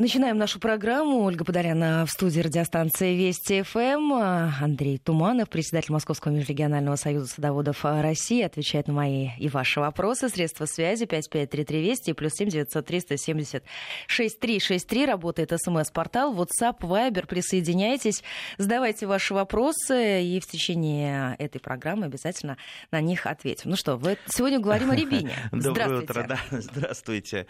Начинаем 0.00 0.38
нашу 0.38 0.60
программу. 0.60 1.24
Ольга 1.24 1.44
Подоряна 1.44 2.06
в 2.06 2.10
студии 2.10 2.40
радиостанции 2.40 3.14
Вести 3.14 3.60
ФМ. 3.60 4.14
Андрей 4.62 4.96
Туманов, 4.96 5.50
председатель 5.50 5.92
Московского 5.92 6.32
межрегионального 6.32 6.96
союза 6.96 7.26
садоводов 7.26 7.84
России, 7.84 8.40
отвечает 8.40 8.88
на 8.88 8.94
мои 8.94 9.28
и 9.38 9.50
ваши 9.50 9.78
вопросы. 9.78 10.30
Средства 10.30 10.64
связи 10.64 11.04
5533 11.04 11.82
Вести 11.82 12.12
плюс 12.14 12.32
7 12.32 12.48
900 12.48 12.86
370 12.86 13.62
6363. 14.06 15.04
Работает 15.04 15.52
смс-портал, 15.62 16.34
WhatsApp, 16.34 16.78
Viber. 16.80 17.26
Присоединяйтесь, 17.26 18.24
задавайте 18.56 19.06
ваши 19.06 19.34
вопросы, 19.34 20.24
и 20.24 20.40
в 20.40 20.46
течение 20.46 21.36
этой 21.38 21.60
программы 21.60 22.06
обязательно 22.06 22.56
на 22.90 23.02
них 23.02 23.26
ответим. 23.26 23.68
Ну 23.68 23.76
что, 23.76 23.98
вы... 23.98 24.16
сегодня 24.28 24.60
говорим 24.60 24.92
о 24.92 24.96
рябине. 24.96 25.34
Доброе 25.52 25.98
утро, 25.98 26.24
да. 26.26 26.38
Здравствуйте. 26.58 27.46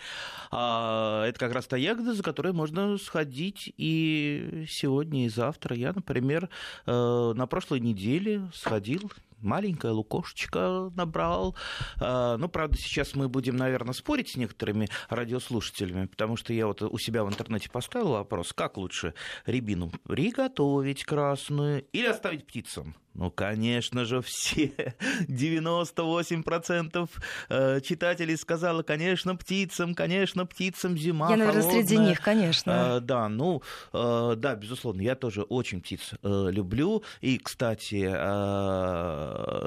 А, 0.51 1.25
это 1.27 1.39
как 1.39 1.53
раз 1.53 1.69
та 1.69 1.77
ягода, 1.77 2.13
за 2.13 2.25
которой 2.25 2.40
которые 2.41 2.55
можно 2.55 2.97
сходить 2.97 3.71
и 3.77 4.65
сегодня, 4.67 5.27
и 5.27 5.29
завтра. 5.29 5.77
Я, 5.77 5.93
например, 5.93 6.49
э, 6.87 7.33
на 7.37 7.47
прошлой 7.47 7.81
неделе 7.81 8.51
сходил, 8.55 9.13
маленькая 9.43 9.93
лукошечка 9.93 10.91
набрал. 10.97 11.55
А, 12.01 12.39
ну, 12.39 12.49
правда, 12.49 12.79
сейчас 12.79 13.15
мы 13.15 13.29
будем, 13.29 13.57
наверное, 13.57 13.93
спорить 13.93 14.31
с 14.31 14.37
некоторыми 14.37 14.89
радиослушателями, 15.11 16.07
потому 16.07 16.39
что 16.39 16.55
я 16.55 16.67
вот 16.67 16.81
у 16.81 16.97
себя 16.97 17.25
в 17.25 17.29
интернете 17.29 17.69
поставил 17.69 18.13
вопрос, 18.13 18.55
как 18.55 18.79
лучше 18.79 19.13
рябину 19.45 19.93
приготовить 20.05 21.05
красную 21.05 21.85
или 21.93 22.07
оставить 22.07 22.47
птицам? 22.47 22.95
Ну, 23.15 23.31
конечно 23.31 24.05
же, 24.05 24.21
все 24.23 24.73
98% 25.29 27.09
э, 27.49 27.81
читателей 27.81 28.37
сказала, 28.37 28.83
конечно, 28.85 29.35
птицам, 29.35 29.97
конечно, 29.97 30.47
птицам 30.47 30.97
зима 30.97 31.29
Я, 31.31 31.37
наверное, 31.37 31.63
холодная. 31.63 31.85
среди 31.85 31.99
них, 31.99 32.21
конечно. 32.21 32.97
А, 32.97 33.01
да, 33.01 33.29
ну, 33.29 33.63
э, 33.93 34.35
да, 34.37 34.55
безусловно, 34.55 35.01
я 35.01 35.17
тоже 35.17 35.43
очень 35.43 35.81
птиц 35.81 36.13
э, 36.23 36.51
люблю. 36.51 37.03
И, 37.21 37.39
кстати, 37.39 38.01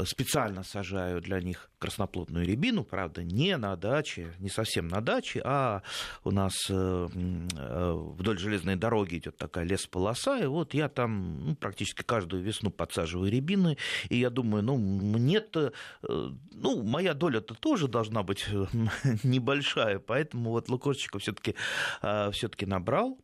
специально 0.05 0.63
сажаю 0.63 1.21
для 1.21 1.41
них 1.41 1.69
красноплодную 1.79 2.45
рябину, 2.45 2.85
правда, 2.85 3.23
не 3.23 3.57
на 3.57 3.75
даче, 3.75 4.33
не 4.39 4.49
совсем 4.49 4.87
на 4.87 5.01
даче, 5.01 5.41
а 5.43 5.81
у 6.23 6.31
нас 6.31 6.53
вдоль 6.69 8.39
железной 8.39 8.77
дороги 8.77 9.17
идет 9.17 9.35
такая 9.37 9.65
лесполоса, 9.65 10.37
и 10.37 10.45
вот 10.45 10.73
я 10.73 10.87
там 10.87 11.45
ну, 11.45 11.55
практически 11.55 12.03
каждую 12.03 12.41
весну 12.41 12.69
подсаживаю 12.71 13.32
рябины, 13.33 13.77
и 14.09 14.17
я 14.17 14.29
думаю, 14.29 14.63
ну, 14.63 14.77
мне-то, 14.77 15.73
э, 16.03 16.29
ну, 16.53 16.83
моя 16.83 17.13
доля-то 17.13 17.53
тоже 17.55 17.87
должна 17.87 18.23
быть 18.23 18.45
небольшая, 19.23 19.99
поэтому 19.99 20.51
вот 20.51 20.69
лукошечка 20.69 21.19
все-таки 21.19 21.55
э, 22.01 22.31
все-таки 22.31 22.65
набрал, 22.65 23.17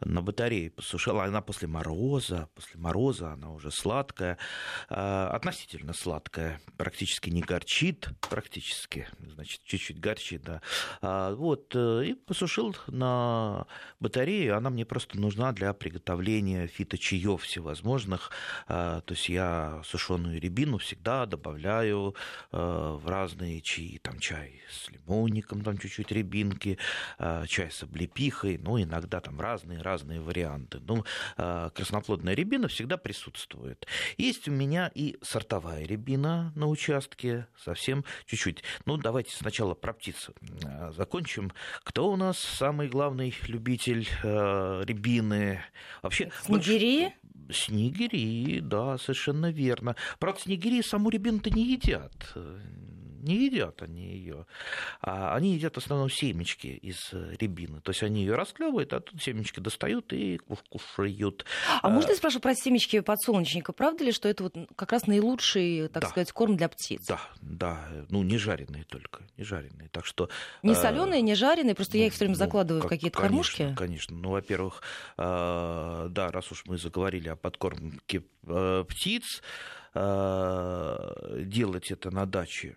на 0.00 0.22
батарее 0.22 0.70
посушила. 0.70 1.24
Она 1.24 1.40
после 1.40 1.68
мороза, 1.68 2.48
после 2.54 2.78
мороза 2.80 3.32
она 3.32 3.50
уже 3.50 3.70
сладкая, 3.70 4.38
а, 4.88 5.30
относительно 5.30 5.92
сладкая, 5.92 6.60
практически 6.76 7.30
не 7.30 7.40
горчит, 7.40 8.08
практически, 8.28 9.08
значит, 9.18 9.62
чуть-чуть 9.64 10.00
горчит, 10.00 10.42
да. 10.42 10.62
А, 11.00 11.34
вот, 11.34 11.72
э, 11.74 12.04
и 12.06 12.14
посушил 12.14 12.76
на 12.86 13.66
батарее, 14.00 14.54
она 14.54 14.70
мне 14.70 14.84
просто 14.84 15.18
нужна 15.18 15.52
для 15.52 15.72
приготовления 15.72 16.66
фиточаев 16.66 17.42
всевозможных. 17.42 18.30
А, 18.66 19.00
то 19.00 19.14
есть 19.14 19.28
я 19.28 19.82
сушеную 19.84 20.40
рябину 20.40 20.78
всегда 20.78 21.26
добавляю 21.26 22.14
в 22.50 23.02
разные 23.06 23.60
чаи, 23.60 23.98
там 24.02 24.18
чай 24.18 24.62
с 24.70 24.88
лимонником, 24.90 25.62
там 25.62 25.78
чуть-чуть 25.78 26.12
рябинки, 26.12 26.78
чай 27.18 27.70
с 27.70 27.82
облепихой, 27.82 28.58
ну, 28.58 28.80
иногда 28.80 29.20
там 29.20 29.40
разные 29.48 29.80
разные 29.80 30.20
варианты. 30.20 30.78
Ну, 30.86 31.04
а, 31.36 31.70
красноплодная 31.70 32.34
рябина 32.34 32.68
всегда 32.68 32.96
присутствует. 32.98 33.86
Есть 34.18 34.46
у 34.48 34.50
меня 34.52 34.90
и 34.94 35.16
сортовая 35.22 35.86
рябина 35.86 36.52
на 36.54 36.66
участке, 36.66 37.46
совсем 37.64 38.04
чуть-чуть. 38.26 38.62
Ну, 38.84 38.98
давайте 38.98 39.34
сначала 39.34 39.74
про 39.74 39.94
птиц 39.94 40.30
а, 40.64 40.92
закончим. 40.92 41.50
Кто 41.82 42.10
у 42.10 42.16
нас 42.16 42.38
самый 42.38 42.88
главный 42.88 43.34
любитель 43.46 44.06
э, 44.22 44.82
рябины? 44.84 45.60
Вообще, 46.02 46.30
Снегири? 46.44 47.14
Снегири, 47.50 48.60
да, 48.60 48.98
совершенно 48.98 49.50
верно. 49.50 49.96
Правда, 50.18 50.40
снегири 50.42 50.82
саму 50.82 51.08
рябину-то 51.08 51.48
не 51.50 51.72
едят 51.72 52.12
не 53.22 53.46
едят 53.46 53.82
они 53.82 54.14
ее. 54.14 54.46
А 55.00 55.34
они 55.34 55.54
едят 55.54 55.74
в 55.74 55.78
основном 55.78 56.10
семечки 56.10 56.66
из 56.66 57.10
э, 57.12 57.36
рябины. 57.38 57.80
То 57.80 57.90
есть 57.90 58.02
они 58.02 58.20
ее 58.20 58.34
расклевывают, 58.34 58.92
а 58.92 59.00
тут 59.00 59.22
семечки 59.22 59.60
достают 59.60 60.12
и 60.12 60.38
кушают. 60.68 61.44
А, 61.68 61.80
а 61.82 61.90
можно 61.90 62.10
я 62.10 62.16
спрошу 62.16 62.40
про 62.40 62.54
семечки 62.54 63.00
подсолнечника? 63.00 63.72
Правда 63.72 64.04
ли, 64.04 64.12
что 64.12 64.28
это 64.28 64.44
вот 64.44 64.54
как 64.76 64.92
раз 64.92 65.06
наилучший, 65.06 65.88
так 65.88 66.02
да. 66.02 66.08
сказать, 66.08 66.32
корм 66.32 66.56
для 66.56 66.68
птиц? 66.68 67.06
Да, 67.06 67.20
да. 67.40 67.88
Ну, 68.10 68.22
не 68.22 68.38
жареные 68.38 68.84
только. 68.84 69.22
Не 69.36 69.44
жареные. 69.44 69.88
Так 69.90 70.06
что... 70.06 70.28
Не 70.62 70.72
э, 70.72 70.74
соленые, 70.74 71.22
не 71.22 71.34
жареные, 71.34 71.74
просто 71.74 71.96
ну, 71.96 72.00
я 72.00 72.06
их 72.06 72.12
все 72.12 72.24
время 72.24 72.34
ну, 72.34 72.38
закладываю 72.38 72.82
как, 72.82 72.90
в 72.90 72.94
какие-то 72.94 73.18
конечно, 73.18 73.56
кормушки. 73.56 73.74
Конечно. 73.76 74.16
Ну, 74.16 74.30
во-первых, 74.30 74.82
да, 75.16 76.30
раз 76.32 76.50
уж 76.52 76.64
мы 76.66 76.78
заговорили 76.78 77.28
о 77.28 77.36
подкормке 77.36 78.22
птиц, 78.88 79.42
делать 79.94 81.90
это 81.90 82.10
на 82.10 82.26
даче 82.26 82.76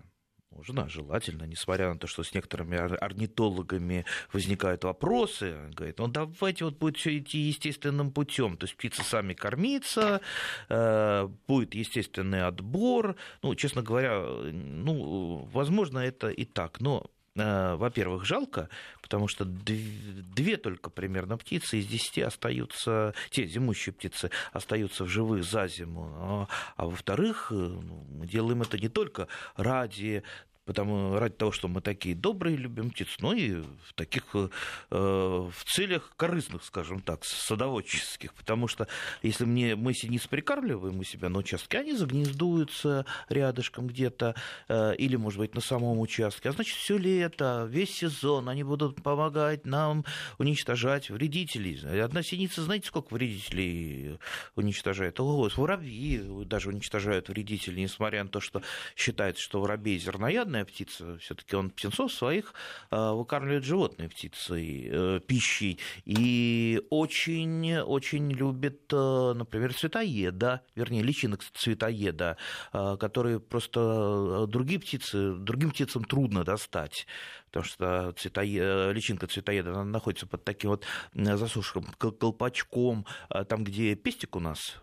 можно, 0.62 0.88
желательно, 0.90 1.46
несмотря 1.46 1.90
на 1.92 1.98
то, 1.98 2.06
что 2.06 2.24
с 2.24 2.36
некоторыми 2.36 2.78
орнитологами 2.78 4.06
возникают 4.32 4.84
вопросы, 4.84 5.56
говорит, 5.76 5.98
ну 5.98 6.08
давайте 6.08 6.66
вот 6.66 6.78
будет 6.78 6.98
все 6.98 7.18
идти 7.18 7.40
естественным 7.40 8.12
путем, 8.12 8.58
то 8.58 8.66
есть 8.66 8.78
птицы 8.78 9.04
сами 9.04 9.34
кормиться, 9.34 10.22
э, 10.70 11.28
будет 11.48 11.74
естественный 11.74 12.46
отбор, 12.46 13.16
ну, 13.42 13.56
честно 13.56 13.82
говоря, 13.82 14.22
ну, 14.52 15.50
возможно, 15.52 15.98
это 15.98 16.30
и 16.30 16.46
так, 16.46 16.80
но 16.80 17.10
э, 17.36 17.76
во-первых, 17.76 18.26
жалко, 18.26 18.70
потому 19.02 19.28
что 19.28 19.46
две 19.46 20.58
только 20.58 20.92
примерно 20.92 21.38
птицы 21.38 21.80
из 21.80 21.88
десяти 21.88 22.22
остаются, 22.22 23.16
те 23.32 23.48
зимущие 23.48 23.94
птицы 23.94 24.30
остаются 24.54 25.06
в 25.06 25.08
живых 25.08 25.44
за 25.44 25.68
зиму. 25.68 26.14
А, 26.20 26.48
а 26.76 26.86
во-вторых, 26.86 27.48
э, 27.52 27.56
ну, 27.56 28.06
мы 28.12 28.28
делаем 28.28 28.62
это 28.62 28.78
не 28.78 28.90
только 28.90 29.28
ради 29.56 30.24
потому 30.66 31.18
ради 31.18 31.36
того, 31.36 31.52
что 31.52 31.68
мы 31.68 31.82
такие 31.82 32.16
добрые, 32.16 32.56
любим 32.56 32.92
птиц, 32.92 33.08
но 33.20 33.34
и 33.34 33.56
в 33.56 33.94
таких 33.96 34.24
э, 34.34 34.48
в 34.90 35.64
целях 35.66 36.14
корыстных, 36.16 36.64
скажем 36.64 37.02
так, 37.02 37.26
садоводческих, 37.26 38.34
потому 38.34 38.68
что 38.68 38.88
если 39.24 39.46
мне, 39.46 39.76
мы 39.76 39.94
синиц 39.94 40.28
прикармливаем 40.28 41.00
у 41.00 41.04
себя 41.04 41.30
на 41.30 41.40
участке, 41.40 41.80
они 41.80 41.94
загнездуются 41.94 43.06
рядышком 43.30 43.88
где-то, 43.88 44.36
э, 44.68 44.96
или, 44.98 45.16
может 45.16 45.40
быть, 45.40 45.56
на 45.56 45.62
самом 45.62 46.00
участке, 46.00 46.50
а 46.50 46.52
значит, 46.52 46.78
все 46.78 46.98
лето, 46.98 47.68
весь 47.70 47.96
сезон 47.96 48.48
они 48.48 48.64
будут 48.64 49.02
помогать 49.02 49.66
нам 49.66 50.06
уничтожать 50.38 51.10
вредителей. 51.10 51.80
Одна 52.02 52.22
синица, 52.24 52.62
знаете, 52.62 52.88
сколько 52.88 53.14
вредителей 53.14 54.20
уничтожает? 54.56 55.20
Ого, 55.20 55.50
воробьи 55.56 56.22
даже 56.46 56.70
уничтожают 56.70 57.30
вредителей, 57.30 57.84
несмотря 57.84 58.24
на 58.24 58.30
то, 58.30 58.40
что 58.40 58.62
считается, 58.96 59.42
что 59.42 59.62
воробей 59.62 59.98
зерноядный, 59.98 60.51
вредная 60.52 60.66
птица, 60.66 61.18
все-таки 61.18 61.56
он 61.56 61.70
птенцов 61.70 62.12
своих 62.12 62.54
э, 62.92 63.12
выкармливает 63.12 63.64
животной 63.64 64.10
птицей, 64.10 64.90
э, 64.92 65.20
пищей. 65.26 65.80
И 66.06 66.82
очень-очень 66.90 68.32
любит, 68.32 68.82
э, 68.92 69.34
например, 69.36 69.74
цветоеда, 69.74 70.62
вернее, 70.76 71.04
личинок 71.04 71.44
цветоеда, 71.54 72.38
которые 72.72 73.40
просто 73.40 74.46
другие 74.48 74.80
птицы, 74.80 75.34
другим 75.36 75.72
птицам 75.72 76.04
трудно 76.04 76.44
достать 76.44 77.08
потому 77.52 77.66
что 77.66 78.14
цветоед, 78.14 78.96
личинка 78.96 79.28
цветоеда 79.28 79.72
она 79.72 79.84
находится 79.84 80.26
под 80.26 80.44
таким 80.44 80.72
вот 80.72 80.86
засушенным 81.14 81.94
колпачком, 81.98 83.06
там, 83.50 83.64
где 83.64 83.96
пестик 83.96 84.36
у 84.36 84.40
нас 84.40 84.78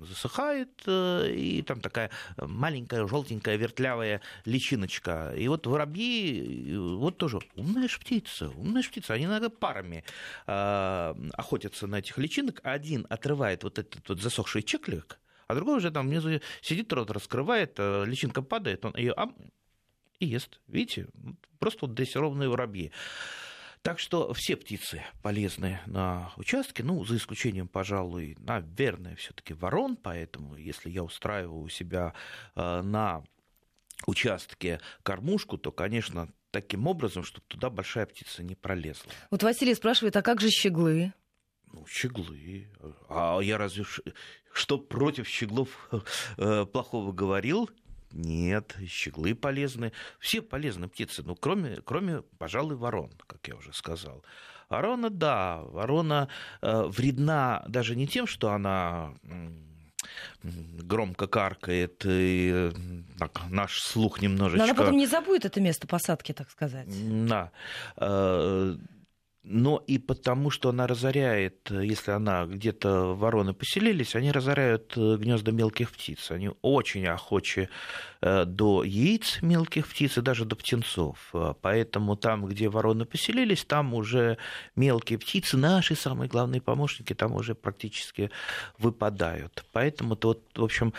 засыхает, 0.00 0.70
и 0.86 1.62
там 1.66 1.80
такая 1.80 2.10
маленькая 2.36 3.06
желтенькая 3.06 3.56
вертлявая 3.56 4.20
личиночка. 4.44 5.32
И 5.36 5.46
вот 5.48 5.66
воробьи, 5.66 6.76
вот 6.76 7.18
тоже 7.18 7.38
умная 7.54 7.88
же 7.88 7.98
птица, 7.98 8.48
умная 8.56 8.82
же 8.82 8.90
птица. 8.90 9.14
Они 9.14 9.24
иногда 9.24 9.48
парами 9.48 10.04
э, 10.46 11.14
охотятся 11.34 11.86
на 11.86 11.96
этих 11.96 12.18
личинок. 12.18 12.60
Один 12.64 13.06
отрывает 13.08 13.64
вот 13.64 13.78
этот 13.78 14.08
вот 14.08 14.20
засохший 14.20 14.62
чеклик, 14.62 15.18
а 15.46 15.54
другой 15.54 15.78
уже 15.78 15.90
там 15.90 16.08
внизу 16.08 16.40
сидит, 16.60 16.92
рот 16.92 17.10
раскрывает, 17.10 17.74
э, 17.78 18.04
личинка 18.06 18.42
падает, 18.42 18.84
он 18.84 18.94
ее 18.96 19.14
и 20.20 20.26
ест. 20.26 20.60
Видите? 20.66 21.08
Просто 21.58 21.86
вот 21.86 21.94
дрессированные 21.94 22.48
воробьи. 22.48 22.92
Так 23.82 24.00
что 24.00 24.32
все 24.34 24.56
птицы 24.56 25.02
полезны 25.22 25.80
на 25.86 26.32
участке, 26.36 26.82
ну, 26.82 27.04
за 27.04 27.16
исключением, 27.16 27.68
пожалуй, 27.68 28.36
наверное, 28.40 29.14
все-таки 29.16 29.54
ворон, 29.54 29.96
поэтому 29.96 30.56
если 30.56 30.90
я 30.90 31.04
устраиваю 31.04 31.62
у 31.62 31.68
себя 31.68 32.12
э, 32.56 32.82
на 32.82 33.22
участке 34.06 34.80
кормушку, 35.02 35.58
то, 35.58 35.70
конечно, 35.70 36.28
таким 36.50 36.86
образом, 36.86 37.22
чтобы 37.22 37.46
туда 37.46 37.70
большая 37.70 38.06
птица 38.06 38.42
не 38.42 38.54
пролезла. 38.54 39.10
Вот 39.30 39.42
Василий 39.42 39.74
спрашивает, 39.74 40.16
а 40.16 40.22
как 40.22 40.40
же 40.40 40.50
щеглы? 40.50 41.12
Ну, 41.72 41.86
щеглы. 41.86 42.68
А 43.08 43.38
я 43.40 43.58
разве 43.58 43.84
что 44.52 44.78
против 44.78 45.28
щеглов 45.28 45.88
э, 46.36 46.66
плохого 46.66 47.12
говорил? 47.12 47.70
Нет, 48.12 48.76
щеглы 48.86 49.34
полезны. 49.34 49.92
Все 50.18 50.42
полезны 50.42 50.88
птицы, 50.88 51.22
ну, 51.22 51.34
кроме, 51.36 51.80
кроме, 51.84 52.22
пожалуй, 52.38 52.76
ворон, 52.76 53.10
как 53.26 53.46
я 53.48 53.56
уже 53.56 53.72
сказал. 53.72 54.24
Ворона, 54.68 55.10
да, 55.10 55.62
ворона 55.62 56.28
э, 56.60 56.82
вредна 56.84 57.64
даже 57.68 57.96
не 57.96 58.06
тем, 58.06 58.26
что 58.26 58.52
она 58.52 59.14
громко 60.42 61.26
каркает, 61.26 62.02
и 62.04 62.70
так, 63.18 63.40
наш 63.50 63.80
слух 63.80 64.22
немножечко... 64.22 64.58
Но 64.58 64.64
она 64.64 64.74
потом 64.74 64.96
не 64.96 65.06
забудет 65.06 65.44
это 65.44 65.60
место 65.60 65.86
посадки, 65.86 66.32
так 66.32 66.50
сказать. 66.50 66.88
Да. 67.26 67.50
Э, 69.48 69.58
но 69.58 69.82
и 69.86 69.98
потому, 69.98 70.50
что 70.50 70.68
она 70.68 70.86
разоряет, 70.86 71.70
если 71.70 72.12
она 72.12 72.46
где-то 72.46 73.14
вороны 73.14 73.54
поселились, 73.54 74.14
они 74.14 74.30
разоряют 74.30 74.92
э, 74.96 75.16
гнезда 75.16 75.52
мелких 75.52 75.90
птиц. 75.90 76.30
Они 76.30 76.50
очень 76.62 77.06
охочи 77.06 77.68
э, 78.20 78.44
до 78.44 78.84
яиц 78.84 79.38
мелких 79.42 79.88
птиц 79.88 80.18
и 80.18 80.20
даже 80.20 80.44
до 80.44 80.56
птенцов. 80.56 81.30
Э, 81.32 81.54
поэтому 81.60 82.16
там, 82.16 82.46
где 82.46 82.68
вороны 82.68 83.04
поселились, 83.04 83.64
там 83.64 83.94
уже 83.94 84.38
мелкие 84.76 85.18
птицы, 85.18 85.56
наши 85.56 85.94
самые 85.94 86.28
главные 86.28 86.60
помощники, 86.60 87.14
там 87.14 87.34
уже 87.34 87.54
практически 87.54 88.30
выпадают. 88.78 89.64
Поэтому-то 89.72 90.28
вот, 90.28 90.42
в 90.54 90.64
общем, 90.64 90.92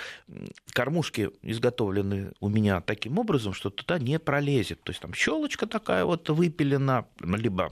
кормушки 0.73 1.29
изготовлены 1.43 2.31
у 2.39 2.49
меня 2.49 2.81
таким 2.81 3.19
образом, 3.19 3.53
что 3.53 3.69
туда 3.69 3.99
не 3.99 4.19
пролезет. 4.19 4.81
То 4.83 4.91
есть 4.91 5.01
там 5.01 5.13
щелочка 5.13 5.67
такая 5.67 6.05
вот 6.05 6.29
выпилена, 6.29 7.05
либо 7.19 7.71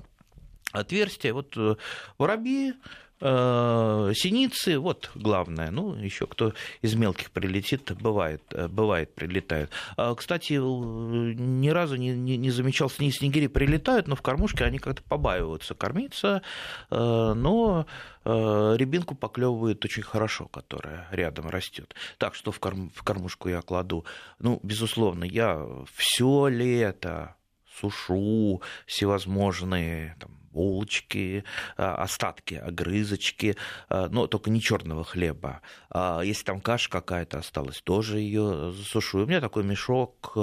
отверстия. 0.71 1.33
Вот 1.33 1.55
э, 1.57 1.75
воробьи, 2.17 2.73
э, 3.21 4.11
синицы, 4.15 4.79
вот 4.79 5.11
главное. 5.15 5.71
Ну, 5.71 5.95
еще 5.95 6.27
кто 6.27 6.53
из 6.81 6.95
мелких 6.95 7.31
прилетит, 7.31 7.91
бывает, 7.99 8.41
э, 8.51 8.67
бывает 8.67 9.13
прилетают. 9.13 9.71
А, 9.95 10.13
кстати, 10.15 10.53
ни 10.53 11.69
разу 11.69 11.95
не, 11.95 12.11
не, 12.11 12.37
не 12.37 12.51
замечал, 12.51 12.89
снег, 12.89 13.13
снегири 13.13 13.47
прилетают, 13.47 14.07
но 14.07 14.15
в 14.15 14.21
кормушке 14.21 14.65
они 14.65 14.79
как-то 14.79 15.03
побаиваются 15.03 15.73
кормиться, 15.73 16.41
но 16.89 17.85
рябинку 18.25 19.15
поклевывают 19.15 19.85
очень 19.85 20.03
хорошо, 20.03 20.47
которая 20.47 21.07
рядом 21.11 21.47
растет. 21.47 21.95
Так 22.17 22.35
что 22.35 22.51
в, 22.51 22.59
корм, 22.59 22.91
в 22.93 23.01
кормушку 23.03 23.47
я 23.47 23.61
кладу. 23.61 24.03
Ну, 24.39 24.59
безусловно, 24.63 25.23
я 25.23 25.65
все 25.95 26.47
лето 26.49 27.37
сушу 27.79 28.61
всевозможные 28.85 30.15
там, 30.19 30.36
булочки, 30.57 31.43
а, 31.77 31.95
остатки, 32.01 32.55
огрызочки, 32.55 33.55
а, 33.89 34.09
но 34.09 34.25
только 34.25 34.49
не 34.49 34.59
черного 34.59 35.03
хлеба. 35.03 35.61
А 35.91 36.21
если 36.21 36.43
там 36.45 36.61
каша 36.61 36.89
какая-то 36.89 37.37
осталась, 37.37 37.81
тоже 37.81 38.19
ее 38.19 38.73
засушу. 38.73 39.19
у 39.19 39.25
меня 39.27 39.39
такой 39.39 39.63
мешок 39.63 40.35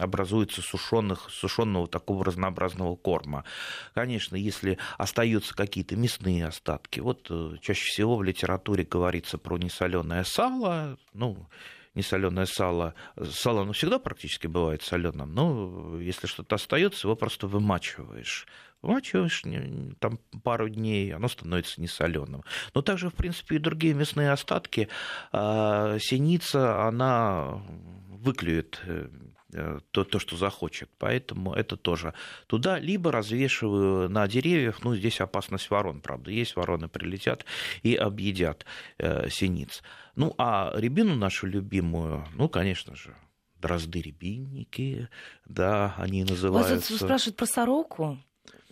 образуется 0.00 0.62
сушеных, 0.62 1.30
сушеного 1.30 1.86
такого 1.86 2.24
разнообразного 2.24 2.96
корма. 2.96 3.44
Конечно, 3.94 4.36
если 4.36 4.78
остаются 4.98 5.54
какие-то 5.54 5.96
мясные 5.96 6.46
остатки, 6.46 6.98
вот 7.00 7.28
э, 7.30 7.56
чаще 7.60 7.84
всего 7.84 8.16
в 8.16 8.24
литературе 8.24 8.84
говорится 8.84 9.38
про 9.38 9.58
несоленое 9.58 10.24
сало, 10.24 10.98
ну, 11.14 11.48
несоленое 11.96 12.46
сало. 12.46 12.94
Сало, 13.30 13.62
оно 13.62 13.72
всегда 13.72 13.98
практически 13.98 14.46
бывает 14.46 14.82
соленым, 14.82 15.34
но 15.34 15.98
если 16.00 16.28
что-то 16.28 16.54
остается, 16.54 17.08
его 17.08 17.16
просто 17.16 17.48
вымачиваешь. 17.48 18.46
Вымачиваешь 18.82 19.42
там 19.98 20.18
пару 20.42 20.68
дней, 20.68 21.14
оно 21.14 21.28
становится 21.28 21.80
несоленым. 21.80 22.44
Но 22.74 22.82
также, 22.82 23.10
в 23.10 23.14
принципе, 23.14 23.56
и 23.56 23.58
другие 23.58 23.94
мясные 23.94 24.30
остатки. 24.30 24.88
А, 25.32 25.98
синица, 25.98 26.82
она 26.84 27.62
выклюет 28.26 28.80
э, 28.84 29.08
э, 29.52 29.78
то, 29.90 30.04
то, 30.04 30.18
что 30.18 30.36
захочет. 30.36 30.90
Поэтому 30.98 31.52
это 31.52 31.76
тоже 31.76 32.14
туда. 32.46 32.78
Либо 32.78 33.12
развешиваю 33.12 34.08
на 34.08 34.28
деревьях. 34.28 34.84
Ну, 34.84 34.94
здесь 34.94 35.20
опасность 35.20 35.70
ворон, 35.70 36.00
правда. 36.00 36.30
Есть 36.30 36.56
вороны 36.56 36.88
прилетят 36.88 37.44
и 37.82 37.94
объедят 37.94 38.66
э, 38.98 39.28
синиц. 39.30 39.82
Ну, 40.16 40.34
а 40.38 40.72
рябину 40.74 41.14
нашу 41.14 41.46
любимую, 41.46 42.26
ну, 42.34 42.48
конечно 42.48 42.96
же, 42.96 43.14
дрозды-рябинники, 43.60 45.08
да, 45.44 45.94
они 45.98 46.24
называются. 46.24 46.92
Вас 46.92 47.00
спрашивают 47.00 47.36
про 47.36 47.46
сороку. 47.46 48.18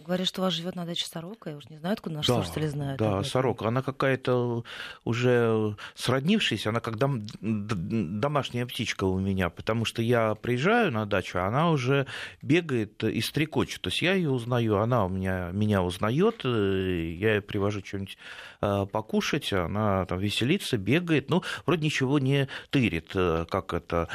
Говорят, 0.04 0.28
что 0.28 0.42
у 0.42 0.44
вас 0.44 0.52
живет 0.52 0.76
на 0.76 0.84
даче 0.84 1.06
сорока. 1.06 1.50
Я 1.50 1.56
уже 1.56 1.68
не 1.70 1.78
знаю, 1.78 1.94
откуда 1.94 2.16
наши 2.16 2.28
да, 2.28 2.34
слушатели 2.34 2.66
знают. 2.66 2.98
Да, 2.98 3.22
сорока. 3.24 3.68
Она 3.68 3.80
какая-то 3.80 4.64
уже 5.04 5.76
сроднившаяся, 5.94 6.68
она 6.68 6.80
как 6.80 6.98
дом, 6.98 7.22
домашняя 7.40 8.66
птичка 8.66 9.04
у 9.04 9.18
меня, 9.18 9.48
потому 9.48 9.86
что 9.86 10.02
я 10.02 10.34
приезжаю 10.34 10.92
на 10.92 11.06
дачу, 11.06 11.38
а 11.38 11.46
она 11.46 11.70
уже 11.70 12.06
бегает 12.42 13.02
и 13.02 13.20
стрекочет. 13.22 13.80
То 13.80 13.88
есть 13.88 14.02
я 14.02 14.12
ее 14.12 14.30
узнаю, 14.30 14.78
она 14.78 15.06
у 15.06 15.08
меня, 15.08 15.50
меня 15.52 15.82
узнает, 15.82 16.42
э, 16.44 17.14
я 17.18 17.34
ей 17.34 17.40
привожу 17.40 17.80
что-нибудь 17.82 18.18
э, 18.60 18.86
покушать, 18.92 19.52
она 19.52 20.04
там 20.04 20.18
веселится, 20.18 20.76
бегает, 20.76 21.30
ну, 21.30 21.42
вроде 21.64 21.84
ничего 21.86 22.18
не 22.18 22.48
тырит, 22.70 23.12
э, 23.14 23.46
как 23.48 23.72
это 23.72 24.08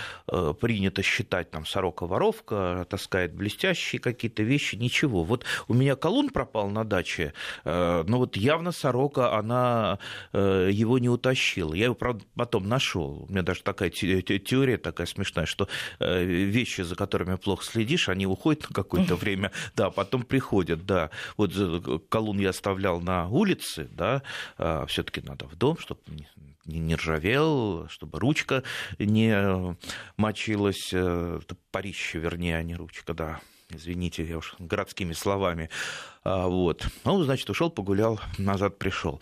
принято 0.61 1.01
считать, 1.01 1.49
там, 1.49 1.65
сорока-воровка, 1.65 2.85
таскает 2.89 3.33
блестящие 3.33 3.99
какие-то 3.99 4.43
вещи, 4.43 4.75
ничего. 4.75 5.23
Вот 5.23 5.45
у 5.67 5.73
меня 5.79 5.95
колун 5.95 6.29
пропал 6.29 6.69
на 6.69 6.83
даче, 6.83 7.33
э, 7.63 8.03
но 8.05 8.17
вот 8.19 8.35
явно 8.35 8.71
сорока, 8.71 9.37
она 9.37 9.99
э, 10.33 10.69
его 10.71 10.99
не 10.99 11.09
утащила. 11.09 11.73
Я 11.73 11.85
его, 11.85 11.95
правда, 11.95 12.25
потом 12.35 12.67
нашел. 12.67 13.25
У 13.27 13.31
меня 13.31 13.41
даже 13.43 13.63
такая 13.63 13.89
теория 13.89 14.77
такая 14.77 15.07
смешная, 15.07 15.45
что 15.45 15.67
э, 15.99 16.23
вещи, 16.23 16.81
за 16.81 16.95
которыми 16.95 17.35
плохо 17.35 17.63
следишь, 17.63 18.09
они 18.09 18.27
уходят 18.27 18.69
на 18.69 18.75
какое-то 18.75 19.15
время, 19.15 19.51
да, 19.75 19.89
потом 19.89 20.23
приходят, 20.23 20.85
да. 20.85 21.09
Вот 21.37 21.53
колун 22.09 22.39
я 22.39 22.49
оставлял 22.49 22.99
на 22.99 23.27
улице, 23.27 23.87
да, 23.91 24.23
а 24.57 24.85
все-таки 24.85 25.21
надо 25.21 25.47
в 25.47 25.55
дом, 25.55 25.77
чтобы 25.77 26.01
не 26.65 26.95
ржавел, 26.95 27.87
чтобы 27.89 28.19
ручка 28.19 28.63
не 28.99 29.75
мочилась, 30.17 30.93
парище, 31.71 32.19
вернее, 32.19 32.57
а 32.57 32.63
не 32.63 32.75
ручка, 32.75 33.13
да 33.13 33.39
извините, 33.69 34.23
я 34.23 34.37
уж 34.37 34.55
городскими 34.59 35.13
словами. 35.13 35.69
А, 36.23 36.47
вот. 36.47 36.85
Ну, 37.05 37.23
значит, 37.23 37.49
ушел, 37.49 37.69
погулял, 37.69 38.19
назад 38.37 38.77
пришел. 38.77 39.21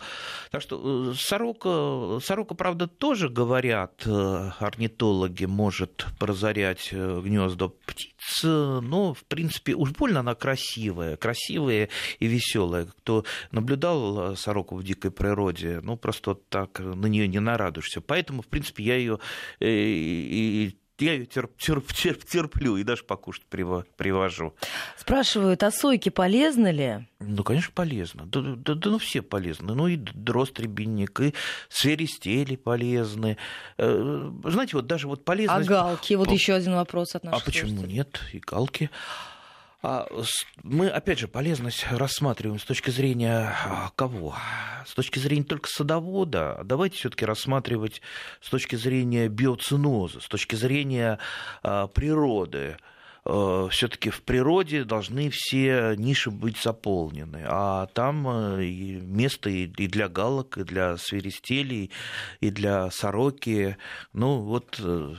Так 0.50 0.62
что 0.62 1.12
э, 1.12 1.14
сорока, 1.14 2.18
сорока, 2.20 2.54
правда, 2.54 2.88
тоже 2.88 3.28
говорят, 3.28 4.02
э, 4.04 4.50
орнитологи, 4.58 5.44
может 5.44 6.06
разорять 6.18 6.88
э, 6.92 7.20
гнезда 7.24 7.68
птиц, 7.68 8.42
но, 8.42 9.14
в 9.14 9.24
принципе, 9.24 9.74
уж 9.74 9.92
больно 9.92 10.20
она 10.20 10.34
красивая, 10.34 11.16
красивая 11.16 11.88
и 12.18 12.26
веселая. 12.26 12.86
Кто 12.86 13.24
наблюдал 13.52 14.36
сороку 14.36 14.76
в 14.76 14.82
дикой 14.82 15.10
природе, 15.10 15.80
ну, 15.82 15.96
просто 15.96 16.34
так 16.34 16.80
на 16.80 17.06
нее 17.06 17.28
не 17.28 17.38
нарадуешься. 17.38 18.00
Поэтому, 18.00 18.42
в 18.42 18.48
принципе, 18.48 18.82
я 18.82 18.96
ее 18.96 19.18
и 19.60 20.76
я 20.98 21.12
ее 21.14 21.26
терп, 21.26 21.56
терп, 21.58 21.92
терп, 21.92 22.24
терплю 22.24 22.76
и 22.76 22.84
даже 22.84 23.04
покушать 23.04 23.44
привожу. 23.46 24.54
Спрашивают, 24.96 25.62
а 25.62 25.70
сойки 25.70 26.08
полезны 26.08 26.72
ли? 26.72 27.06
Ну, 27.20 27.42
конечно, 27.44 27.72
полезно. 27.74 28.26
Да, 28.26 28.40
да, 28.40 28.74
да 28.74 28.90
ну, 28.90 28.98
все 28.98 29.22
полезны. 29.22 29.74
Ну, 29.74 29.88
и 29.88 29.96
дрозд 29.96 30.58
рябинник, 30.60 31.20
и 31.20 31.34
свиристели 31.68 32.56
полезны. 32.56 33.36
Э, 33.76 34.30
знаете, 34.44 34.76
вот 34.76 34.86
даже 34.86 35.08
вот 35.08 35.24
полезно... 35.24 35.56
А 35.56 35.62
галки? 35.62 36.14
Вот 36.14 36.30
еще 36.30 36.54
один 36.54 36.74
вопрос 36.74 37.14
от 37.14 37.24
наших 37.24 37.42
А 37.42 37.44
почему 37.44 37.82
нет? 37.82 38.20
И 38.32 38.38
галки. 38.38 38.90
А 39.80 40.08
мы, 40.64 40.88
опять 40.88 41.20
же, 41.20 41.28
полезность 41.28 41.86
рассматриваем 41.88 42.58
с 42.58 42.64
точки 42.64 42.90
зрения 42.90 43.54
а, 43.64 43.90
кого? 43.94 44.34
С 44.84 44.92
точки 44.94 45.20
зрения 45.20 45.44
только 45.44 45.68
садовода. 45.68 46.60
Давайте 46.64 46.96
все-таки 46.96 47.24
рассматривать 47.24 48.02
с 48.40 48.50
точки 48.50 48.74
зрения 48.74 49.28
биоциноза, 49.28 50.20
с 50.20 50.26
точки 50.26 50.56
зрения 50.56 51.20
а, 51.62 51.86
природы 51.86 52.76
все-таки 53.24 54.08
в 54.08 54.22
природе 54.22 54.84
должны 54.84 55.28
все 55.30 55.94
ниши 55.98 56.30
быть 56.30 56.56
заполнены, 56.56 57.44
а 57.46 57.84
там 57.88 58.22
место 58.58 59.50
и 59.50 59.66
для 59.66 60.08
галок, 60.08 60.56
и 60.56 60.64
для 60.64 60.96
свиристелей, 60.96 61.90
и 62.40 62.50
для 62.50 62.90
сороки. 62.90 63.76
Ну 64.14 64.38
вот 64.38 64.80
э, 64.82 65.14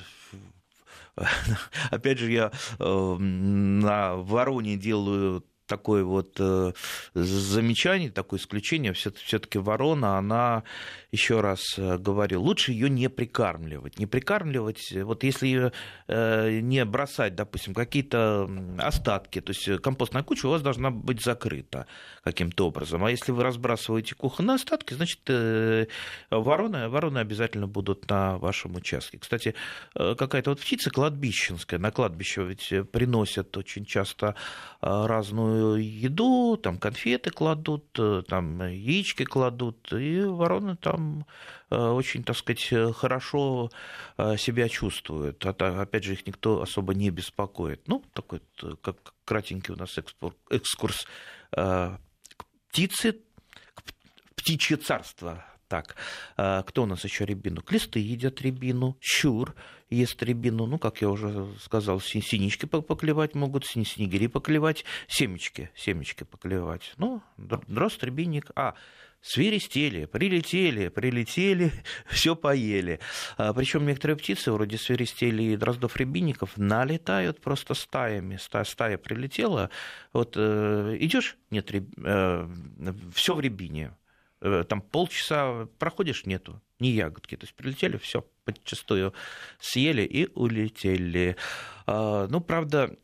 опять 1.92 2.20
же, 2.20 2.32
я 2.32 2.52
э, 2.80 3.16
на 3.20 4.16
Вороне 4.16 4.78
делаю 4.78 5.44
такое 5.70 6.04
вот 6.04 6.36
э, 6.40 6.74
замечание, 7.14 8.10
такое 8.10 8.40
исключение. 8.40 8.92
Все-таки 8.94 9.60
ворона, 9.60 10.18
она, 10.18 10.64
еще 11.12 11.40
раз 11.40 11.78
э, 11.78 11.98
говорю, 11.98 12.42
лучше 12.42 12.74
ее 12.74 12.90
не 12.90 13.08
прикармливать. 13.08 14.00
Не 14.00 14.08
прикармливать, 14.08 14.92
вот 14.92 15.24
если 15.24 15.48
ее 15.48 15.72
э, 16.08 16.60
не 16.60 16.84
бросать, 16.84 17.36
допустим, 17.36 17.74
какие-то 17.74 18.50
остатки, 18.80 19.40
то 19.40 19.52
есть 19.52 19.82
компостная 19.82 20.24
куча 20.24 20.48
у 20.48 20.50
вас 20.50 20.62
должна 20.62 20.90
быть 20.90 21.24
закрыта 21.24 21.86
каким-то 22.24 22.68
образом. 22.68 23.06
А 23.06 23.12
если 23.12 23.32
вы 23.32 23.44
разбрасываете 23.44 24.16
кухонные 24.16 24.56
остатки, 24.56 24.96
значит, 24.96 25.20
вороны, 26.32 26.90
вороны 26.90 27.20
обязательно 27.20 27.68
будут 27.68 28.10
на 28.10 28.38
вашем 28.40 28.76
участке. 28.76 29.20
Кстати, 29.20 29.54
какая-то 29.94 30.50
вот 30.50 30.60
птица 30.60 30.90
кладбищенская, 30.90 31.80
на 31.80 31.92
кладбище 31.92 32.44
ведь 32.44 32.74
приносят 32.92 33.56
очень 33.56 33.86
часто 33.86 34.36
разную 34.82 35.59
еду, 35.78 36.58
там 36.58 36.78
конфеты 36.78 37.32
кладут, 37.32 37.86
э, 37.98 38.24
там 38.28 38.62
яички 38.68 39.24
кладут, 39.24 39.92
и 39.94 40.22
вороны 40.22 40.76
там 40.76 41.26
э, 41.70 41.76
очень, 41.76 42.24
так 42.24 42.38
сказать, 42.38 42.96
хорошо 42.96 43.70
э, 44.18 44.38
себя 44.38 44.70
чувствуют. 44.70 45.46
А 45.46 45.82
опять 45.82 46.04
же, 46.04 46.14
их 46.14 46.26
никто 46.28 46.62
особо 46.62 46.94
не 46.94 47.10
беспокоит. 47.10 47.88
Ну, 47.88 48.04
такой, 48.14 48.42
как 48.82 49.14
кратенький 49.26 49.74
у 49.74 49.78
нас 49.78 49.98
экскурс 50.50 51.06
к 51.52 52.00
птице, 52.70 53.18
к 53.74 53.84
птичье 54.36 54.78
царство 54.78 55.46
так, 55.68 55.96
кто 56.36 56.84
у 56.84 56.86
нас 56.88 57.04
еще 57.04 57.26
рябину? 57.26 57.62
Клесты 57.62 58.00
едят 58.00 58.42
рябину, 58.42 58.98
щур 59.00 59.56
ест 59.90 60.22
рябину, 60.22 60.66
ну, 60.66 60.78
как 60.78 61.02
я 61.02 61.10
уже 61.10 61.48
сказал, 61.62 62.00
синички 62.00 62.66
поклевать 62.66 63.36
могут, 63.36 63.66
снегири 63.66 64.28
поклевать, 64.28 64.86
семечки, 65.08 65.70
семечки 65.76 66.24
поклевать. 66.24 66.94
Ну, 66.98 67.22
дрозд, 67.38 68.04
рябинник. 68.04 68.52
А, 68.56 68.76
свиристели, 69.22 70.06
прилетели, 70.06 70.90
прилетели, 70.90 71.72
все 72.10 72.36
поели. 72.36 73.00
А, 73.38 73.54
причем 73.54 73.86
некоторые 73.86 74.18
птицы, 74.18 74.52
вроде 74.52 74.78
свиристели 74.78 75.44
и 75.44 75.58
дроздов 75.58 75.98
рябинников, 75.98 76.58
налетают 76.58 77.42
просто 77.42 77.74
стаями. 77.74 78.38
Стая, 78.38 78.64
стая 78.64 78.98
прилетела, 78.98 79.70
вот 80.14 80.34
э, 80.36 80.98
идешь, 81.00 81.38
нет, 81.50 81.70
э, 81.72 82.50
все 83.14 83.36
в 83.36 83.40
рябине. 83.40 83.94
Э, 84.42 84.64
там 84.68 84.82
полчаса 84.82 85.68
проходишь, 85.78 86.26
нету, 86.26 86.62
ни 86.80 86.88
ягодки. 86.88 87.36
То 87.36 87.46
есть 87.46 87.56
прилетели, 87.56 87.98
все, 87.98 88.26
подчастую 88.46 89.14
съели 89.60 90.04
и 90.04 90.30
улетели. 90.34 91.36
А, 91.86 92.28
ну, 92.28 92.40
правда, 92.40 92.96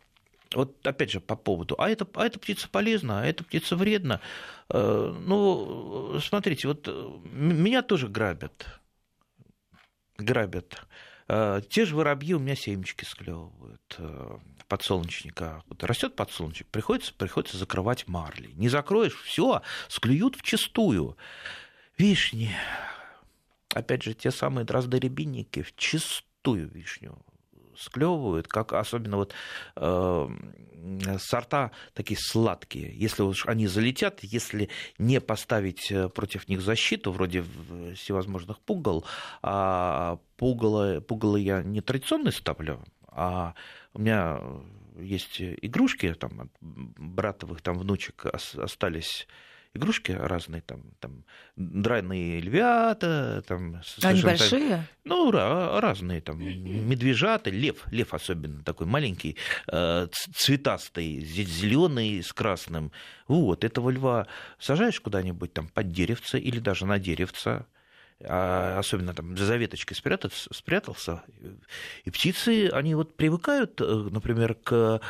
вот 0.53 0.85
опять 0.87 1.11
же 1.11 1.19
по 1.19 1.35
поводу, 1.35 1.75
а 1.77 1.89
эта, 1.89 2.07
а 2.13 2.25
эта 2.25 2.39
птица 2.39 2.69
полезна, 2.69 3.21
а 3.21 3.25
эта 3.25 3.43
птица 3.43 3.75
вредна. 3.75 4.21
Э, 4.69 5.15
ну, 5.19 6.19
смотрите, 6.21 6.67
вот 6.67 6.87
меня 7.25 7.81
тоже 7.81 8.07
грабят. 8.07 8.79
Грабят. 10.17 10.85
Э, 11.27 11.61
те 11.69 11.85
же 11.85 11.95
воробьи 11.95 12.33
у 12.33 12.39
меня 12.39 12.55
семечки 12.55 13.05
склевывают 13.05 13.99
подсолнечника. 14.67 15.63
Вот 15.67 15.83
растет 15.83 16.15
подсолнечник, 16.15 16.67
приходится, 16.67 17.13
приходится 17.13 17.57
закрывать 17.57 18.07
марлей. 18.07 18.53
Не 18.53 18.69
закроешь, 18.69 19.21
все, 19.21 19.61
склюют 19.87 20.35
вчистую. 20.35 21.17
Вишни, 21.97 22.51
опять 23.73 24.03
же, 24.03 24.13
те 24.13 24.31
самые 24.31 24.65
дроздорябинники 24.65 25.61
вчистую 25.61 26.67
вишню 26.67 27.17
склевывают, 27.77 28.47
как 28.47 28.73
особенно 28.73 29.17
вот 29.17 29.33
э, 29.75 30.27
сорта 31.19 31.71
такие 31.93 32.19
сладкие. 32.19 32.93
Если 32.95 33.23
уж 33.23 33.45
они 33.45 33.67
залетят, 33.67 34.19
если 34.23 34.69
не 34.97 35.21
поставить 35.21 35.91
э, 35.91 36.09
против 36.09 36.47
них 36.47 36.61
защиту, 36.61 37.11
вроде 37.11 37.43
всевозможных 37.95 38.59
пугал, 38.59 39.05
а 39.41 40.19
пугало, 40.37 41.01
пугало 41.01 41.37
я 41.37 41.63
не 41.63 41.81
традиционно 41.81 42.31
ставлю, 42.31 42.83
а 43.07 43.53
у 43.93 43.99
меня 43.99 44.39
есть 44.99 45.41
игрушки, 45.41 46.13
там, 46.13 46.41
от 46.41 46.49
братовых 46.61 47.61
там, 47.61 47.77
внучек 47.77 48.25
остались 48.25 49.27
игрушки 49.75 50.11
разные, 50.11 50.61
там, 50.61 50.83
там 50.99 51.25
драйные 51.55 52.39
львята, 52.39 53.43
там... 53.47 53.81
Они 54.01 54.21
большие? 54.21 54.69
Так, 54.69 54.85
ну, 55.03 55.31
разные, 55.31 56.21
там, 56.21 56.39
медвежата, 56.39 57.49
лев, 57.49 57.85
лев 57.91 58.13
особенно 58.13 58.63
такой 58.63 58.87
маленький, 58.87 59.37
э, 59.67 60.07
цветастый, 60.33 61.19
зеленый 61.19 62.23
с 62.23 62.33
красным. 62.33 62.91
Вот, 63.27 63.63
этого 63.63 63.89
льва 63.89 64.27
сажаешь 64.59 64.99
куда-нибудь 64.99 65.53
там 65.53 65.67
под 65.67 65.91
деревце 65.91 66.39
или 66.39 66.59
даже 66.59 66.85
на 66.85 66.97
деревце, 66.97 67.65
а 68.23 68.79
особенно 68.79 69.13
там 69.13 69.35
за 69.35 69.57
веточкой 69.57 69.97
спрятаться, 69.97 70.53
спрятался, 70.53 71.23
и 72.05 72.09
птицы, 72.11 72.69
они 72.69 72.95
вот 72.95 73.17
привыкают, 73.17 73.81
э, 73.81 73.85
например, 73.85 74.55
к 74.55 75.01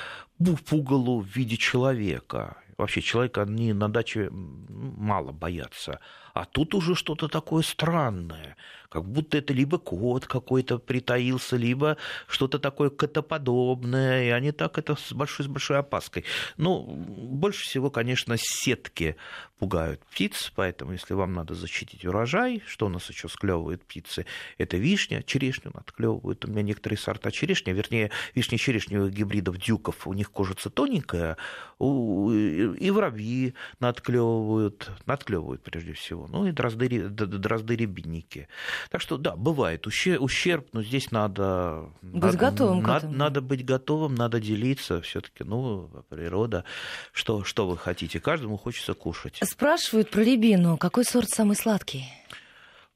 пугалу 0.68 1.22
в 1.22 1.28
виде 1.28 1.56
человека. 1.56 2.58
Вообще 2.78 3.02
человека 3.02 3.44
они 3.44 3.74
на 3.74 3.90
даче 3.90 4.30
мало 4.32 5.32
боятся. 5.32 6.00
А 6.36 6.44
тут 6.44 6.76
уже 6.76 6.96
что-то 6.96 7.30
такое 7.30 7.64
странное, 7.64 8.58
как 8.90 9.06
будто 9.06 9.38
это 9.38 9.54
либо 9.54 9.78
кот 9.78 10.26
какой-то 10.28 10.80
притаился, 10.80 11.56
либо 11.56 11.96
что-то 12.28 12.60
такое 12.60 12.90
котоподобное, 12.90 14.26
и 14.26 14.30
они 14.32 14.52
так 14.52 14.78
это 14.78 14.96
с 14.96 15.14
большой, 15.14 15.46
с 15.46 15.50
большой 15.50 15.80
опаской. 15.80 16.26
Ну, 16.58 16.84
больше 16.84 17.64
всего, 17.64 17.90
конечно, 17.90 18.36
сетки 18.38 19.16
пугают 19.60 20.02
птиц, 20.12 20.52
поэтому 20.54 20.92
если 20.92 21.14
вам 21.14 21.34
надо 21.34 21.56
защитить 21.56 22.06
урожай, 22.06 22.62
что 22.68 22.88
у 22.88 22.90
нас 22.90 23.10
еще 23.10 23.30
склевывают 23.30 23.86
птицы, 23.86 24.26
это 24.58 24.76
вишня, 24.76 25.24
черешню 25.24 25.72
надклевывают. 25.74 26.44
У 26.44 26.50
меня 26.50 26.64
некоторые 26.64 27.00
сорта 27.00 27.32
черешни, 27.32 27.72
вернее, 27.72 28.12
вишни 28.34 28.58
черешневых 28.58 29.14
гибридов 29.14 29.58
дюков, 29.58 30.06
у 30.06 30.12
них 30.12 30.32
кожица 30.32 30.70
тоненькая, 30.70 31.38
и 31.80 32.92
воробьи 32.94 33.54
надклевывают, 33.80 34.92
надклевывают 35.06 35.64
прежде 35.64 35.94
всего 35.94 36.25
ну 36.28 36.48
и 36.48 36.52
дрозды, 36.52 37.10
дрозды 37.10 37.76
рябинники. 37.76 38.48
Так 38.90 39.02
что, 39.02 39.18
да, 39.18 39.36
бывает 39.36 39.88
ущерб, 39.88 40.68
но 40.74 40.84
здесь 40.84 41.12
надо... 41.12 41.90
Быть 42.02 42.24
надо, 42.24 42.38
готовым 42.38 42.84
надо, 42.84 43.08
надо 43.08 43.42
быть 43.42 43.66
готовым, 43.66 44.16
надо 44.16 44.40
делиться 44.40 45.02
все 45.02 45.22
таки 45.22 45.44
ну, 45.44 45.90
природа, 46.10 46.64
что, 47.12 47.44
что 47.44 47.68
вы 47.68 47.78
хотите. 47.78 48.20
Каждому 48.20 48.58
хочется 48.58 48.94
кушать. 48.94 49.40
Спрашивают 49.44 50.12
про 50.12 50.22
рябину. 50.22 50.78
Какой 50.78 51.06
сорт 51.06 51.30
самый 51.30 51.56
сладкий? 51.56 52.06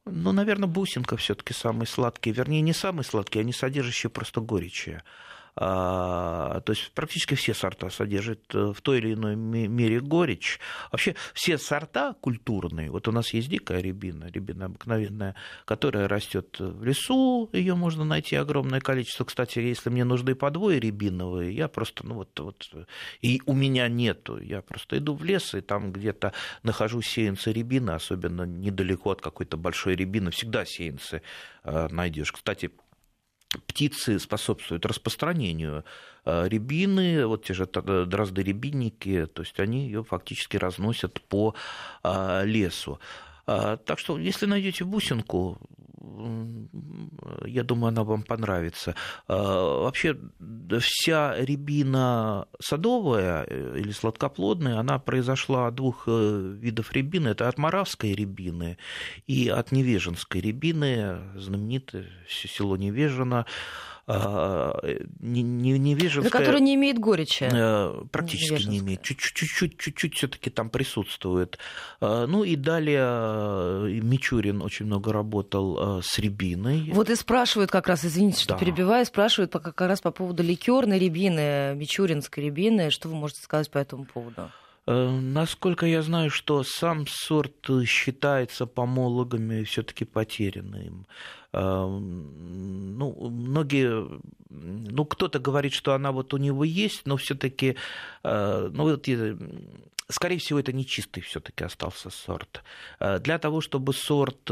Ну, 0.05 0.31
наверное, 0.31 0.67
бусинка 0.67 1.17
все-таки 1.17 1.53
самый 1.53 1.87
сладкий. 1.87 2.31
Вернее, 2.31 2.61
не 2.61 2.73
самый 2.73 3.03
сладкий, 3.03 3.39
а 3.39 3.43
не 3.43 3.53
содержащий 3.53 4.09
просто 4.09 4.41
горечи. 4.41 5.01
А, 5.61 6.61
то 6.61 6.71
есть 6.71 6.89
практически 6.93 7.35
все 7.35 7.53
сорта 7.53 7.89
содержат 7.89 8.39
э, 8.55 8.71
в 8.73 8.79
той 8.81 8.99
или 8.99 9.13
иной 9.13 9.35
мере 9.35 9.99
горечь. 9.99 10.57
Вообще 10.89 11.15
все 11.33 11.57
сорта 11.57 12.13
культурные, 12.13 12.89
вот 12.89 13.09
у 13.09 13.11
нас 13.11 13.33
есть 13.33 13.49
дикая 13.49 13.81
рябина, 13.81 14.29
рябина 14.31 14.67
обыкновенная, 14.67 15.35
которая 15.65 16.07
растет 16.07 16.55
в 16.61 16.81
лесу, 16.85 17.49
ее 17.51 17.75
можно 17.75 18.05
найти 18.05 18.37
огромное 18.37 18.79
количество. 18.79 19.25
Кстати, 19.25 19.59
если 19.59 19.89
мне 19.89 20.05
нужны 20.05 20.33
подвои 20.33 20.77
рябиновые, 20.77 21.53
я 21.53 21.67
просто, 21.67 22.07
ну 22.07 22.15
вот, 22.15 22.39
вот, 22.39 22.69
и 23.19 23.41
у 23.45 23.51
меня 23.51 23.89
нету, 23.89 24.39
я 24.39 24.61
просто 24.61 24.99
иду 24.99 25.13
в 25.13 25.25
лес, 25.25 25.53
и 25.55 25.59
там 25.59 25.91
где-то 25.91 26.31
нахожу 26.63 27.01
сеянцы 27.01 27.51
рябины, 27.51 27.91
особенно 27.91 28.43
недалеко 28.43 29.11
от 29.11 29.21
какой-то 29.21 29.57
большой 29.57 29.97
рябины, 29.97 30.31
всегда 30.31 30.63
сеянцы 30.63 31.21
э, 31.65 31.89
найдешь. 31.91 32.31
Кстати, 32.31 32.71
птицы 33.67 34.19
способствуют 34.19 34.85
распространению 34.85 35.83
э, 36.25 36.47
рябины, 36.47 37.25
вот 37.25 37.45
те 37.45 37.53
же 37.53 37.65
дрозды-рябинники, 37.65 39.25
то 39.25 39.41
есть 39.41 39.59
они 39.59 39.85
ее 39.85 40.03
фактически 40.03 40.57
разносят 40.57 41.21
по 41.21 41.55
э, 42.03 42.45
лесу. 42.45 42.99
Так 43.45 43.97
что, 43.97 44.19
если 44.19 44.45
найдете 44.45 44.83
бусинку, 44.83 45.57
я 47.45 47.63
думаю, 47.63 47.89
она 47.89 48.03
вам 48.03 48.23
понравится. 48.23 48.95
А, 49.27 49.83
вообще, 49.83 50.17
вся 50.79 51.35
рябина 51.37 52.47
садовая 52.59 53.45
э, 53.47 53.79
или 53.79 53.91
сладкоплодная, 53.91 54.79
она 54.79 54.99
произошла 54.99 55.67
от 55.67 55.75
двух 55.75 56.03
э, 56.07 56.55
видов 56.59 56.93
рябины. 56.93 57.29
Это 57.29 57.47
от 57.49 57.57
моравской 57.57 58.13
рябины 58.13 58.77
и 59.27 59.49
от 59.49 59.71
невеженской 59.71 60.41
рябины, 60.41 61.19
знаменитое 61.35 62.07
село 62.27 62.77
Невежино. 62.77 63.45
Не, 64.09 65.43
не, 65.43 65.77
не 65.77 65.93
вижу... 65.93 66.23
Который 66.23 66.61
не 66.61 66.73
имеет 66.73 66.97
горечи. 66.97 67.47
Практически 68.11 68.67
не 68.67 68.79
имеет. 68.79 69.03
Чуть-чуть, 69.03 69.77
чуть-чуть 69.77 70.15
все-таки 70.15 70.49
там 70.49 70.69
присутствует. 70.71 71.59
Ну 72.01 72.43
и 72.43 72.55
далее 72.55 74.01
Мичурин 74.01 74.61
очень 74.63 74.87
много 74.87 75.13
работал 75.13 76.01
с 76.01 76.17
рябиной. 76.17 76.91
Вот 76.93 77.09
и 77.09 77.15
спрашивают 77.15 77.69
как 77.69 77.87
раз, 77.87 78.03
извините, 78.03 78.41
что 78.41 78.53
да. 78.53 78.59
перебиваю, 78.59 79.05
спрашивают 79.05 79.51
как 79.51 79.79
раз 79.81 80.01
по 80.01 80.11
поводу 80.11 80.41
ликерной 80.41 80.97
рябины, 80.97 81.75
мичуринской 81.75 82.45
рябины. 82.45 82.89
Что 82.89 83.09
вы 83.09 83.15
можете 83.15 83.41
сказать 83.41 83.69
по 83.69 83.77
этому 83.77 84.05
поводу? 84.05 84.49
Э, 84.89 85.09
насколько 85.11 85.85
я 85.85 86.01
знаю, 86.01 86.31
что 86.31 86.63
сам 86.63 87.05
сорт 87.05 87.69
считается 87.85 88.65
помологами 88.65 89.63
все-таки 89.63 90.03
потерянным. 90.03 91.05
Э, 91.53 91.85
ну, 91.87 93.29
многие, 93.29 94.19
ну, 94.49 95.05
кто-то 95.05 95.37
говорит, 95.37 95.73
что 95.73 95.93
она 95.93 96.11
вот 96.11 96.33
у 96.33 96.37
него 96.37 96.63
есть, 96.63 97.05
но 97.05 97.17
все-таки, 97.17 97.75
э, 98.23 98.69
ну, 98.73 98.83
вот 98.83 99.07
скорее 100.09 100.37
всего, 100.39 100.59
это 100.59 100.73
не 100.73 100.87
чистый 100.87 101.21
все-таки 101.21 101.63
остался 101.63 102.09
сорт. 102.09 102.63
Для 102.99 103.37
того, 103.37 103.61
чтобы 103.61 103.93
сорт 103.93 104.49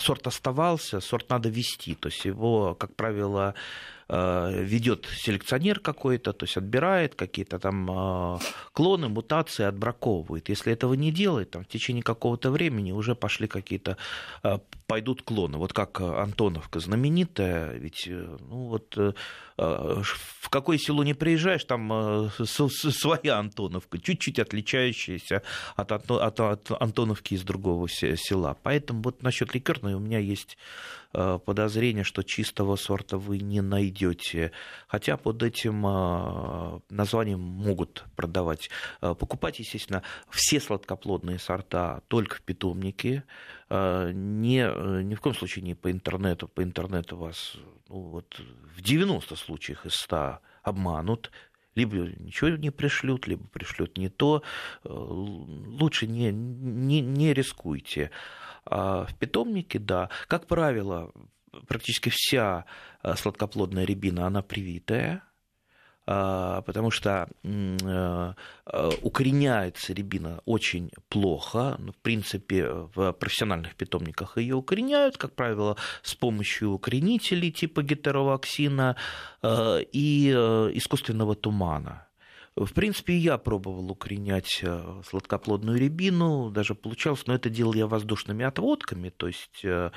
сорт 0.00 0.26
оставался, 0.26 1.00
сорт 1.00 1.30
надо 1.30 1.48
вести. 1.48 1.94
То 1.94 2.08
есть 2.08 2.24
его, 2.24 2.74
как 2.74 2.94
правило, 2.94 3.54
ведет 4.08 5.06
селекционер 5.06 5.80
какой-то, 5.80 6.32
то 6.32 6.44
есть 6.44 6.56
отбирает 6.56 7.14
какие-то 7.14 7.58
там 7.58 7.90
э, 7.90 8.38
клоны, 8.72 9.08
мутации, 9.08 9.64
отбраковывает. 9.64 10.48
Если 10.48 10.72
этого 10.72 10.94
не 10.94 11.12
делает, 11.12 11.50
там, 11.50 11.64
в 11.64 11.68
течение 11.68 12.02
какого-то 12.02 12.50
времени 12.50 12.92
уже 12.92 13.14
пошли 13.14 13.48
какие-то, 13.48 13.96
э, 14.42 14.58
пойдут 14.86 15.22
клоны. 15.22 15.58
Вот 15.58 15.72
как 15.72 16.00
Антоновка 16.00 16.80
знаменитая, 16.80 17.72
ведь 17.78 18.08
ну, 18.08 18.68
вот, 18.68 18.96
в 19.58 20.48
какое 20.50 20.78
село 20.78 21.02
не 21.02 21.14
приезжаешь, 21.14 21.64
там 21.64 22.30
своя 22.30 23.38
Антоновка, 23.38 23.98
чуть-чуть 23.98 24.38
отличающаяся 24.38 25.42
от, 25.76 25.92
от, 25.92 26.40
от 26.40 26.70
Антоновки 26.80 27.34
из 27.34 27.42
другого 27.42 27.88
села. 27.88 28.56
Поэтому 28.62 29.02
вот 29.02 29.22
насчет 29.22 29.54
ликерной 29.54 29.94
у 29.94 29.98
меня 29.98 30.20
есть 30.20 30.56
Э, 31.14 31.38
подозрение, 31.42 32.04
что 32.04 32.22
чистого 32.22 32.76
сорта 32.76 33.16
вы 33.16 33.38
не 33.38 33.62
найдете. 33.62 34.52
Хотя 34.88 35.16
под 35.16 35.42
этим 35.42 35.86
э, 35.86 36.80
названием 36.90 37.40
могут 37.40 38.04
продавать. 38.14 38.68
Э, 39.00 39.14
покупать, 39.14 39.58
естественно, 39.58 40.02
все 40.28 40.60
сладкоплодные 40.60 41.38
сорта 41.38 42.02
только 42.08 42.36
в 42.36 42.42
питомнике. 42.42 43.24
Не, 43.70 45.02
ни 45.02 45.14
в 45.14 45.20
коем 45.20 45.34
случае 45.34 45.62
не 45.64 45.74
по 45.74 45.90
интернету. 45.90 46.48
По 46.48 46.62
интернету 46.62 47.16
вас 47.16 47.56
ну, 47.88 48.00
вот, 48.00 48.40
в 48.76 48.80
90 48.80 49.36
случаях 49.36 49.84
из 49.84 49.94
100 49.94 50.38
обманут 50.62 51.30
либо 51.78 51.96
ничего 51.96 52.50
не 52.50 52.70
пришлют, 52.70 53.28
либо 53.28 53.46
пришлют 53.46 53.96
не 53.98 54.08
то. 54.08 54.42
Лучше 54.84 56.06
не, 56.06 56.32
не, 56.32 57.00
не 57.00 57.32
рискуйте. 57.32 58.10
А 58.64 59.04
в 59.04 59.14
питомнике, 59.16 59.78
да, 59.78 60.10
как 60.26 60.46
правило, 60.46 61.12
практически 61.66 62.10
вся 62.12 62.64
э, 63.02 63.14
сладкоплодная 63.14 63.84
рябина, 63.84 64.26
она 64.26 64.42
привитая, 64.42 65.22
потому 66.08 66.90
что 66.90 67.28
э, 67.42 68.32
э, 68.66 68.90
укореняется 69.02 69.92
рябина 69.92 70.40
очень 70.46 70.90
плохо. 71.10 71.76
Ну, 71.78 71.92
в 71.92 71.96
принципе, 71.96 72.66
в 72.94 73.12
профессиональных 73.12 73.74
питомниках 73.74 74.38
ее 74.38 74.54
укореняют, 74.54 75.18
как 75.18 75.34
правило, 75.34 75.76
с 76.02 76.14
помощью 76.14 76.70
укоренителей 76.70 77.50
типа 77.50 77.82
гетероваксина 77.82 78.96
и 79.42 80.30
искусственного 80.74 81.34
тумана. 81.34 82.08
В 82.58 82.74
принципе, 82.74 83.16
я 83.16 83.38
пробовал 83.38 83.88
укоренять 83.90 84.60
э, 84.62 85.02
сладкоплодную 85.08 85.78
рябину, 85.78 86.50
даже 86.50 86.74
получалось, 86.74 87.24
но 87.26 87.34
это 87.34 87.48
делал 87.48 87.72
я 87.74 87.86
воздушными 87.86 88.44
отводками, 88.44 89.10
то 89.10 89.28
есть 89.28 89.60
э, 89.62 89.68
э, 89.70 89.90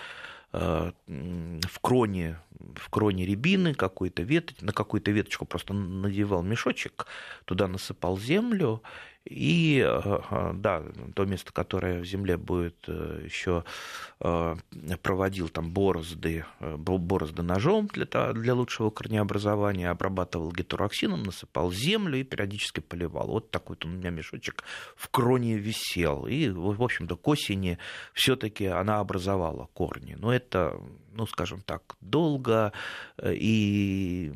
в 0.52 1.80
кроне, 1.82 2.40
в 2.76 2.90
кроне 2.90 3.26
рябины 3.26 3.74
какой-то 3.74 4.24
вет, 4.24 4.62
на 4.62 4.74
какую-то 4.74 5.12
веточку 5.12 5.46
просто 5.46 5.74
надевал 5.74 6.44
мешочек, 6.44 7.08
туда 7.46 7.68
насыпал 7.68 8.18
землю 8.18 8.84
и 9.26 9.86
э, 9.86 10.52
да, 10.56 10.84
то 11.14 11.26
место, 11.26 11.54
которое 11.54 12.02
в 12.02 12.06
земле 12.06 12.38
будет 12.38 12.76
э, 12.88 13.22
еще 13.24 13.64
э, 14.20 14.56
проводил 15.04 15.50
там 15.50 15.72
борозды, 15.72 16.46
борозды 16.60 17.44
ножом 17.44 17.88
для, 17.88 18.06
для 18.34 18.56
лучшего 18.56 18.90
корнеобразования, 18.90 19.92
обрабатывал 19.92 20.52
гетероксином, 20.52 21.22
насыпал 21.24 21.72
землю 21.72 22.20
и 22.20 22.24
периодически 22.24 22.80
поливал. 22.80 23.28
Вот 23.28 23.52
такой 23.52 23.76
вот 23.76 23.86
у 23.86 23.90
меня 23.90 24.10
мешочек 24.10 24.64
в 24.96 25.08
кроне 25.10 25.58
висел. 25.58 26.26
И, 26.26 26.50
в 26.50 26.82
общем-то, 26.82 27.16
к 27.16 27.28
осени 27.28 27.78
все-таки 28.14 28.66
она 28.66 29.00
образовала 29.00 29.70
корни. 29.74 30.16
Но 30.20 30.34
это, 30.34 30.82
ну, 31.14 31.28
скажем 31.28 31.62
так, 31.62 31.96
долго 32.02 32.74
и 33.24 34.32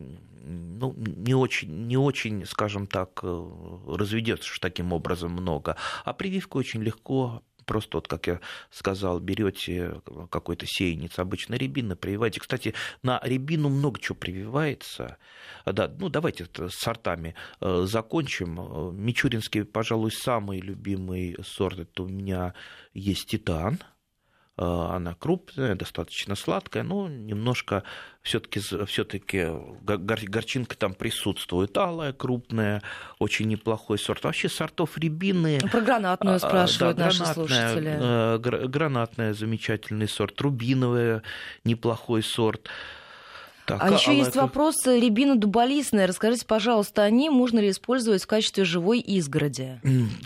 ну, 0.46 0.94
не 0.98 1.34
очень, 1.34 1.88
не 1.88 1.98
очень, 1.98 2.46
скажем 2.46 2.88
так, 2.88 3.20
э, 3.24 3.50
разведется 3.88 4.54
таким 4.62 4.94
образом 4.94 5.32
много. 5.32 5.76
А 6.04 6.14
прививка 6.14 6.58
очень 6.58 6.82
легко 6.84 7.44
просто 7.66 7.98
вот, 7.98 8.08
как 8.08 8.28
я 8.28 8.40
сказал, 8.70 9.20
берете 9.20 10.00
какой-то 10.30 10.66
сеянец, 10.68 11.18
обычно 11.18 11.56
рябина, 11.56 11.96
прививаете. 11.96 12.40
Кстати, 12.40 12.76
на 13.02 13.20
рябину 13.24 13.70
много 13.70 14.00
чего 14.00 14.16
прививается. 14.16 15.18
Да, 15.66 15.92
ну, 16.00 16.10
давайте 16.10 16.46
с 16.46 16.76
сортами 16.76 17.34
э, 17.62 17.86
закончим. 17.88 18.96
Мичуринский, 18.96 19.66
пожалуй, 19.66 20.12
самый 20.12 20.60
любимый 20.60 21.36
сорт, 21.44 21.80
это 21.80 22.04
у 22.04 22.08
меня 22.08 22.54
есть 22.94 23.28
титан– 23.28 23.80
Э, 23.95 23.95
она 24.58 25.16
крупная, 25.16 25.76
достаточно 25.76 26.36
сладкая, 26.36 26.84
но 26.84 27.10
немножко 27.10 27.84
все-таки 28.22 28.62
все-таки 28.86 29.50
горчинка 29.84 30.78
там 30.78 30.94
присутствует. 30.94 31.78
Алая, 31.78 32.14
крупная, 32.14 32.82
очень 33.20 33.50
неплохой 33.50 34.00
сорт. 34.00 34.24
Вообще 34.24 34.48
сортов 34.48 34.98
рябины... 34.98 35.60
Ну, 35.62 35.68
про 35.68 35.82
гранатную 35.82 36.38
а, 36.38 36.40
спрашивают 36.40 36.98
да, 36.98 37.06
наши 37.06 37.20
гранатная, 37.20 37.48
слушатели. 37.48 37.98
Э, 38.00 38.68
гранатная, 38.68 39.34
замечательный 39.34 40.08
сорт. 40.08 40.40
Рубиновая, 40.40 41.22
неплохой 41.66 42.24
сорт. 42.24 42.70
Так, 43.66 43.82
а, 43.82 43.88
а 43.88 43.94
еще 43.94 44.16
есть 44.16 44.32
это... 44.32 44.42
вопрос 44.42 44.86
рябина 44.86 45.36
дуболистная. 45.36 46.06
Расскажите, 46.06 46.46
пожалуйста, 46.46 47.04
о 47.04 47.10
ней 47.10 47.30
можно 47.30 47.60
ли 47.60 47.72
использовать 47.72 48.24
в 48.24 48.28
качестве 48.28 48.64
живой 48.64 49.00
изгороди? 49.00 49.80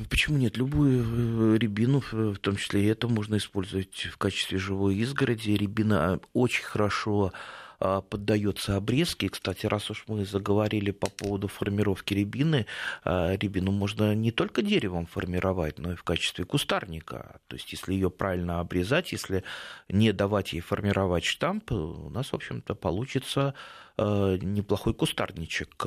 Почему 0.10 0.38
нет? 0.38 0.58
Любую 0.58 1.54
э, 1.54 1.58
рябину, 1.58 2.02
в 2.12 2.38
том 2.40 2.58
числе 2.58 2.84
и 2.84 2.88
это, 2.88 3.08
можно 3.08 3.38
использовать 3.38 4.08
в 4.12 4.18
качестве 4.18 4.58
живой 4.58 4.96
изгороди. 4.98 5.52
Рябина 5.52 6.20
очень 6.34 6.64
хорошо 6.64 7.32
поддается 7.80 8.76
обрезке. 8.76 9.30
Кстати, 9.30 9.66
раз 9.66 9.90
уж 9.90 10.04
мы 10.08 10.26
заговорили 10.26 10.92
по 10.92 11.10
поводу 11.10 11.48
формировки 11.48 12.14
рябины, 12.14 12.66
а, 13.04 13.36
рябину 13.36 13.72
можно 13.72 14.14
не 14.14 14.32
только 14.32 14.62
деревом 14.62 15.06
формировать, 15.06 15.80
но 15.80 15.94
и 15.94 15.96
в 15.96 16.04
качестве 16.04 16.46
кустарника. 16.46 17.40
То 17.48 17.56
есть, 17.56 17.72
если 17.72 17.94
ее 17.94 18.10
правильно 18.10 18.60
обрезать, 18.60 19.12
если 19.12 19.44
не 19.88 20.12
давать 20.12 20.54
ей 20.54 20.62
формировать 20.62 21.24
штамп, 21.24 21.72
у 21.72 22.10
нас, 22.10 22.32
в 22.32 22.36
общем-то, 22.36 22.76
получится 22.76 23.54
а, 23.98 24.36
неплохой 24.38 24.94
кустарничек. 24.94 25.86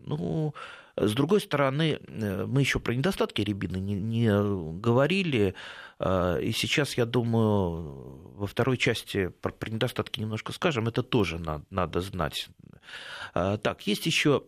Ну, 0.00 0.54
с 1.00 1.12
другой 1.12 1.40
стороны, 1.40 1.98
э, 2.06 2.46
мы 2.46 2.60
еще 2.60 2.80
про 2.80 2.94
недостатки 2.94 3.42
рябины 3.42 3.76
не, 3.76 3.94
не 3.94 4.30
говорили. 4.80 5.54
А, 5.98 6.38
и 6.38 6.52
сейчас, 6.52 6.96
я 6.96 7.06
думаю, 7.06 8.20
во 8.36 8.46
второй 8.46 8.76
части 8.76 9.28
про, 9.28 9.50
про 9.52 9.70
недостатки 9.70 10.20
немножко 10.20 10.52
скажем. 10.52 10.88
Это 10.88 11.02
тоже 11.02 11.38
надо, 11.38 11.64
надо 11.70 12.00
знать. 12.00 12.48
Так, 13.34 13.86
есть 13.86 14.06
еще, 14.06 14.44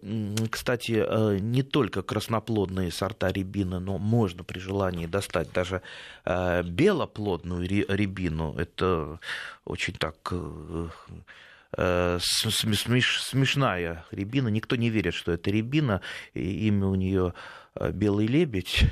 кстати, 0.50 1.04
э, 1.06 1.38
не 1.40 1.62
только 1.62 2.02
красноплодные 2.02 2.90
сорта 2.90 3.30
рябины, 3.30 3.78
но 3.78 3.98
можно 3.98 4.44
при 4.44 4.58
желании 4.58 5.06
достать 5.06 5.52
даже 5.52 5.82
э, 6.24 6.62
белоплодную 6.62 7.68
рябину. 7.68 8.54
Это 8.56 9.20
очень 9.64 9.94
так 9.94 10.32
Э, 11.76 12.18
смешная 12.20 14.04
рябина. 14.10 14.48
Никто 14.48 14.76
не 14.76 14.90
верит, 14.90 15.14
что 15.14 15.32
это 15.32 15.50
рябина. 15.50 16.00
Имя 16.34 16.86
у 16.86 16.94
нее 16.94 17.34
э, 17.76 17.92
Белый 17.92 18.26
лебедь. 18.26 18.84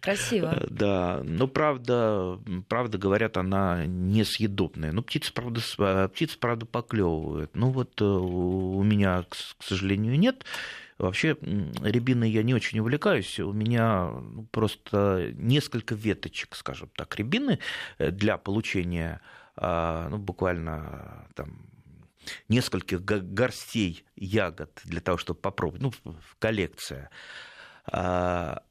Красиво. 0.00 0.58
Э, 0.60 0.66
да, 0.68 1.20
но 1.22 1.46
правда, 1.46 2.40
правда 2.68 2.98
говорят, 2.98 3.36
она 3.36 3.86
несъедобная. 3.86 4.92
Ну, 4.92 5.02
птицы, 5.02 5.32
правда, 5.32 6.08
птицы, 6.08 6.38
правда, 6.38 6.66
поклевывают. 6.66 7.54
Ну, 7.54 7.70
вот 7.70 8.00
у 8.02 8.82
меня, 8.82 9.24
к 9.28 9.62
сожалению, 9.62 10.18
нет. 10.18 10.44
Вообще, 10.98 11.36
рябиной 11.82 12.30
я 12.30 12.42
не 12.42 12.54
очень 12.54 12.80
увлекаюсь. 12.80 13.38
У 13.38 13.52
меня 13.52 14.10
ну, 14.10 14.44
просто 14.50 15.30
несколько 15.34 15.94
веточек, 15.94 16.56
скажем 16.56 16.88
так, 16.96 17.14
рябины 17.16 17.58
для 17.98 18.38
получения 18.38 19.20
а, 19.56 20.08
ну, 20.08 20.18
буквально 20.18 21.26
там 21.34 21.66
нескольких 22.48 23.04
горстей 23.04 24.04
ягод 24.16 24.70
для 24.84 25.00
того, 25.00 25.18
чтобы 25.18 25.40
попробовать, 25.40 25.82
ну, 25.82 26.14
коллекция. 26.38 27.10
А, 27.86 28.62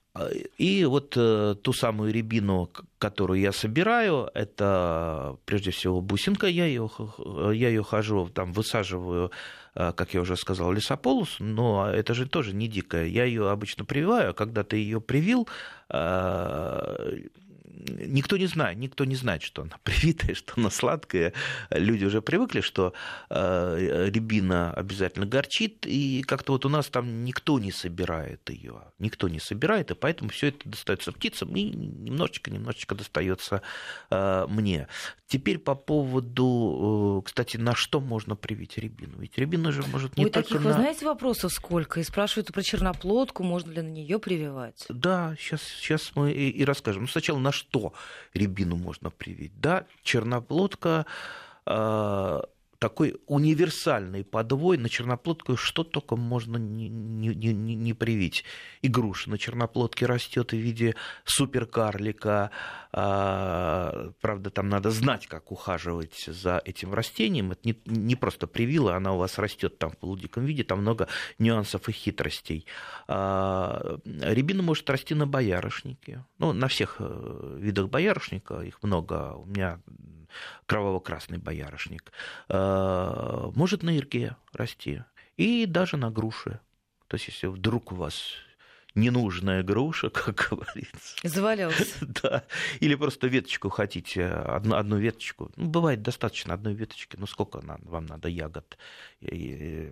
и 0.58 0.86
вот 0.86 1.14
э, 1.18 1.56
ту 1.62 1.74
самую 1.74 2.14
рябину, 2.14 2.70
которую 3.00 3.42
я 3.42 3.52
собираю, 3.52 4.30
это 4.34 5.38
прежде 5.46 5.72
всего 5.72 6.00
бусинка, 6.00 6.48
я 6.48 6.66
ее, 6.66 6.90
я 7.18 7.68
ее 7.68 7.84
хожу, 7.84 8.30
там 8.30 8.54
высаживаю, 8.54 9.32
э, 9.76 9.92
как 9.92 10.14
я 10.14 10.22
уже 10.22 10.38
сказал, 10.38 10.72
лесополос, 10.72 11.36
но 11.40 11.90
это 11.90 12.14
же 12.14 12.28
тоже 12.28 12.56
не 12.56 12.70
дикая. 12.70 13.08
Я 13.08 13.26
ее 13.26 13.50
обычно 13.50 13.84
прививаю, 13.84 14.30
а 14.30 14.34
когда 14.34 14.64
ты 14.64 14.78
ее 14.78 15.02
привил, 15.02 15.50
э, 15.90 17.24
никто 17.86 18.38
не 18.38 18.48
знает, 18.48 18.78
никто 18.78 19.06
не 19.06 19.16
знает, 19.16 19.44
что 19.44 19.64
она 19.64 19.78
привитая, 19.84 20.36
что 20.36 20.54
она 20.58 20.70
сладкая. 20.70 21.34
Люди 21.70 22.06
уже 22.06 22.22
привыкли, 22.22 22.62
что 22.62 22.94
э, 23.30 24.10
рябина 24.12 24.74
обязательно 24.74 25.26
горчит, 25.26 25.86
и 25.86 26.24
как-то 26.28 26.54
вот 26.54 26.66
у 26.66 26.70
нас 26.70 26.88
там 26.88 27.24
никто 27.24 27.60
не 27.60 27.72
собирает 27.72 28.50
ее, 28.50 28.82
никто 29.00 29.28
не 29.28 29.40
собирает, 29.40 29.92
и 29.92 29.96
поэтому 29.96 30.30
все 30.30 30.48
это 30.48 30.68
достается 30.70 31.12
птицам 31.12 31.56
и 31.56 31.64
немножечко-немножечко 31.64 32.96
достается 32.96 33.62
э, 34.10 34.46
мне. 34.50 34.88
Теперь 35.28 35.58
по 35.58 35.76
поводу, 35.76 37.22
э, 37.22 37.26
кстати, 37.26 37.58
на 37.58 37.76
что 37.76 38.00
можно 38.00 38.36
привить 38.36 38.78
рябину? 38.78 39.20
Ведь 39.20 39.38
рябина 39.38 39.72
же 39.72 39.84
может 39.92 40.18
не 40.18 40.26
Ой, 40.26 40.30
только 40.30 40.48
таких, 40.48 40.64
на... 40.64 40.70
вы 40.70 40.74
знаете, 40.74 41.06
вопросов 41.06 41.52
сколько? 41.52 42.00
И 42.00 42.04
спрашивают 42.04 42.54
про 42.54 42.62
черноплодку, 42.62 43.44
можно 43.44 43.72
ли 43.72 43.82
на 43.82 43.90
нее 43.90 44.20
прививать? 44.20 44.86
Да, 44.90 45.36
сейчас, 45.40 45.62
сейчас 45.64 46.12
мы 46.16 46.32
и, 46.32 46.50
и 46.50 46.64
расскажем. 46.64 47.04
Ну, 47.04 47.08
сначала 47.08 47.40
на 47.40 47.52
что 47.52 47.75
рябину 48.34 48.76
можно 48.76 49.10
привить? 49.10 49.60
Да, 49.60 49.86
черноплодка 50.04 51.06
э, 51.66 52.42
такой 52.80 53.18
универсальный 53.28 54.24
подвой 54.24 54.78
на 54.78 54.90
черноплодку, 54.90 55.56
что 55.58 55.84
только 55.84 56.16
можно 56.16 56.58
не, 56.58 56.90
не, 56.90 57.34
не, 57.34 57.94
привить. 57.94 58.44
И 58.82 58.88
груша 58.88 59.30
на 59.30 59.38
черноплодке 59.38 60.06
растет 60.06 60.52
в 60.52 60.58
виде 60.58 60.96
суперкарлика. 61.24 62.52
А, 62.92 64.12
правда, 64.22 64.50
там 64.50 64.70
надо 64.70 64.92
знать, 64.92 65.28
как 65.28 65.52
ухаживать 65.52 66.26
за 66.28 66.62
этим 66.64 66.94
растением. 66.94 67.52
Это 67.52 67.62
не, 67.64 67.82
не 67.86 68.16
просто 68.16 68.48
привила, 68.48 68.96
она 68.96 69.14
у 69.14 69.18
вас 69.18 69.38
растет 69.38 69.78
там 69.78 69.92
в 69.92 69.98
полудиком 69.98 70.46
виде, 70.46 70.64
там 70.64 70.80
много 70.80 71.08
нюансов 71.40 71.88
и 71.90 71.92
хитростей. 71.92 72.66
А, 73.08 74.00
рябина 74.06 74.64
может 74.64 74.90
расти 74.90 75.14
на 75.16 75.28
боярышнике. 75.28 76.26
Ну, 76.38 76.54
на 76.54 76.68
всех 76.68 76.98
э, 77.00 77.58
видах 77.60 77.90
боярышника, 77.90 78.62
их 78.62 78.82
много. 78.84 79.34
У 79.36 79.46
меня 79.46 79.80
кроваво-красный 80.66 81.38
боярышник, 81.38 82.12
э, 82.50 83.52
может 83.56 83.84
на 83.84 83.98
ирге 83.98 84.36
расти 84.54 85.04
и 85.38 85.66
даже 85.66 85.98
на 85.98 86.12
груше. 86.12 86.60
То 87.08 87.16
есть, 87.16 87.28
если 87.28 87.48
вдруг 87.48 87.92
у 87.92 87.96
вас 87.96 88.34
ненужная 88.96 89.62
груша, 89.62 90.10
как 90.12 90.48
говорится. 90.50 91.16
Завалялась. 91.24 91.96
Да. 92.24 92.44
Или 92.80 92.96
просто 92.96 93.28
веточку 93.28 93.70
хотите, 93.70 94.26
одну, 94.26 94.76
одну 94.76 94.98
веточку. 94.98 95.52
Ну, 95.58 95.68
бывает 95.68 96.02
достаточно 96.02 96.54
одной 96.54 96.74
веточки. 96.74 97.18
Ну, 97.20 97.28
сколько 97.28 97.62
нам, 97.62 97.82
вам 97.84 98.06
надо 98.06 98.30
ягод? 98.30 98.78
И, 99.22 99.92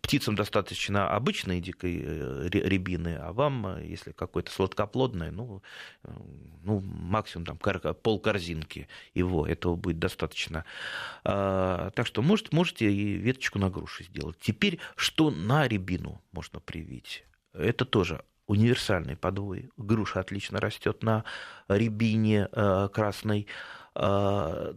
птицам 0.00 0.36
достаточно 0.36 1.10
обычной 1.10 1.60
дикой 1.60 2.00
э, 2.02 2.48
рябины, 2.50 3.16
а 3.16 3.32
вам, 3.32 3.82
если 3.82 4.12
какой-то 4.12 4.50
сладкоплодный, 4.52 5.30
ну, 5.30 5.62
э, 6.04 6.10
ну 6.62 6.80
максимум 6.80 7.46
там 7.46 7.58
пол 7.58 8.20
корзинки 8.20 8.88
его, 9.14 9.46
этого 9.46 9.74
будет 9.74 9.98
достаточно. 9.98 10.64
А, 11.24 11.90
так 11.90 12.06
что 12.06 12.22
может, 12.22 12.52
можете 12.52 12.92
и 12.92 13.14
веточку 13.14 13.58
на 13.58 13.70
груши 13.70 14.04
сделать. 14.04 14.36
Теперь, 14.40 14.78
что 14.94 15.30
на 15.30 15.66
рябину 15.66 16.22
можно 16.32 16.60
привить? 16.60 17.24
Это 17.52 17.84
тоже 17.84 18.22
универсальный 18.46 19.16
подвой. 19.16 19.70
Груша 19.76 20.20
отлично 20.20 20.60
растет 20.60 21.02
на 21.02 21.24
рябине 21.68 22.48
э, 22.50 22.88
красной. 22.92 23.46
Э, 23.94 24.74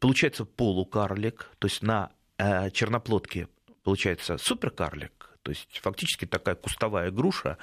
получается 0.00 0.44
полукарлик, 0.44 1.50
то 1.58 1.66
есть 1.66 1.82
на 1.82 2.10
э, 2.38 2.70
черноплодке 2.70 3.48
получается 3.82 4.38
суперкарлик, 4.38 5.30
то 5.42 5.50
есть 5.50 5.78
фактически 5.82 6.24
такая 6.24 6.54
кустовая 6.54 7.10
груша, 7.10 7.58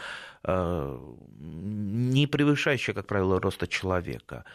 не 0.45 2.28
превышающая, 2.28 2.93
как 2.93 3.08
правило, 3.08 3.39
роста 3.41 3.65
человека. 3.65 4.45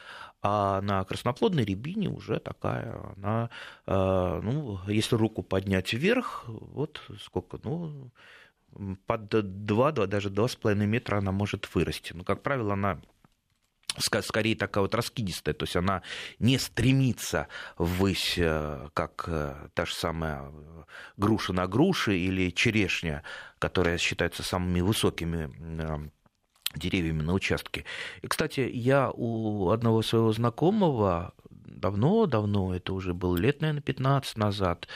А 0.43 0.81
на 0.81 1.03
красноплодной 1.03 1.65
рябине 1.65 2.09
уже 2.09 2.39
такая, 2.39 2.97
она, 3.17 3.51
ну, 3.87 4.79
если 4.87 5.17
руку 5.17 5.43
поднять 5.43 5.93
вверх, 5.93 6.45
вот 6.47 7.01
сколько, 7.21 7.59
ну, 7.65 8.13
под 9.07 9.29
2, 9.29 9.93
даже 9.93 10.31
2,5 10.31 10.75
метра 10.87 11.19
она 11.19 11.33
может 11.33 11.69
вырасти. 11.75 12.13
Но, 12.13 12.25
как 12.25 12.43
правило, 12.43 12.75
она 12.75 13.01
скорее 13.99 14.57
такая 14.57 14.83
вот 14.83 14.95
раскидистая, 14.95 15.55
то 15.55 15.65
есть 15.65 15.77
она 15.77 16.03
не 16.39 16.59
стремится 16.59 17.49
ввысь, 17.79 18.35
э, 18.37 18.89
как 18.93 19.25
э, 19.29 19.69
та 19.75 19.87
же 19.87 19.95
самая 19.95 20.51
э, 20.51 20.83
груша 21.17 21.53
на 21.53 21.67
груши 21.67 22.19
или 22.19 22.51
черешня, 22.51 23.23
которая 23.59 23.99
считается 23.99 24.43
самыми 24.43 24.81
высокими 24.81 26.11
деревьями 26.75 27.23
на 27.23 27.33
участке. 27.33 27.85
И, 28.21 28.27
кстати, 28.27 28.61
я 28.61 29.11
у 29.11 29.71
одного 29.71 30.03
своего 30.03 30.33
знакомого 30.33 31.33
давно-давно, 31.49 32.75
это 32.75 32.93
уже 32.93 33.15
был 33.15 33.35
лет, 33.35 33.61
наверное, 33.61 33.83
15 33.83 34.37
назад, 34.37 34.89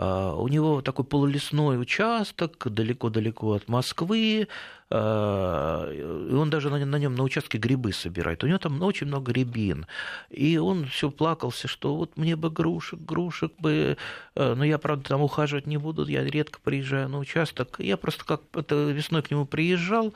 у 0.00 0.48
него 0.48 0.80
такой 0.80 1.04
полулесной 1.04 1.80
участок 1.80 2.66
далеко-далеко 2.70 3.52
от 3.52 3.68
Москвы, 3.68 4.48
а, 4.92 5.88
и 5.92 6.34
он 6.34 6.50
даже 6.50 6.68
на 6.68 6.98
нем 6.98 7.14
на 7.14 7.22
участке 7.22 7.58
грибы 7.58 7.92
собирает. 7.92 8.42
У 8.42 8.48
него 8.48 8.58
там 8.58 8.82
очень 8.82 9.06
много 9.06 9.32
рябин. 9.32 9.86
И 10.30 10.58
он 10.58 10.86
все 10.86 11.10
плакался, 11.10 11.68
что 11.68 11.94
вот 11.94 12.16
мне 12.16 12.34
бы 12.34 12.50
грушек, 12.50 12.98
грушек 12.98 13.52
бы, 13.58 13.96
а, 14.34 14.54
но 14.54 14.64
я, 14.64 14.78
правда, 14.78 15.10
там 15.10 15.22
ухаживать 15.22 15.66
не 15.66 15.76
буду, 15.76 16.06
я 16.06 16.24
редко 16.24 16.58
приезжаю 16.62 17.08
на 17.08 17.18
участок. 17.18 17.76
Я 17.78 17.96
просто 17.96 18.24
как 18.24 18.42
то 18.66 18.90
весной 18.90 19.22
к 19.22 19.30
нему 19.30 19.46
приезжал, 19.46 20.12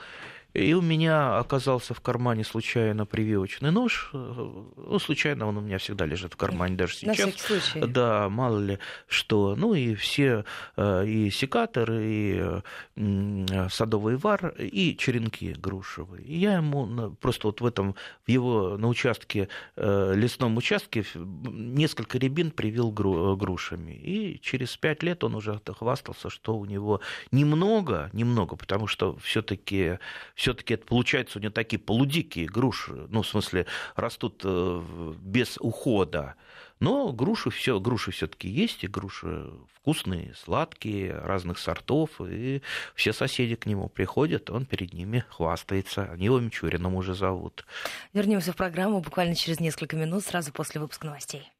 и 0.54 0.72
у 0.72 0.80
меня 0.80 1.38
оказался 1.38 1.94
в 1.94 2.00
кармане 2.00 2.44
случайно 2.44 3.06
прививочный 3.06 3.72
нож. 3.72 4.10
Ну, 4.12 4.98
случайно 5.00 5.46
он 5.48 5.58
у 5.58 5.60
меня 5.60 5.78
всегда 5.78 6.06
лежит 6.06 6.34
в 6.34 6.36
кармане 6.36 6.76
даже 6.76 6.94
сейчас. 6.94 7.06
На 7.06 7.14
всякий 7.14 7.40
случай. 7.40 7.86
Да, 7.86 8.28
мало 8.28 8.60
ли 8.60 8.78
что. 9.08 9.56
Ну 9.56 9.74
и 9.74 9.96
все, 9.96 10.44
э, 10.76 11.06
и 11.06 11.30
секатор, 11.30 11.90
и 11.92 12.60
садовый 13.68 14.16
вар, 14.16 14.54
и 14.56 14.96
черенки 14.96 15.54
грушевые. 15.58 16.24
И 16.24 16.38
я 16.38 16.54
ему 16.54 17.10
просто 17.20 17.48
вот 17.48 17.60
в 17.60 17.66
этом, 17.66 17.96
в 18.24 18.30
его 18.30 18.76
на 18.78 18.86
участке, 18.86 19.48
э, 19.74 20.12
лесном 20.14 20.56
участке, 20.56 21.04
несколько 21.14 22.18
рябин 22.18 22.52
привил 22.52 22.92
грушами. 22.92 23.92
И 23.92 24.40
через 24.40 24.76
пять 24.76 25.02
лет 25.02 25.24
он 25.24 25.34
уже 25.34 25.60
хвастался, 25.66 26.30
что 26.30 26.56
у 26.56 26.64
него 26.64 27.00
немного, 27.32 28.08
немного, 28.12 28.54
потому 28.54 28.86
что 28.86 29.16
все-таки 29.18 29.98
все-таки 30.44 30.74
это 30.74 30.84
получается 30.84 31.38
у 31.38 31.42
него 31.42 31.52
такие 31.52 31.78
полудикие 31.78 32.44
груши, 32.46 33.06
ну, 33.08 33.22
в 33.22 33.26
смысле, 33.26 33.64
растут 33.96 34.42
э, 34.44 35.14
без 35.22 35.56
ухода. 35.58 36.34
Но 36.80 37.14
груши 37.14 37.48
все, 37.48 37.80
груши 37.80 38.10
все-таки 38.10 38.48
есть, 38.48 38.84
и 38.84 38.86
груши 38.86 39.50
вкусные, 39.72 40.34
сладкие, 40.34 41.14
разных 41.16 41.58
сортов, 41.58 42.20
и 42.20 42.60
все 42.94 43.14
соседи 43.14 43.54
к 43.54 43.64
нему 43.64 43.88
приходят, 43.88 44.50
он 44.50 44.66
перед 44.66 44.92
ними 44.92 45.24
хвастается. 45.30 46.10
Они 46.12 46.26
его 46.26 46.38
Мичурином 46.40 46.94
уже 46.94 47.14
зовут. 47.14 47.64
Вернемся 48.12 48.52
в 48.52 48.56
программу 48.56 49.00
буквально 49.00 49.34
через 49.34 49.60
несколько 49.60 49.96
минут, 49.96 50.24
сразу 50.24 50.52
после 50.52 50.78
выпуска 50.78 51.06
новостей. 51.06 51.53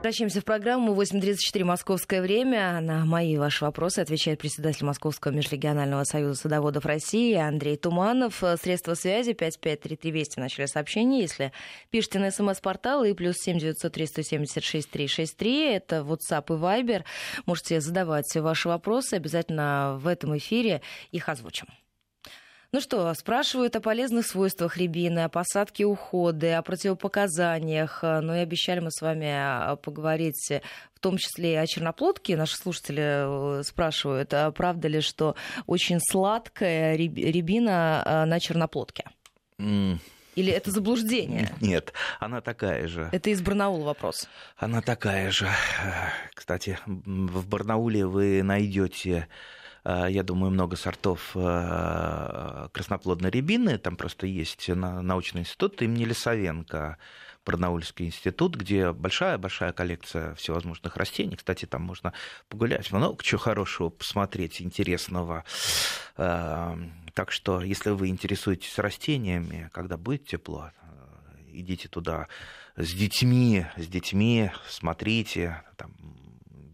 Возвращаемся 0.00 0.40
в 0.40 0.46
программу 0.46 0.94
8.34 0.94 1.62
московское 1.62 2.22
время. 2.22 2.80
На 2.80 3.04
мои 3.04 3.36
ваши 3.36 3.66
вопросы 3.66 3.98
отвечает 3.98 4.38
председатель 4.38 4.86
Московского 4.86 5.30
межрегионального 5.30 6.04
союза 6.04 6.40
садоводов 6.40 6.86
России 6.86 7.34
Андрей 7.34 7.76
Туманов. 7.76 8.42
Средства 8.62 8.94
связи 8.94 9.34
553320 9.34 10.34
в 10.36 10.38
начале 10.38 10.68
сообщения. 10.68 11.20
Если 11.20 11.52
пишите 11.90 12.18
на 12.18 12.30
смс-портал 12.30 13.04
и 13.04 13.12
плюс 13.12 13.36
7903 13.40 14.06
176 14.06 14.90
363, 14.90 15.74
это 15.74 15.96
WhatsApp 15.96 16.46
и 16.48 16.58
Viber. 16.58 17.04
Можете 17.44 17.82
задавать 17.82 18.34
ваши 18.34 18.68
вопросы. 18.68 19.14
Обязательно 19.14 19.98
в 20.00 20.06
этом 20.06 20.34
эфире 20.38 20.80
их 21.12 21.28
озвучим. 21.28 21.66
Ну 22.72 22.80
что, 22.80 23.12
спрашивают 23.14 23.74
о 23.74 23.80
полезных 23.80 24.24
свойствах 24.24 24.76
рябины, 24.76 25.24
о 25.24 25.28
посадке 25.28 25.84
уходы, 25.84 26.52
о 26.52 26.62
противопоказаниях. 26.62 28.00
Ну 28.02 28.32
и 28.32 28.38
обещали 28.38 28.78
мы 28.78 28.92
с 28.92 29.00
вами 29.00 29.26
а, 29.28 29.74
поговорить 29.74 30.52
в 30.94 31.00
том 31.00 31.18
числе 31.18 31.54
и 31.54 31.56
о 31.56 31.66
черноплодке. 31.66 32.36
Наши 32.36 32.56
слушатели 32.56 33.58
э, 33.58 33.62
спрашивают, 33.64 34.32
а 34.34 34.52
правда 34.52 34.86
ли, 34.86 35.00
что 35.00 35.34
очень 35.66 35.98
сладкая 35.98 36.94
рябина 36.94 38.24
на 38.26 38.38
черноплодке? 38.38 39.04
Mm. 39.58 39.98
Или 40.36 40.52
это 40.52 40.70
заблуждение? 40.70 41.52
Нет, 41.60 41.92
она 42.20 42.40
такая 42.40 42.86
же. 42.86 43.08
Это 43.10 43.30
из 43.30 43.42
Барнаула 43.42 43.84
вопрос. 43.84 44.28
Она 44.56 44.80
такая 44.80 45.32
же. 45.32 45.48
Кстати, 46.34 46.78
в 46.86 47.48
Барнауле 47.48 48.06
вы 48.06 48.42
найдете 48.44 49.26
я 49.84 50.22
думаю, 50.22 50.50
много 50.50 50.76
сортов 50.76 51.30
красноплодной 51.32 53.30
рябины. 53.30 53.78
Там 53.78 53.96
просто 53.96 54.26
есть 54.26 54.68
научный 54.68 55.40
институт 55.40 55.80
имени 55.82 56.04
Лисовенко. 56.04 56.98
Барнаульский 57.50 58.06
институт, 58.06 58.54
где 58.54 58.92
большая-большая 58.92 59.72
коллекция 59.72 60.34
всевозможных 60.34 60.96
растений. 60.96 61.34
Кстати, 61.36 61.64
там 61.66 61.82
можно 61.82 62.12
погулять, 62.48 62.92
много 62.92 63.22
чего 63.24 63.40
хорошего 63.40 63.88
посмотреть, 63.88 64.62
интересного. 64.62 65.44
Э, 66.16 66.76
так 67.14 67.32
что, 67.32 67.60
если 67.60 67.90
вы 67.90 68.08
интересуетесь 68.08 68.78
растениями, 68.78 69.68
когда 69.72 69.96
будет 69.96 70.26
тепло, 70.26 70.70
э, 70.80 70.86
идите 71.52 71.88
туда 71.88 72.28
с 72.76 72.92
детьми, 72.92 73.66
с 73.76 73.86
детьми, 73.86 74.52
смотрите, 74.68 75.62
там 75.76 75.92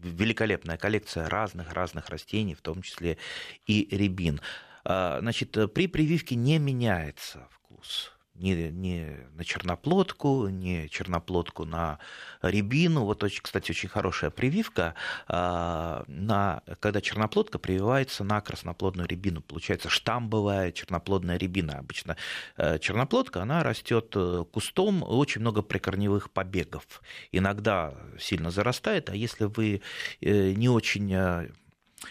великолепная 0.03 0.77
коллекция 0.77 1.29
разных-разных 1.29 2.09
растений, 2.09 2.55
в 2.55 2.61
том 2.61 2.81
числе 2.81 3.17
и 3.65 3.87
рябин. 3.91 4.41
Э, 4.85 5.17
значит, 5.21 5.51
при 5.73 5.87
прививке 5.87 6.35
не 6.35 6.59
меняется 6.59 7.47
вкус 7.51 8.16
не, 8.37 8.71
не 8.71 9.17
на 9.35 9.43
черноплодку, 9.43 10.47
не 10.47 10.89
черноплодку 10.89 11.65
на 11.65 11.99
рябину. 12.41 13.03
Вот, 13.03 13.23
очень, 13.23 13.41
кстати, 13.41 13.71
очень 13.71 13.89
хорошая 13.89 14.29
прививка, 14.29 14.95
а, 15.27 16.03
на, 16.07 16.61
когда 16.79 17.01
черноплодка 17.01 17.59
прививается 17.59 18.23
на 18.23 18.41
красноплодную 18.41 19.07
рябину. 19.07 19.41
Получается 19.41 19.89
штамбовая 19.89 20.71
черноплодная 20.71 21.37
рябина. 21.37 21.79
Обычно 21.79 22.17
э, 22.57 22.79
черноплодка, 22.79 23.41
она 23.41 23.63
растет 23.63 24.13
э, 24.15 24.45
кустом, 24.51 25.03
очень 25.03 25.41
много 25.41 25.61
прикорневых 25.61 26.31
побегов. 26.31 27.01
Иногда 27.31 27.93
сильно 28.19 28.51
зарастает, 28.51 29.09
а 29.09 29.15
если 29.15 29.45
вы 29.45 29.81
э, 30.21 30.51
не 30.51 30.69
очень 30.69 31.07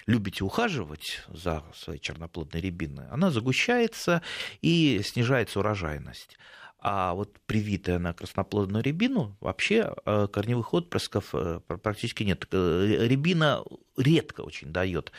любите 0.06 0.44
ухаживать 0.44 1.22
за 1.28 1.64
своей 1.74 2.00
черноплодной 2.00 2.60
рябиной, 2.60 3.08
она 3.08 3.30
загущается 3.30 4.22
и 4.62 5.00
снижается 5.04 5.60
урожайность. 5.60 6.38
А 6.78 7.14
вот 7.14 7.40
привитая 7.46 7.98
на 7.98 8.12
красноплодную 8.12 8.82
рябину, 8.84 9.36
вообще 9.40 9.94
э, 10.04 10.28
корневых 10.30 10.74
отпрысков 10.74 11.30
э, 11.32 11.60
практически 11.66 12.22
нет. 12.22 12.46
Э, 12.52 13.06
рябина 13.08 13.64
редко 13.96 14.42
очень 14.42 14.72
дает 14.72 15.10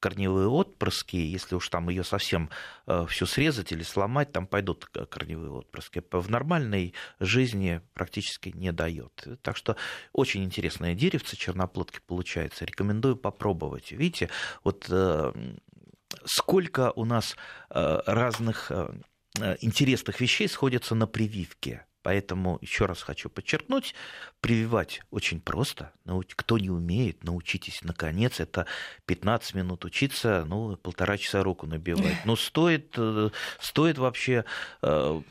корневые 0.00 0.48
отпрыски. 0.48 1.16
Если 1.16 1.54
уж 1.54 1.68
там 1.68 1.88
ее 1.88 2.02
совсем 2.02 2.50
всю 3.08 3.26
срезать 3.26 3.70
или 3.70 3.84
сломать, 3.84 4.32
там 4.32 4.46
пойдут 4.48 4.86
корневые 4.86 5.52
отпрыски. 5.52 6.02
В 6.10 6.30
нормальной 6.30 6.94
жизни 7.20 7.80
практически 7.94 8.48
не 8.48 8.72
дает. 8.72 9.26
Так 9.42 9.56
что 9.56 9.76
очень 10.12 10.42
интересное 10.42 10.94
деревце 10.94 11.36
черноплодки 11.36 12.00
получается. 12.04 12.64
Рекомендую 12.64 13.16
попробовать. 13.16 13.92
Видите, 13.92 14.28
вот 14.64 14.92
сколько 16.26 16.92
у 16.96 17.04
нас 17.04 17.36
разных 17.70 18.72
интересных 19.60 20.20
вещей 20.20 20.48
сходятся 20.48 20.94
на 20.94 21.06
прививке. 21.06 21.86
Поэтому 22.04 22.58
еще 22.60 22.84
раз 22.84 23.02
хочу 23.02 23.30
подчеркнуть, 23.30 23.94
прививать 24.42 25.00
очень 25.10 25.40
просто. 25.40 25.90
Кто 26.36 26.58
не 26.58 26.68
умеет, 26.68 27.24
научитесь 27.24 27.80
наконец. 27.82 28.40
Это 28.40 28.66
15 29.06 29.54
минут 29.54 29.86
учиться, 29.86 30.44
ну, 30.46 30.76
полтора 30.76 31.16
часа 31.16 31.42
руку 31.42 31.66
набивать. 31.66 32.18
Но 32.26 32.36
стоит, 32.36 32.92
э, 32.98 33.30
стоит 33.58 33.96
вообще 33.96 34.44
э, 34.82 35.22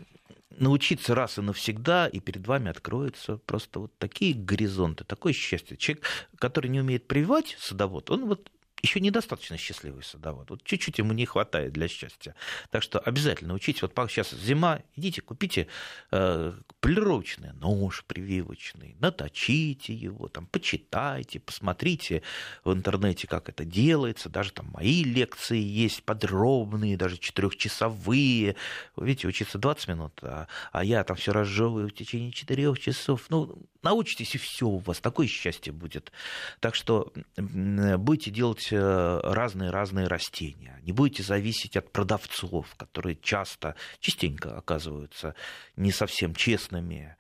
научиться 0.57 1.13
раз 1.13 1.37
и 1.37 1.41
навсегда, 1.41 2.07
и 2.07 2.19
перед 2.19 2.47
вами 2.47 2.71
откроются 2.71 3.37
просто 3.37 3.81
вот 3.81 3.97
такие 3.99 4.33
горизонты, 4.33 5.03
такое 5.03 5.33
счастье. 5.33 5.77
Человек, 5.77 6.03
который 6.39 6.71
не 6.71 6.79
умеет 6.79 7.07
прививать, 7.07 7.55
садовод, 7.59 8.09
он 8.09 8.25
вот 8.25 8.49
еще 8.83 8.99
недостаточно 8.99 9.57
счастливый 9.57 10.03
садовод. 10.03 10.49
Вот 10.49 10.63
чуть-чуть 10.63 10.97
ему 10.97 11.13
не 11.13 11.25
хватает 11.25 11.71
для 11.71 11.87
счастья. 11.87 12.35
Так 12.69 12.83
что 12.83 12.99
обязательно 12.99 13.53
учитесь. 13.53 13.81
Вот 13.81 13.93
сейчас 14.09 14.31
зима, 14.31 14.81
идите, 14.97 15.21
купите 15.21 15.67
э, 16.11 16.53
полировочный 16.81 17.53
нож 17.53 18.03
прививочный, 18.05 18.97
наточите 18.99 19.93
его, 19.93 20.27
там, 20.27 20.45
почитайте, 20.47 21.39
посмотрите 21.39 22.23
в 22.65 22.73
интернете, 22.73 23.25
как 23.25 23.47
это 23.47 23.63
делается. 23.63 24.27
Даже 24.27 24.51
там 24.51 24.69
мои 24.73 25.03
лекции 25.03 25.59
есть 25.59 26.03
подробные, 26.03 26.97
даже 26.97 27.17
четырехчасовые. 27.17 28.57
Вы 28.97 29.05
видите, 29.07 29.29
учиться 29.29 29.57
20 29.57 29.87
минут, 29.87 30.19
а, 30.23 30.47
а 30.73 30.83
я 30.83 31.05
там 31.05 31.15
все 31.15 31.31
разжевываю 31.31 31.87
в 31.87 31.93
течение 31.93 32.33
четырех 32.33 32.77
часов. 32.79 33.27
Ну, 33.29 33.61
научитесь, 33.81 34.35
и 34.35 34.37
все 34.37 34.67
у 34.67 34.79
вас. 34.79 34.99
Такое 34.99 35.27
счастье 35.27 35.71
будет. 35.71 36.11
Так 36.59 36.75
что 36.75 37.13
будете 37.37 38.29
делать 38.29 38.72
разные-разные 38.77 40.07
растения. 40.07 40.79
Не 40.83 40.91
будете 40.91 41.23
зависеть 41.23 41.77
от 41.77 41.91
продавцов, 41.91 42.73
которые 42.75 43.15
часто, 43.15 43.75
частенько 43.99 44.57
оказываются 44.57 45.35
не 45.75 45.91
совсем 45.91 46.35
честными. 46.35 47.15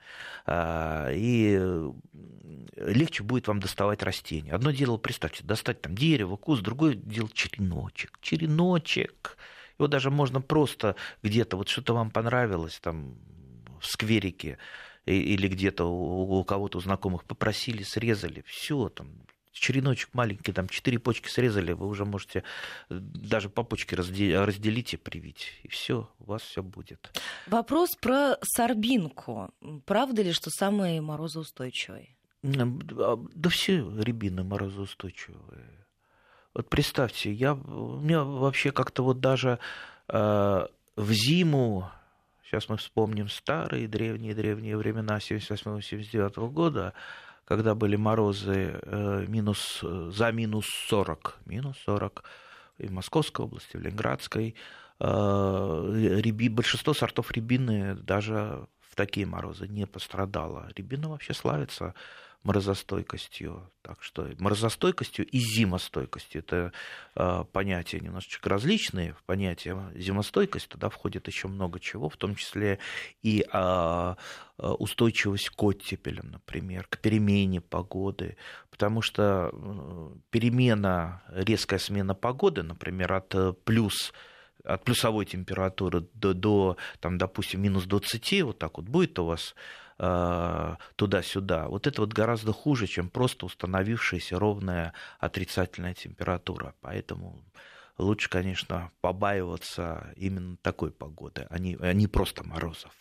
А, 0.45 1.09
и 1.11 1.59
легче 2.75 3.23
будет 3.23 3.47
вам 3.47 3.59
доставать 3.59 4.03
растения. 4.03 4.53
Одно 4.53 4.71
дело, 4.71 4.97
представьте, 4.97 5.43
достать 5.43 5.81
там 5.81 5.95
дерево, 5.95 6.35
куст, 6.35 6.61
другое 6.61 6.95
дело 6.95 7.29
череночек. 7.33 8.19
Череночек. 8.21 9.37
Его 9.79 9.87
даже 9.87 10.11
можно 10.11 10.41
просто 10.41 10.95
где-то, 11.23 11.57
вот 11.57 11.69
что-то 11.69 11.93
вам 11.93 12.11
понравилось 12.11 12.79
там 12.79 13.15
в 13.79 13.85
скверике, 13.85 14.57
или 15.05 15.47
где-то 15.47 15.85
у, 15.85 16.43
кого-то 16.43 16.77
у 16.77 16.81
знакомых 16.81 17.25
попросили, 17.25 17.83
срезали, 17.83 18.43
все, 18.47 18.89
там 18.89 19.09
череночек 19.59 20.13
маленький, 20.13 20.51
там 20.51 20.67
четыре 20.67 20.99
почки 20.99 21.29
срезали, 21.29 21.73
вы 21.73 21.87
уже 21.87 22.05
можете 22.05 22.43
э, 22.89 22.99
даже 22.99 23.49
по 23.49 23.63
почке 23.63 23.95
разделить 23.95 24.93
и 24.93 24.97
привить. 24.97 25.59
И 25.63 25.67
все, 25.67 26.09
у 26.19 26.25
вас 26.25 26.41
все 26.41 26.63
будет. 26.63 27.11
Вопрос 27.47 27.95
про 27.95 28.37
сорбинку. 28.41 29.51
Правда 29.85 30.21
ли, 30.23 30.33
что 30.33 30.49
самые 30.49 31.01
морозоустойчивые? 31.01 32.15
А, 32.43 33.17
да 33.33 33.49
все 33.49 33.89
рябины 34.01 34.43
морозоустойчивые. 34.43 35.85
Вот 36.53 36.69
представьте, 36.69 37.31
я, 37.31 37.53
у 37.53 37.99
меня 37.99 38.23
вообще 38.23 38.71
как-то 38.71 39.03
вот 39.03 39.19
даже 39.19 39.59
э, 40.07 40.67
в 40.95 41.11
зиму, 41.11 41.89
сейчас 42.43 42.69
мы 42.69 42.77
вспомним 42.77 43.29
старые 43.29 43.87
древние-древние 43.87 44.77
времена 44.77 45.17
78-79 45.17 46.49
года, 46.49 46.93
когда 47.45 47.75
были 47.75 47.95
морозы 47.95 48.79
э, 48.81 49.25
минус, 49.27 49.79
э, 49.83 50.11
за 50.13 50.31
минус 50.31 50.65
40, 50.89 51.39
минус 51.45 51.77
40 51.85 52.23
и 52.79 52.87
в 52.87 52.91
Московской 52.91 53.45
области, 53.45 53.77
в 53.77 53.81
Ленинградской, 53.81 54.55
э, 54.99 56.19
реби, 56.23 56.49
большинство 56.49 56.93
сортов 56.93 57.31
рябины 57.31 57.95
даже 57.95 58.67
в 58.93 58.95
такие 58.95 59.25
морозы 59.25 59.67
не 59.67 59.87
пострадало. 59.87 60.69
Рябина 60.75 61.09
вообще 61.09 61.33
славится 61.33 61.95
морозостойкостью. 62.43 63.71
Так 63.81 64.03
что 64.03 64.29
морозостойкостью 64.37 65.25
и 65.25 65.39
зимостойкостью 65.39 66.41
это 66.41 66.71
э, 67.15 67.43
понятия 67.51 67.99
немножечко 67.99 68.49
различные. 68.49 69.13
В 69.13 69.23
понятие 69.23 69.75
зимостойкость 69.95 70.69
туда 70.69 70.89
входит 70.89 71.25
еще 71.25 71.47
много 71.47 71.79
чего, 71.79 72.07
в 72.07 72.17
том 72.17 72.35
числе 72.35 72.77
и 73.23 73.43
э, 73.51 74.15
устойчивость 74.59 75.49
к 75.49 75.63
оттепелям, 75.63 76.29
например, 76.29 76.85
к 76.87 76.99
перемене 76.99 77.61
погоды. 77.61 78.37
Потому 78.69 79.01
что 79.01 79.51
перемена, 80.29 81.23
резкая 81.29 81.79
смена 81.79 82.13
погоды, 82.13 82.61
например, 82.61 83.13
от 83.13 83.63
плюс 83.63 84.13
от 84.63 84.83
плюсовой 84.83 85.25
температуры 85.25 86.07
до, 86.13 86.33
до 86.33 86.77
там, 86.99 87.17
допустим, 87.17 87.61
минус 87.61 87.85
20, 87.85 88.43
вот 88.43 88.59
так 88.59 88.77
вот 88.77 88.85
будет 88.87 89.19
у 89.19 89.25
вас 89.25 89.55
Э, 89.99 90.75
туда-сюда. 90.95 91.67
Вот 91.67 91.85
это 91.87 92.01
вот 92.01 92.13
гораздо 92.13 92.51
хуже, 92.51 92.87
чем 92.87 93.09
просто 93.09 93.45
установившаяся 93.45 94.39
ровная 94.39 94.93
отрицательная 95.19 95.93
температура. 95.93 96.73
Поэтому 96.81 97.43
лучше, 97.97 98.29
конечно, 98.29 98.91
побаиваться 99.01 100.11
именно 100.17 100.57
такой 100.57 100.91
погоды, 100.91 101.45
а 101.49 101.59
не, 101.59 101.77
а 101.79 101.93
не 101.93 102.07
просто 102.07 102.43
морозов. 102.43 102.91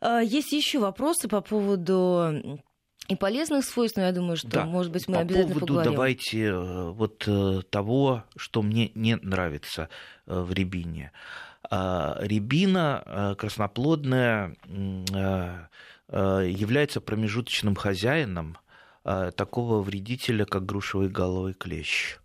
А, 0.00 0.20
есть 0.20 0.52
еще 0.52 0.78
вопросы 0.78 1.28
по 1.28 1.42
поводу 1.42 2.62
и 3.08 3.16
полезных 3.16 3.64
свойств, 3.64 3.96
но 3.96 4.04
я 4.04 4.12
думаю, 4.12 4.36
что, 4.36 4.48
да. 4.48 4.64
может 4.64 4.92
быть, 4.92 5.08
мы 5.08 5.14
по 5.14 5.20
обязательно 5.20 5.54
поводу 5.54 5.66
поговорим. 5.66 5.92
давайте 5.92 6.44
э, 6.44 6.90
вот 6.90 7.24
э, 7.26 7.62
того, 7.70 8.24
что 8.36 8.60
мне 8.62 8.92
не 8.94 9.16
нравится 9.16 9.88
в 10.26 10.52
рябине. 10.52 11.12
А, 11.70 12.16
рябина 12.20 13.02
а, 13.04 13.34
красноплодная 13.34 14.56
а, 15.12 15.68
является 16.10 17.00
промежуточным 17.00 17.74
хозяином 17.74 18.56
такого 19.04 19.80
вредителя, 19.82 20.44
как 20.44 20.66
грушевый 20.66 21.08
головый 21.08 21.54
клещ. 21.54 22.18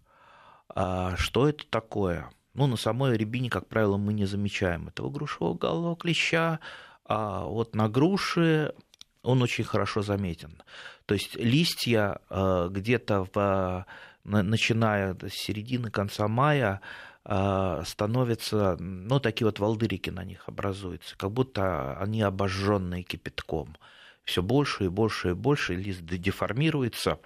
Что 0.69 1.47
это 1.47 1.65
такое? 1.69 2.29
Ну, 2.53 2.67
на 2.67 2.75
самой 2.75 3.17
рябине, 3.17 3.49
как 3.49 3.67
правило, 3.67 3.95
мы 3.97 4.13
не 4.13 4.25
замечаем 4.25 4.87
этого 4.87 5.09
грушевого 5.09 5.57
голового 5.57 5.95
клеща, 5.95 6.59
а 7.05 7.45
вот 7.45 7.75
на 7.75 7.89
груши 7.89 8.73
он 9.23 9.41
очень 9.41 9.63
хорошо 9.63 10.01
заметен. 10.01 10.61
То 11.05 11.15
есть 11.15 11.35
листья 11.35 12.19
э, 12.29 12.67
где-то 12.69 13.27
в, 13.33 13.85
начиная 14.23 15.15
с 15.15 15.33
середины, 15.33 15.89
конца 15.89 16.27
мая 16.27 16.81
э, 17.25 17.83
становятся, 17.85 18.77
ну, 18.79 19.19
такие 19.19 19.45
вот 19.45 19.59
волдырики 19.59 20.09
на 20.09 20.23
них 20.23 20.43
образуются, 20.47 21.17
как 21.17 21.31
будто 21.31 21.97
они 21.97 22.21
обожженные 22.21 23.03
кипятком. 23.03 23.75
Все 24.23 24.41
больше 24.41 24.85
и 24.85 24.89
больше 24.89 25.31
и 25.31 25.33
больше 25.33 25.75
лист 25.75 26.03
деформируется, 26.03 27.19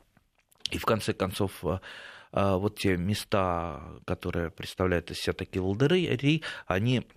и 0.72 0.78
в 0.78 0.86
конце 0.86 1.14
концов 1.14 1.64
э, 1.64 1.80
вот 2.32 2.78
те 2.78 2.98
места, 2.98 3.82
которые 4.06 4.52
представляют 4.52 5.12
из 5.12 5.18
себя 5.18 5.34
такие 5.34 5.62
волдыри, 5.62 6.44
они 6.68 7.08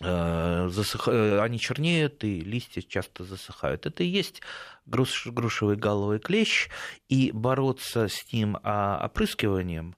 засых... 0.00 1.08
Э, 1.08 1.40
они 1.40 1.58
чернеют, 1.58 2.24
и 2.24 2.40
листья 2.40 2.82
часто 2.82 3.24
засыхают. 3.24 3.86
Это 3.86 4.02
и 4.02 4.06
есть 4.06 4.42
груш... 4.86 5.26
грушевый 5.26 5.76
галовый 5.76 6.18
клещ, 6.18 6.68
и 7.08 7.30
бороться 7.32 8.08
с 8.08 8.32
ним 8.32 8.58
а, 8.62 9.04
опрыскиванием, 9.04 9.96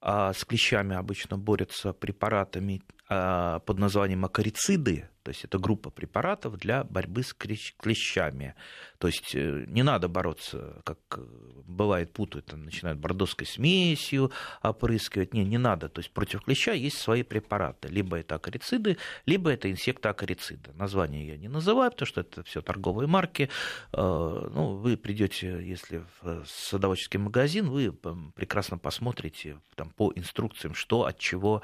а 0.00 0.32
с 0.32 0.44
клещами 0.44 0.96
обычно 0.96 1.38
борются 1.38 1.92
препаратами 1.92 2.82
а, 3.08 3.60
под 3.60 3.78
названием 3.78 4.24
акарициды, 4.24 5.08
то 5.24 5.30
есть 5.30 5.42
это 5.42 5.58
группа 5.58 5.88
препаратов 5.90 6.58
для 6.58 6.84
борьбы 6.84 7.22
с 7.22 7.32
клещами. 7.32 8.54
То 8.98 9.08
есть 9.08 9.34
э, 9.34 9.64
не 9.68 9.82
надо 9.82 10.06
бороться, 10.06 10.82
как 10.84 10.98
э, 11.16 11.22
бывает, 11.66 12.12
путают, 12.12 12.52
начинают 12.52 12.98
бордоской 12.98 13.46
смесью 13.46 14.30
опрыскивать. 14.62 15.32
Не, 15.32 15.44
не 15.44 15.56
надо. 15.56 15.88
То 15.88 16.00
есть 16.00 16.12
против 16.12 16.42
клеща 16.42 16.72
есть 16.72 16.98
свои 16.98 17.22
препараты. 17.22 17.88
Либо 17.88 18.18
это 18.18 18.34
акарициды, 18.34 18.98
либо 19.24 19.50
это 19.50 19.70
инсектоакарициды. 19.70 20.72
Название 20.74 21.26
я 21.26 21.38
не 21.38 21.48
называю, 21.48 21.90
потому 21.90 22.06
что 22.06 22.20
это 22.20 22.42
все 22.42 22.60
торговые 22.60 23.08
марки. 23.08 23.48
Э, 23.94 24.48
ну, 24.54 24.76
вы 24.76 24.98
придете, 24.98 25.66
если 25.66 26.04
в 26.20 26.44
садоводческий 26.46 27.18
магазин, 27.18 27.70
вы 27.70 27.92
прекрасно 28.34 28.76
посмотрите 28.76 29.58
там, 29.74 29.88
по 29.88 30.12
инструкциям, 30.14 30.74
что, 30.74 31.06
от 31.06 31.18
чего 31.18 31.62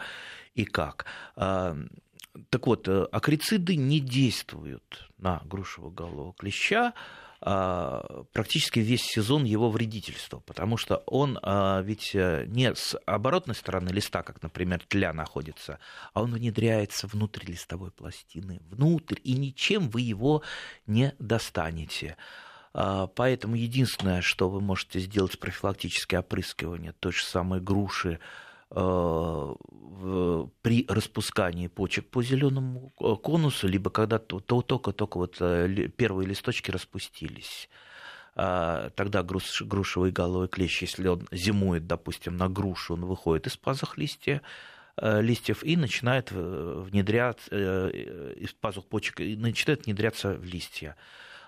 и 0.55 0.65
как. 0.65 1.05
Так 2.49 2.67
вот, 2.67 2.89
э, 2.89 3.05
акрициды 3.13 3.77
не 3.77 4.01
действуют 4.01 5.11
на 5.19 5.41
грушево-голового 5.45 6.35
клеща 6.35 6.95
а, 7.43 8.25
практически 8.35 8.81
весь 8.81 9.03
сезон 9.03 9.45
его 9.45 9.71
вредительства, 9.71 10.41
потому 10.41 10.77
что 10.77 10.97
он 11.07 11.39
а, 11.43 11.81
ведь 11.81 12.15
э, 12.15 12.45
не 12.47 12.75
с 12.75 12.99
оборотной 13.07 13.55
стороны 13.55 13.89
листа, 13.89 14.23
как, 14.23 14.43
например, 14.43 14.83
тля 14.87 15.15
находится, 15.15 15.79
а 16.13 16.23
он 16.23 16.35
внедряется 16.35 17.07
внутрь 17.07 17.47
листовой 17.47 17.93
пластины, 17.93 18.61
внутрь, 18.71 19.17
и 19.25 19.33
ничем 19.33 19.89
вы 19.89 20.03
его 20.03 20.43
не 20.87 21.15
достанете. 21.19 22.19
А, 22.75 23.07
поэтому 23.07 23.57
единственное, 23.57 24.21
что 24.21 24.51
вы 24.51 24.61
можете 24.61 25.01
сделать 25.01 25.41
профилактическое 25.41 26.21
опрыскивание 26.21 26.93
той 26.93 27.13
же 27.13 27.25
самой 27.25 27.63
груши, 27.63 28.21
при 30.63 30.87
распускании 30.89 31.67
почек 31.67 32.07
по 32.09 32.23
зеленому 32.23 32.93
э, 33.01 33.17
конусу, 33.23 33.67
либо 33.67 33.91
когда 33.91 34.19
только-только 34.19 35.19
вот 35.19 35.37
э, 35.41 35.89
первые 35.97 36.29
листочки 36.29 36.71
распустились. 36.71 37.69
А, 38.37 38.91
тогда 38.91 39.25
груш, 39.25 39.63
грушевый 39.63 40.13
головой 40.13 40.47
клещ, 40.47 40.83
если 40.83 41.09
он 41.09 41.27
зимует, 41.33 41.89
допустим, 41.89 42.37
на 42.37 42.49
грушу, 42.49 42.95
он 42.95 43.07
выходит 43.07 43.49
из 43.49 43.57
пазух 43.57 43.99
листья, 43.99 44.41
листьев 45.03 45.65
и 45.65 45.77
начинает 45.77 46.31
внедряться 46.31 47.89
из 47.89 48.53
пазух 48.53 48.87
почек 48.87 49.21
и 49.21 49.35
начинает 49.35 49.87
внедряться 49.87 50.35
в 50.35 50.45
листья. 50.45 50.95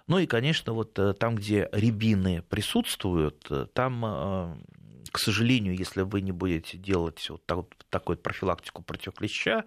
Ну 0.06 0.18
и, 0.18 0.26
конечно, 0.26 0.72
вот 0.72 0.98
там, 1.18 1.36
где 1.36 1.68
рябины 1.70 2.42
присутствуют, 2.48 3.48
там 3.74 4.64
к 5.12 5.18
сожалению, 5.18 5.76
если 5.76 6.02
вы 6.02 6.22
не 6.22 6.32
будете 6.32 6.78
делать 6.78 7.28
вот 7.28 7.44
такую 7.90 8.16
профилактику 8.16 8.82
против 8.82 9.12
клеща, 9.12 9.64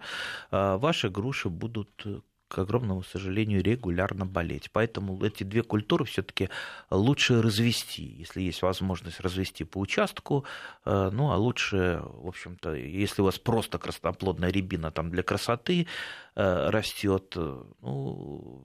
а, 0.50 0.76
ваши 0.76 1.08
груши 1.08 1.48
будут 1.48 2.04
к 2.48 2.58
огромному 2.58 3.02
сожалению, 3.02 3.60
регулярно 3.60 4.24
болеть. 4.24 4.70
Поэтому 4.70 5.20
эти 5.24 5.42
две 5.42 5.62
культуры 5.62 6.04
все-таки 6.04 6.48
лучше 6.90 7.42
развести, 7.42 8.04
если 8.04 8.40
есть 8.40 8.62
возможность 8.62 9.18
развести 9.18 9.64
по 9.64 9.78
участку. 9.78 10.44
А, 10.84 11.10
ну, 11.10 11.30
а 11.32 11.36
лучше, 11.36 12.02
в 12.04 12.28
общем-то, 12.28 12.74
если 12.74 13.22
у 13.22 13.24
вас 13.24 13.38
просто 13.38 13.78
красноплодная 13.78 14.50
рябина 14.50 14.90
там 14.90 15.10
для 15.10 15.22
красоты 15.22 15.86
растет, 16.34 17.34
ну, 17.34 18.64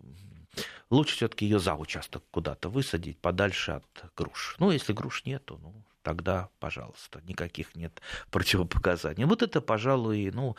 лучше 0.89 1.15
все-таки 1.15 1.45
ее 1.45 1.59
за 1.59 1.75
участок 1.75 2.23
куда-то 2.31 2.69
высадить, 2.69 3.17
подальше 3.17 3.71
от 3.71 4.11
груш. 4.15 4.57
Ну, 4.59 4.71
если 4.71 4.93
груш 4.93 5.25
нету, 5.25 5.59
ну, 5.61 5.73
тогда, 6.03 6.49
пожалуйста, 6.59 7.21
никаких 7.27 7.75
нет 7.75 8.01
противопоказаний. 8.29 9.25
Вот 9.25 9.41
это, 9.41 9.61
пожалуй, 9.61 10.31
ну, 10.33 10.55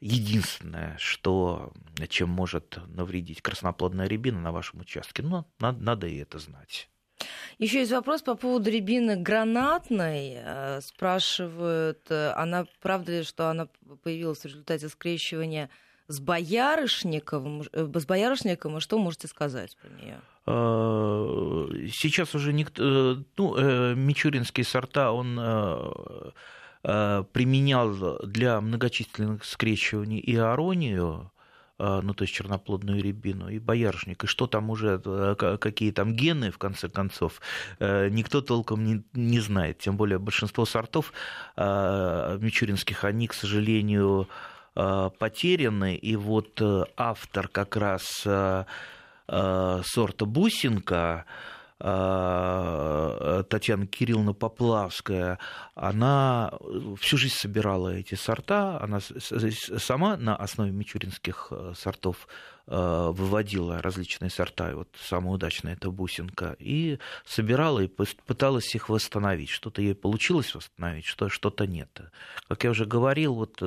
единственное, 0.00 0.96
что, 0.98 1.72
чем 2.08 2.30
может 2.30 2.78
навредить 2.88 3.42
красноплодная 3.42 4.06
рябина 4.06 4.40
на 4.40 4.52
вашем 4.52 4.80
участке. 4.80 5.22
Но 5.22 5.46
надо, 5.58 5.82
надо 5.82 6.06
и 6.06 6.16
это 6.16 6.38
знать. 6.38 6.88
Еще 7.58 7.80
есть 7.80 7.92
вопрос 7.92 8.22
по 8.22 8.34
поводу 8.34 8.70
рябины 8.70 9.16
гранатной. 9.16 10.34
Э, 10.36 10.80
спрашивают, 10.82 12.10
э, 12.10 12.32
она 12.32 12.66
правда 12.82 13.18
ли, 13.18 13.22
что 13.22 13.48
она 13.48 13.68
появилась 14.02 14.40
в 14.40 14.44
результате 14.44 14.88
скрещивания 14.88 15.70
с 16.08 16.20
боярышником, 16.20 17.62
э, 17.72 17.90
с 17.94 18.06
боярышником, 18.06 18.76
и 18.76 18.80
что 18.80 18.98
можете 18.98 19.28
сказать 19.28 19.76
про 19.76 19.88
нее? 19.88 20.20
А, 20.46 21.68
сейчас 21.92 22.34
уже 22.34 22.52
никто, 22.52 22.82
э, 22.82 23.16
ну, 23.36 23.56
э, 23.56 23.94
мичуринские 23.94 24.64
сорта 24.64 25.12
он 25.12 25.36
применял 26.82 28.20
для 28.22 28.60
многочисленных 28.60 29.44
скрещиваний 29.44 30.20
и 30.20 30.36
аронию, 30.36 31.32
ну, 31.80 32.14
то 32.14 32.22
есть 32.22 32.32
черноплодную 32.32 33.02
рябину, 33.02 33.48
и 33.48 33.58
боярышник, 33.58 34.22
и 34.22 34.26
что 34.28 34.46
там 34.46 34.70
уже, 34.70 35.00
какие 35.36 35.90
там 35.90 36.14
гены, 36.14 36.52
в 36.52 36.58
конце 36.58 36.88
концов, 36.88 37.40
никто 37.80 38.40
толком 38.40 38.84
не, 38.84 39.02
не 39.14 39.40
знает, 39.40 39.80
тем 39.80 39.96
более 39.96 40.20
большинство 40.20 40.64
сортов 40.64 41.12
мичуринских, 41.56 43.02
они, 43.02 43.26
к 43.26 43.34
сожалению, 43.34 44.28
потеряны, 44.76 45.96
и 45.96 46.16
вот 46.16 46.60
э, 46.60 46.84
автор 46.98 47.48
как 47.48 47.76
раз 47.76 48.22
э, 48.26 48.64
сорта 49.26 50.26
бусинка, 50.26 51.24
Татьяна 51.78 53.44
Кирилловна 53.86 54.32
Поплавская, 54.32 55.38
она 55.74 56.50
всю 56.98 57.18
жизнь 57.18 57.34
собирала 57.34 57.94
эти 57.94 58.14
сорта, 58.14 58.80
она 58.80 59.00
сама 59.00 60.16
на 60.16 60.36
основе 60.36 60.70
мичуринских 60.70 61.52
сортов 61.74 62.28
выводила 62.66 63.82
различные 63.82 64.30
сорта, 64.30 64.70
и 64.70 64.74
вот 64.74 64.88
самая 64.98 65.34
удачная 65.34 65.74
это 65.74 65.90
бусинка, 65.90 66.56
и 66.58 66.98
собирала 67.26 67.80
и 67.80 67.88
пыталась 67.88 68.74
их 68.74 68.88
восстановить. 68.88 69.50
Что-то 69.50 69.82
ей 69.82 69.94
получилось 69.94 70.54
восстановить, 70.54 71.04
что-то 71.04 71.66
нет. 71.66 72.00
Как 72.48 72.64
я 72.64 72.70
уже 72.70 72.86
говорил, 72.86 73.34
вот 73.34 73.62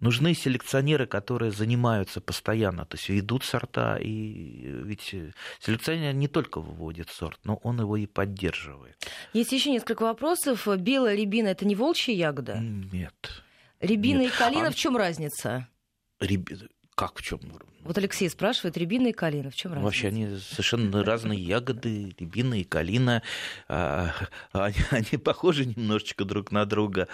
Нужны 0.00 0.34
селекционеры, 0.34 1.06
которые 1.06 1.52
занимаются 1.52 2.20
постоянно, 2.20 2.84
то 2.86 2.96
есть 2.96 3.08
ведут 3.08 3.44
сорта, 3.44 3.96
и 3.96 4.66
ведь 4.82 5.14
селекционер 5.60 6.14
не 6.14 6.28
только 6.28 6.60
выводит 6.60 7.10
сорт, 7.10 7.38
но 7.44 7.56
он 7.62 7.80
его 7.80 7.96
и 7.96 8.06
поддерживает. 8.06 8.96
Есть 9.32 9.52
еще 9.52 9.70
несколько 9.70 10.02
вопросов. 10.02 10.66
Белая 10.78 11.14
рябина 11.14 11.48
это 11.48 11.64
не 11.66 11.74
волчья 11.74 12.14
ягода? 12.14 12.58
Нет. 12.58 13.42
Рябина 13.80 14.22
Нет. 14.22 14.34
и 14.34 14.36
калина 14.36 14.68
а... 14.68 14.70
в 14.70 14.74
чем 14.74 14.96
разница? 14.96 15.68
Ряб... 16.20 16.48
Как 16.94 17.18
в 17.18 17.22
чем? 17.22 17.40
Вот 17.82 17.98
Алексей 17.98 18.30
спрашивает, 18.30 18.76
рябина 18.76 19.08
и 19.08 19.12
калина, 19.12 19.50
в 19.50 19.56
чем 19.56 19.72
разница? 19.72 19.84
Вообще 19.84 20.08
они 20.08 20.38
совершенно 20.38 21.04
разные 21.04 21.38
ягоды, 21.38 22.14
рябина 22.18 22.60
и 22.60 22.64
калина. 22.64 23.22
А, 23.68 24.12
они, 24.52 24.76
они 24.90 25.18
похожи 25.18 25.66
немножечко 25.66 26.24
друг 26.24 26.52
на 26.52 26.64
друга. 26.66 27.08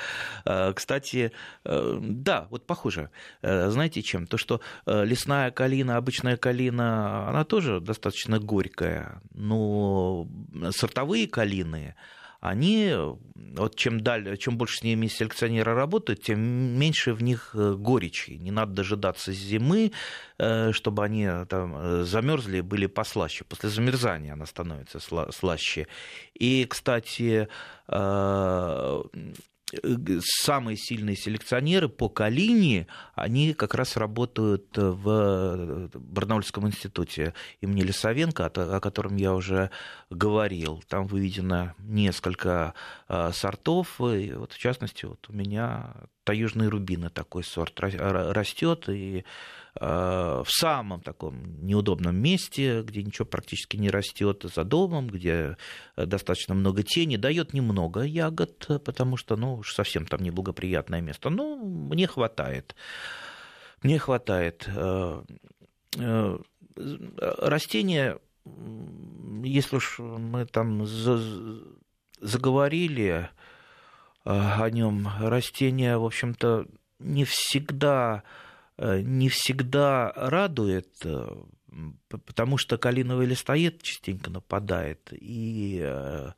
А, 0.44 0.72
кстати, 0.74 1.32
э, 1.64 1.98
да, 2.00 2.46
вот 2.50 2.66
похоже. 2.66 3.10
Э, 3.40 3.70
знаете 3.70 4.02
чем? 4.02 4.26
То, 4.26 4.36
что 4.36 4.60
э, 4.84 5.04
лесная 5.04 5.50
калина, 5.50 5.96
обычная 5.96 6.36
калина, 6.36 7.28
она 7.28 7.44
тоже 7.44 7.80
достаточно 7.80 8.38
горькая. 8.38 9.22
Но 9.32 10.28
сортовые 10.72 11.26
калины, 11.26 11.96
они, 12.40 12.94
вот 13.34 13.76
чем, 13.76 14.00
далее, 14.00 14.36
чем 14.38 14.56
больше 14.56 14.78
с 14.78 14.82
ними 14.82 15.08
селекционеры 15.08 15.74
работают, 15.74 16.22
тем 16.22 16.40
меньше 16.40 17.12
в 17.12 17.22
них 17.22 17.50
э, 17.54 17.74
горечи. 17.74 18.30
Не 18.30 18.50
надо 18.50 18.72
дожидаться 18.72 19.32
зимы, 19.32 19.92
э, 20.38 20.72
чтобы 20.72 21.04
они 21.04 21.24
э, 21.24 21.44
там 21.46 22.04
замерзли, 22.04 22.62
были 22.62 22.86
послаще. 22.86 23.44
После 23.44 23.68
замерзания 23.68 24.32
она 24.32 24.46
становится 24.46 25.00
слаще. 25.00 25.86
И, 26.34 26.64
кстати, 26.64 27.48
самые 30.20 30.76
сильные 30.76 31.16
селекционеры 31.16 31.88
по 31.88 32.08
калине, 32.08 32.86
они 33.14 33.54
как 33.54 33.74
раз 33.74 33.96
работают 33.96 34.66
в 34.76 35.90
Барнаульском 35.94 36.66
институте 36.66 37.34
имени 37.60 37.82
Лисовенко, 37.82 38.46
о 38.46 38.80
котором 38.80 39.16
я 39.16 39.34
уже 39.34 39.70
говорил. 40.10 40.82
Там 40.88 41.06
выведено 41.06 41.74
несколько 41.78 42.74
сортов, 43.32 44.00
и 44.00 44.32
вот 44.32 44.52
в 44.52 44.58
частности 44.58 45.04
вот 45.04 45.28
у 45.28 45.32
меня 45.32 45.94
таежные 46.24 46.68
рубины 46.68 47.10
такой 47.10 47.44
сорт 47.44 47.78
растет, 47.80 48.88
и 48.88 49.20
Э, 49.20 49.24
в 49.78 50.46
самом 50.48 51.00
таком 51.00 51.64
неудобном 51.64 52.16
месте, 52.16 52.82
где 52.82 53.02
ничего 53.02 53.24
практически 53.24 53.76
не 53.76 53.90
растет, 53.90 54.44
за 54.54 54.64
домом, 54.64 55.06
где 55.06 55.56
э, 55.96 56.06
достаточно 56.06 56.54
много 56.54 56.82
тени, 56.82 57.16
дает 57.16 57.54
немного 57.54 58.02
ягод, 58.02 58.66
потому 58.84 59.16
что, 59.16 59.36
ну, 59.36 59.54
уж 59.56 59.72
совсем 59.72 60.06
там 60.06 60.22
неблагоприятное 60.22 61.00
место. 61.00 61.30
Но 61.30 61.56
мне 61.56 62.06
хватает. 62.08 62.74
Мне 63.82 63.98
хватает. 63.98 64.68
Э, 64.68 65.22
растения, 67.16 68.18
если 69.44 69.76
уж 69.76 69.98
мы 69.98 70.46
там 70.46 70.86
заговорили 72.20 73.28
о 74.24 74.70
нем, 74.70 75.08
растения, 75.20 75.96
в 75.96 76.04
общем-то, 76.04 76.66
не 76.98 77.24
всегда 77.24 78.22
Э, 78.22 78.26
не 78.80 79.28
всегда 79.28 80.12
радует, 80.16 80.88
э, 81.04 81.26
потому 82.08 82.56
что 82.56 82.78
калиновый 82.78 83.26
листоед 83.26 83.82
частенько 83.82 84.30
нападает, 84.30 85.12
и 85.12 85.80
э, 85.82 85.90
Э, 85.90 86.32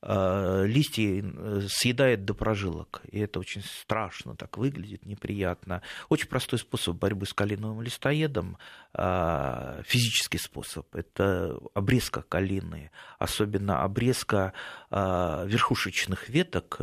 листья 0.00 1.22
э, 1.22 1.60
съедает 1.68 2.24
до 2.24 2.34
прожилок. 2.34 3.02
И 3.10 3.18
это 3.18 3.40
очень 3.40 3.62
страшно 3.62 4.36
так 4.36 4.56
выглядит, 4.56 5.04
неприятно. 5.04 5.82
Очень 6.08 6.28
простой 6.28 6.60
способ 6.60 6.96
борьбы 6.96 7.26
с 7.26 7.34
калиновым 7.34 7.82
листоедом, 7.82 8.58
э, 8.94 9.82
физический 9.84 10.38
способ, 10.38 10.94
это 10.94 11.58
обрезка 11.74 12.22
калины, 12.22 12.90
особенно 13.18 13.82
обрезка 13.82 14.52
верхушечных 14.90 16.28
веток, 16.28 16.80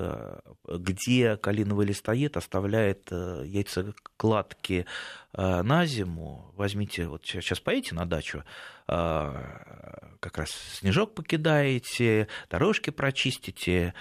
где 0.68 1.38
калиновый 1.38 1.88
листоед 1.88 2.38
оставляет 2.38 3.11
яйцекладки 3.11 4.86
на 5.34 5.86
зиму. 5.86 6.51
Возьмите, 6.55 7.07
вот 7.07 7.26
сейчас 7.26 7.59
поедете 7.59 7.95
на 7.95 8.05
дачу, 8.05 8.43
как 8.88 10.38
раз 10.38 10.51
снежок 10.51 11.15
покидаете, 11.15 12.27
дорожки 12.49 12.89
прочистите, 12.89 13.93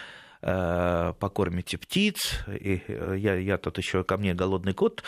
а, 0.46 1.14
покормите 1.14 1.78
птиц. 1.78 2.44
И 2.48 2.82
э, 2.86 3.14
я, 3.18 3.34
я 3.36 3.56
тут 3.56 3.78
еще 3.78 4.04
ко 4.04 4.18
мне 4.18 4.34
голодный 4.34 4.74
кот 4.74 5.02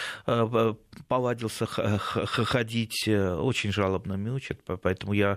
повадился 1.09 1.67
ходить, 1.67 3.07
очень 3.07 3.71
жалобно 3.71 4.15
мяучит, 4.15 4.63
поэтому 4.65 5.13
я 5.13 5.37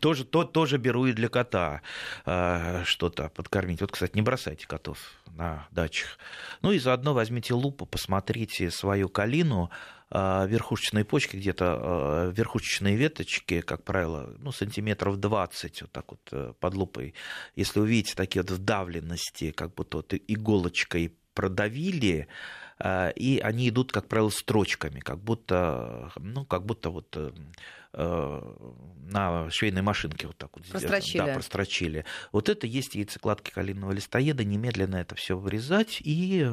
тоже, 0.00 0.24
то, 0.24 0.44
тоже 0.44 0.76
беру 0.76 1.06
и 1.06 1.12
для 1.12 1.28
кота 1.28 1.80
э, 2.26 2.82
что-то 2.84 3.30
подкормить. 3.30 3.80
Вот, 3.80 3.92
кстати, 3.92 4.12
не 4.14 4.22
бросайте 4.22 4.66
котов 4.66 4.98
на 5.34 5.66
дачах. 5.70 6.18
Ну 6.60 6.72
и 6.72 6.78
заодно 6.78 7.14
возьмите 7.14 7.54
лупу, 7.54 7.86
посмотрите 7.86 8.70
свою 8.70 9.08
калину, 9.08 9.70
э, 9.70 9.95
верхушечные 10.10 11.04
почки, 11.04 11.36
где-то 11.36 12.28
э, 12.28 12.32
верхушечные 12.36 12.96
веточки, 12.96 13.60
как 13.60 13.82
правило, 13.82 14.34
ну, 14.38 14.52
сантиметров 14.52 15.18
20, 15.18 15.82
вот 15.82 15.92
так 15.92 16.10
вот 16.10 16.20
э, 16.30 16.52
под 16.60 16.74
лупой. 16.74 17.14
Если 17.56 17.80
увидите 17.80 18.14
такие 18.14 18.42
вот 18.42 18.52
вдавленности, 18.52 19.50
как 19.50 19.74
будто 19.74 19.98
вот 19.98 20.14
иголочкой 20.14 21.12
продавили, 21.34 22.28
э, 22.78 23.12
и 23.16 23.40
они 23.40 23.68
идут, 23.68 23.90
как 23.90 24.06
правило, 24.06 24.30
строчками, 24.30 25.00
как 25.00 25.18
будто, 25.18 26.12
ну, 26.16 26.44
как 26.44 26.64
будто 26.64 26.90
вот 26.90 27.16
э, 27.16 27.32
Э, 27.98 28.42
на 29.08 29.48
швейной 29.50 29.80
машинке 29.80 30.26
вот 30.26 30.36
так 30.36 30.50
вот 30.54 30.66
прострочили. 30.66 31.18
Да, 31.18 31.32
прострочили. 31.32 32.04
Вот 32.30 32.50
это 32.50 32.66
есть 32.66 32.94
яйцекладки 32.94 33.50
калийного 33.50 33.92
листоеда, 33.92 34.44
немедленно 34.44 34.96
это 34.96 35.14
все 35.14 35.38
вырезать 35.38 36.02
и 36.04 36.46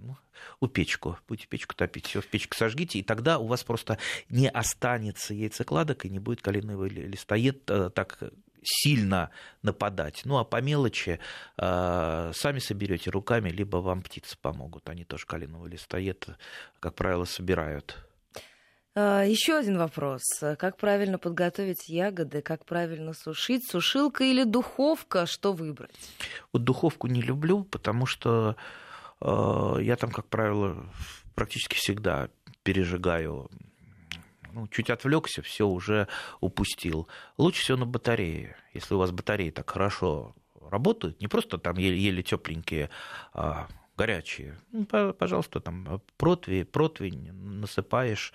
ну, 0.00 0.16
у 0.60 0.68
печку. 0.68 1.18
Будете 1.28 1.48
печку 1.48 1.74
топить, 1.74 2.06
все 2.06 2.20
в 2.20 2.26
печку 2.26 2.56
сожгите, 2.56 2.98
и 2.98 3.02
тогда 3.02 3.38
у 3.38 3.46
вас 3.46 3.64
просто 3.64 3.98
не 4.28 4.48
останется 4.48 5.34
яйцекладок 5.34 6.04
и 6.04 6.10
не 6.10 6.18
будет 6.18 6.42
калийный 6.42 6.88
листоед 6.88 7.64
так 7.64 8.18
сильно 8.62 9.30
нападать. 9.62 10.22
Ну 10.24 10.38
а 10.38 10.44
по 10.44 10.60
мелочи 10.60 11.20
э, 11.56 12.32
сами 12.34 12.58
соберете 12.58 13.10
руками, 13.10 13.50
либо 13.50 13.78
вам 13.78 14.02
птицы 14.02 14.36
помогут. 14.40 14.88
Они 14.88 15.04
тоже 15.04 15.26
калиновый 15.26 15.70
листоед, 15.70 16.28
как 16.80 16.94
правило, 16.94 17.24
собирают. 17.24 17.96
А, 18.94 19.22
Еще 19.22 19.56
один 19.56 19.78
вопрос. 19.78 20.22
Как 20.40 20.76
правильно 20.76 21.18
подготовить 21.18 21.88
ягоды? 21.88 22.42
Как 22.42 22.64
правильно 22.64 23.12
сушить? 23.12 23.68
Сушилка 23.68 24.24
или 24.24 24.44
духовка? 24.44 25.26
Что 25.26 25.52
выбрать? 25.52 25.94
Вот 26.52 26.64
духовку 26.64 27.06
не 27.06 27.22
люблю, 27.22 27.64
потому 27.64 28.06
что 28.06 28.56
я 29.20 29.96
там, 29.96 30.10
как 30.10 30.26
правило, 30.28 30.86
практически 31.34 31.74
всегда 31.74 32.28
пережигаю. 32.62 33.50
Ну, 34.52 34.66
чуть 34.68 34.90
отвлекся, 34.90 35.42
все 35.42 35.66
уже 35.66 36.08
упустил. 36.40 37.08
Лучше 37.36 37.62
всего 37.62 37.78
на 37.78 37.86
батарее. 37.86 38.56
Если 38.72 38.94
у 38.94 38.98
вас 38.98 39.10
батареи 39.10 39.50
так 39.50 39.68
хорошо 39.70 40.34
работают, 40.70 41.20
не 41.20 41.28
просто 41.28 41.58
там 41.58 41.76
еле, 41.76 41.98
еле 41.98 42.22
тепленькие, 42.22 42.90
а 43.32 43.68
горячие. 43.96 44.58
Ну, 44.72 44.86
пожалуйста, 44.86 45.60
там 45.60 46.00
противень, 46.16 46.64
противень 46.64 47.32
насыпаешь 47.32 48.32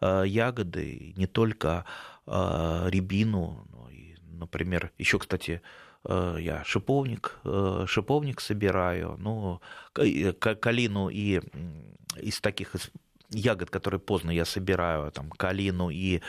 Э, 0.00 0.24
ягоды, 0.26 1.14
не 1.16 1.26
только 1.26 1.86
э, 2.26 2.88
рябину, 2.90 3.66
но 3.70 3.88
и, 3.90 4.16
например, 4.32 4.92
еще, 4.98 5.18
кстати, 5.18 5.52
э, 5.52 5.60
я 6.08 6.62
шиповник, 6.64 7.38
шиповник 7.86 8.40
собираю, 8.40 9.16
ну, 9.18 9.60
калину 10.60 11.08
и 11.08 11.40
из 12.16 12.40
таких 12.40 12.76
ягод, 13.30 13.70
которые 13.70 14.00
поздно 14.00 14.30
я 14.30 14.44
собираю, 14.44 15.10
там, 15.10 15.30
калину 15.30 15.90
и 15.90 16.20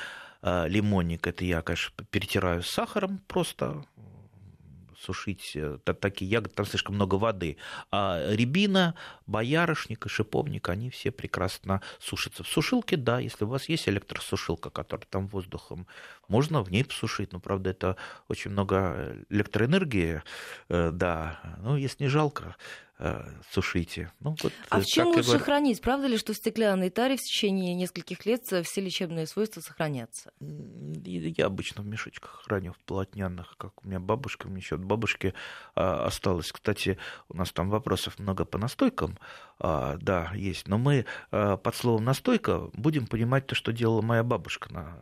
лимонник, 0.42 1.28
это 1.28 1.44
я, 1.44 1.62
конечно, 1.62 1.94
перетираю 2.12 2.62
с 2.62 2.70
сахаром 2.70 3.20
просто, 3.28 3.84
сушить 5.00 5.52
э, 5.56 5.78
такие 6.00 6.30
ягоды, 6.30 6.54
там 6.56 6.66
слишком 6.66 6.96
много 6.96 7.16
воды. 7.16 7.58
А 7.92 8.34
рябина, 8.34 8.96
боярышник 9.28 10.06
и 10.06 10.10
шиповник, 10.10 10.70
они 10.70 10.90
все 10.90 11.12
прекрасно 11.12 11.82
сушатся. 12.00 12.44
В 12.44 12.48
сушилке, 12.48 12.98
да, 12.98 13.20
если 13.20 13.46
у 13.46 13.48
вас 13.48 13.70
есть 13.70 13.88
электросушилка, 13.90 14.70
которая 14.70 15.08
там 15.10 15.28
воздухом, 15.28 15.88
можно 16.28 16.62
в 16.62 16.72
ней 16.72 16.84
посушить. 16.84 17.34
Но, 17.34 17.40
правда, 17.40 17.70
это 17.70 17.98
очень 18.28 18.52
много 18.52 19.18
электроэнергии, 19.30 20.22
э, 20.70 20.92
да. 20.92 21.40
Ну, 21.62 21.76
если 21.76 22.04
не 22.04 22.10
жалко, 22.10 22.56
Э, 22.56 22.85
сушите. 23.52 24.12
Ну, 24.20 24.36
вот, 24.42 24.54
а 24.70 24.80
в 24.80 24.86
чем 24.86 25.08
лучше 25.08 25.24
говорю... 25.24 25.44
хранить? 25.44 25.82
Правда 25.82 26.08
ли, 26.08 26.18
что 26.18 26.34
в 26.34 26.38
стеклянной 26.38 26.90
таре 26.90 27.18
в 27.18 27.22
течение 27.22 27.74
нескольких 27.74 28.26
лет 28.26 28.46
все 28.46 28.82
лечебные 28.82 29.28
свойства 29.28 29.62
сохранятся? 29.62 30.32
Я 30.40 31.48
обычно 31.48 31.84
в 31.84 31.88
мешочках 31.88 32.44
храню, 32.46 32.74
в 32.74 32.80
полотняных, 32.86 33.56
как 33.58 33.84
у 33.84 33.88
меня 33.88 34.00
бабушка, 34.00 34.48
меня 34.48 34.60
еще 34.60 34.76
от 34.76 34.86
бабушки 34.86 35.34
а, 35.76 36.06
осталось. 36.06 36.52
Кстати, 36.52 36.98
у 37.28 37.36
нас 37.36 37.52
там 37.52 37.70
вопросов 37.70 38.18
много 38.20 38.46
по 38.46 38.58
настойкам, 38.58 39.18
а, 39.60 39.98
да, 39.98 40.32
есть, 40.34 40.68
но 40.68 40.78
мы 40.78 41.06
а, 41.32 41.58
под 41.58 41.76
словом 41.76 42.06
настойка 42.06 42.70
будем 42.74 43.08
понимать 43.08 43.48
то, 43.48 43.56
что 43.56 43.72
делала 43.74 44.02
моя 44.02 44.24
бабушка 44.24 44.74
на 44.74 44.98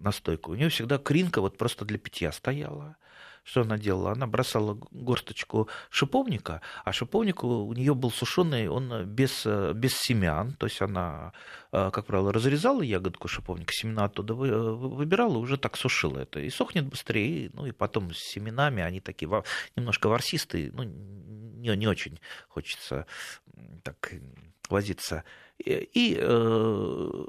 настойку. 0.00 0.52
У 0.52 0.54
нее 0.54 0.68
всегда 0.68 0.98
кринка 0.98 1.40
вот 1.40 1.58
просто 1.58 1.84
для 1.84 1.98
питья 1.98 2.30
стояла. 2.30 2.96
Что 3.44 3.60
она 3.60 3.76
делала? 3.76 4.12
Она 4.12 4.26
бросала 4.26 4.78
горсточку 4.90 5.68
шиповника, 5.90 6.62
а 6.84 6.92
шиповник 6.92 7.44
у 7.44 7.72
нее 7.74 7.94
был 7.94 8.10
сушеный, 8.10 8.68
он 8.68 9.04
без, 9.04 9.46
без 9.74 9.94
семян, 9.94 10.52
то 10.54 10.66
есть 10.66 10.80
она, 10.80 11.34
э, 11.70 11.90
как 11.92 12.06
правило, 12.06 12.32
разрезала 12.32 12.80
ягодку 12.80 13.28
шиповника, 13.28 13.72
семена 13.72 14.04
оттуда 14.04 14.32
выбирала, 14.34 15.36
уже 15.36 15.58
так 15.58 15.76
сушила 15.76 16.20
это. 16.20 16.40
И 16.40 16.48
сохнет 16.48 16.86
быстрее, 16.86 17.50
ну 17.52 17.66
и 17.66 17.72
потом 17.72 18.14
с 18.14 18.18
семенами, 18.18 18.82
они 18.82 19.00
такие 19.00 19.30
немножко 19.76 20.08
ворсистые, 20.08 20.70
ну 20.72 20.84
не, 20.84 21.76
не 21.76 21.86
очень 21.86 22.18
хочется 22.48 23.06
так 23.82 24.14
возиться. 24.70 25.22
И, 25.58 25.88
и 25.92 26.16
э, 26.18 27.24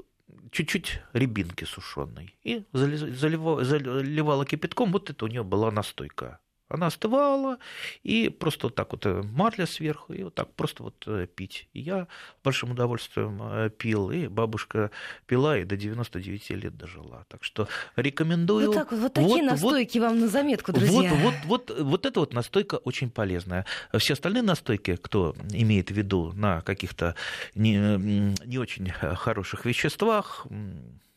чуть-чуть 0.50 1.00
рябинки 1.12 1.64
сушеной 1.64 2.36
и 2.42 2.64
заливала, 2.72 4.46
кипятком, 4.46 4.92
вот 4.92 5.10
это 5.10 5.24
у 5.24 5.28
нее 5.28 5.44
была 5.44 5.70
настойка. 5.70 6.40
Она 6.68 6.86
остывала, 6.86 7.58
и 8.02 8.28
просто 8.28 8.66
вот 8.66 8.74
так 8.74 8.90
вот 8.90 9.06
э, 9.06 9.22
марля 9.22 9.66
сверху, 9.66 10.12
и 10.12 10.24
вот 10.24 10.34
так 10.34 10.52
просто 10.54 10.82
вот 10.82 11.04
э, 11.06 11.28
пить. 11.32 11.68
И 11.74 11.80
я 11.80 12.04
с 12.04 12.44
большим 12.44 12.72
удовольствием 12.72 13.40
э, 13.40 13.70
пил, 13.70 14.10
и 14.10 14.26
бабушка 14.26 14.90
пила, 15.26 15.58
и 15.58 15.64
до 15.64 15.76
99 15.76 16.50
лет 16.50 16.76
дожила. 16.76 17.24
Так 17.28 17.44
что 17.44 17.68
рекомендую. 17.94 18.66
Вот, 18.66 18.74
так, 18.74 18.90
вот 18.90 19.12
такие 19.12 19.42
вот, 19.42 19.50
настойки 19.52 19.98
вот, 19.98 20.06
вам 20.08 20.20
на 20.20 20.28
заметку, 20.28 20.72
друзья. 20.72 21.14
Вот, 21.14 21.34
вот, 21.44 21.68
вот, 21.68 21.80
вот 21.80 22.06
эта 22.06 22.18
вот 22.18 22.32
настойка 22.32 22.76
очень 22.76 23.10
полезная. 23.10 23.64
Все 23.98 24.14
остальные 24.14 24.42
настойки, 24.42 24.96
кто 24.96 25.36
имеет 25.52 25.90
в 25.90 25.94
виду 25.94 26.32
на 26.34 26.62
каких-то 26.62 27.14
не, 27.54 27.76
не 28.44 28.58
очень 28.58 28.90
хороших 28.90 29.64
веществах, 29.64 30.46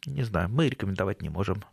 не 0.05 0.23
знаю, 0.23 0.49
мы 0.49 0.69
рекомендовать 0.69 1.21
не 1.21 1.29
можем. 1.29 1.63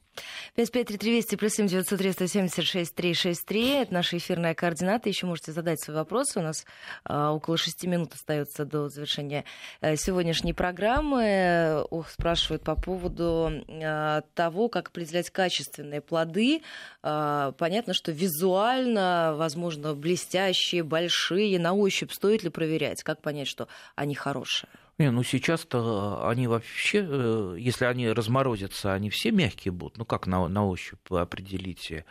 553320 0.55 1.39
плюс 1.39 1.53
7 1.53 1.67
903 1.67 2.13
176 2.13 2.95
363. 2.95 3.71
Это 3.83 3.95
наша 3.95 4.17
эфирная 4.17 4.55
координата. 4.55 5.09
Еще 5.09 5.27
можете 5.27 5.53
задать 5.53 5.81
свои 5.81 5.97
вопросы. 5.97 6.39
У 6.39 6.43
нас 6.43 6.65
а, 7.05 7.33
около 7.33 7.57
6 7.57 7.85
минут 7.85 8.15
остается 8.15 8.65
до 8.65 8.89
завершения 8.89 9.45
а, 9.81 9.97
сегодняшней 9.97 10.53
программы. 10.53 11.85
Ох, 11.91 12.11
спрашивают 12.11 12.63
по 12.63 12.77
поводу 12.77 13.51
а, 13.69 14.23
того, 14.35 14.69
как 14.69 14.89
определять 14.89 15.31
качественные 15.31 16.01
плоды. 16.01 16.63
А, 17.03 17.53
понятно, 17.53 17.95
что 17.95 18.13
визуально, 18.13 19.35
возможно, 19.37 19.95
блестящие, 19.95 20.83
большие. 20.83 21.59
На 21.59 21.75
ощупь 21.75 22.13
стоит 22.13 22.43
ли 22.43 22.51
проверять? 22.51 23.03
Как 23.03 23.21
понять, 23.21 23.49
что 23.49 23.69
они 23.95 24.15
хорошие? 24.15 24.69
Не, 24.99 25.11
ну 25.11 25.23
сейчас-то 25.23 26.27
они 26.27 26.47
вообще, 26.47 27.07
э, 27.07 27.57
если 27.59 27.85
они 27.85 28.09
разморозятся, 28.09 28.95
они 28.95 29.11
все 29.11 29.31
мягкие 29.31 29.73
будут. 29.73 29.99
Ну 29.99 30.07
как 30.07 30.27
на, 30.27 30.49
на 30.49 30.67
ощупь 30.67 31.01
вы 31.11 31.21
определите? 31.21 32.07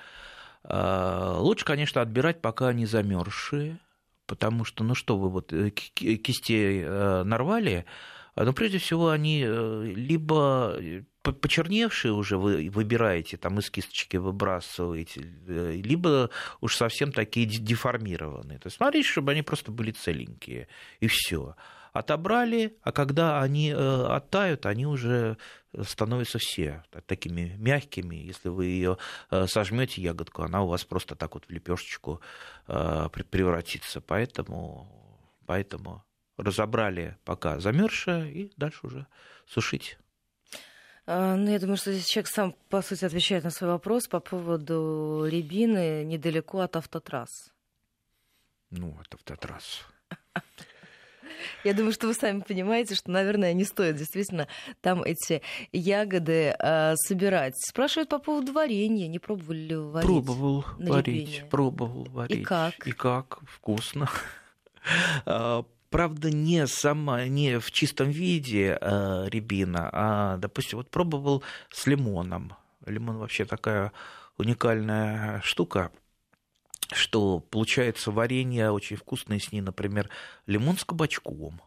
А, 0.64 1.40
лучше, 1.40 1.66
конечно, 1.66 2.02
отбирать, 2.02 2.42
пока 2.42 2.68
они 2.68 2.86
замерзшие, 2.86 3.80
потому 4.28 4.66
что, 4.66 4.84
ну 4.84 4.94
что 4.94 5.18
вы 5.18 5.30
вот 5.30 5.52
э, 5.52 5.72
кисти 5.72 6.84
э, 6.86 7.24
нарвали, 7.24 7.86
но 8.36 8.54
прежде 8.54 8.78
всего 8.78 9.10
они 9.10 9.46
либо 9.46 10.78
почерневшие 11.24 12.12
уже 12.12 12.38
вы 12.38 12.70
выбираете, 12.70 13.38
там 13.38 13.58
из 13.60 13.72
кисточки 13.72 14.18
выбрасываете, 14.18 15.22
либо 15.48 16.30
уж 16.60 16.76
совсем 16.76 17.14
такие 17.14 17.48
деформированные. 17.48 18.60
То 18.60 18.68
есть 18.68 18.76
смотрите, 18.76 19.08
чтобы 19.08 19.32
они 19.32 19.42
просто 19.42 19.72
были 19.72 19.92
целенькие, 19.92 20.68
и 21.00 21.08
все 21.08 21.56
отобрали, 21.96 22.78
а 22.82 22.92
когда 22.92 23.42
они 23.42 23.72
э, 23.72 23.76
оттают, 23.76 24.66
они 24.66 24.86
уже 24.86 25.38
становятся 25.82 26.40
все 26.40 26.84
такими 27.06 27.56
мягкими. 27.58 28.18
Если 28.18 28.50
вы 28.50 28.66
ее 28.66 28.98
э, 29.32 29.48
сожмете 29.48 30.02
ягодку, 30.02 30.42
она 30.42 30.62
у 30.64 30.68
вас 30.68 30.84
просто 30.84 31.16
так 31.16 31.36
вот 31.36 31.46
в 31.46 31.50
лепешечку 31.50 32.20
э, 32.68 33.08
превратится. 33.32 34.02
Поэтому, 34.02 34.90
поэтому 35.46 36.04
разобрали 36.36 37.16
пока 37.24 37.62
замерзшее 37.62 38.30
и 38.30 38.52
дальше 38.58 38.80
уже 38.84 39.08
сушить. 39.48 39.98
А, 41.06 41.38
ну, 41.38 41.50
я 41.50 41.60
думаю, 41.60 41.78
что 41.78 41.94
здесь 41.94 42.08
человек 42.08 42.28
сам, 42.28 42.56
по 42.68 42.82
сути, 42.82 43.06
отвечает 43.06 43.46
на 43.46 43.52
свой 43.52 43.70
вопрос 43.70 44.10
по 44.10 44.20
поводу 44.20 45.26
рябины 45.30 46.04
недалеко 46.04 46.60
от 46.60 46.76
автотрасс. 46.76 47.54
Ну, 48.70 48.98
от 49.00 49.14
автотрасс. 49.14 49.86
Я 51.64 51.74
думаю, 51.74 51.92
что 51.92 52.08
вы 52.08 52.14
сами 52.14 52.42
понимаете, 52.42 52.96
что, 52.96 53.12
наверное, 53.12 53.54
не 53.54 53.64
стоит 53.64 53.96
действительно 53.96 54.48
там 54.82 55.04
эти 55.04 55.42
ягоды 55.72 56.56
э, 56.58 56.96
собирать. 56.96 57.56
Спрашивают 57.58 58.10
по 58.10 58.20
поводу 58.20 58.54
варенья. 58.54 59.08
Не 59.08 59.20
пробовали 59.20 59.60
ли 59.60 59.76
вы 59.76 59.92
варить? 59.92 60.08
Пробовал 60.08 60.66
варить, 60.78 61.44
пробовал 61.50 62.08
варить. 62.12 62.40
И 62.40 62.44
как? 62.44 62.88
И 62.88 62.92
как? 62.92 63.40
Вкусно. 63.48 64.10
А, 65.26 65.66
правда, 65.90 66.30
не 66.30 66.68
сама, 66.68 67.26
не 67.26 67.60
в 67.60 67.72
чистом 67.72 68.12
виде 68.12 68.78
э, 68.80 69.26
рябина, 69.30 69.90
а, 69.92 70.38
допустим, 70.38 70.78
вот 70.78 70.92
пробовал 70.92 71.42
с 71.72 71.88
лимоном. 71.88 72.54
Лимон 72.86 73.18
вообще 73.18 73.46
такая 73.46 73.92
уникальная 74.38 75.42
штука 75.42 75.92
что 76.92 77.40
получается 77.40 78.12
варенье 78.12 78.70
очень 78.72 78.98
вкусное 78.98 79.40
с 79.40 79.52
ней, 79.52 79.62
например, 79.62 80.10
лимон 80.46 80.78
с 80.78 80.86
кабачком. 80.86 81.60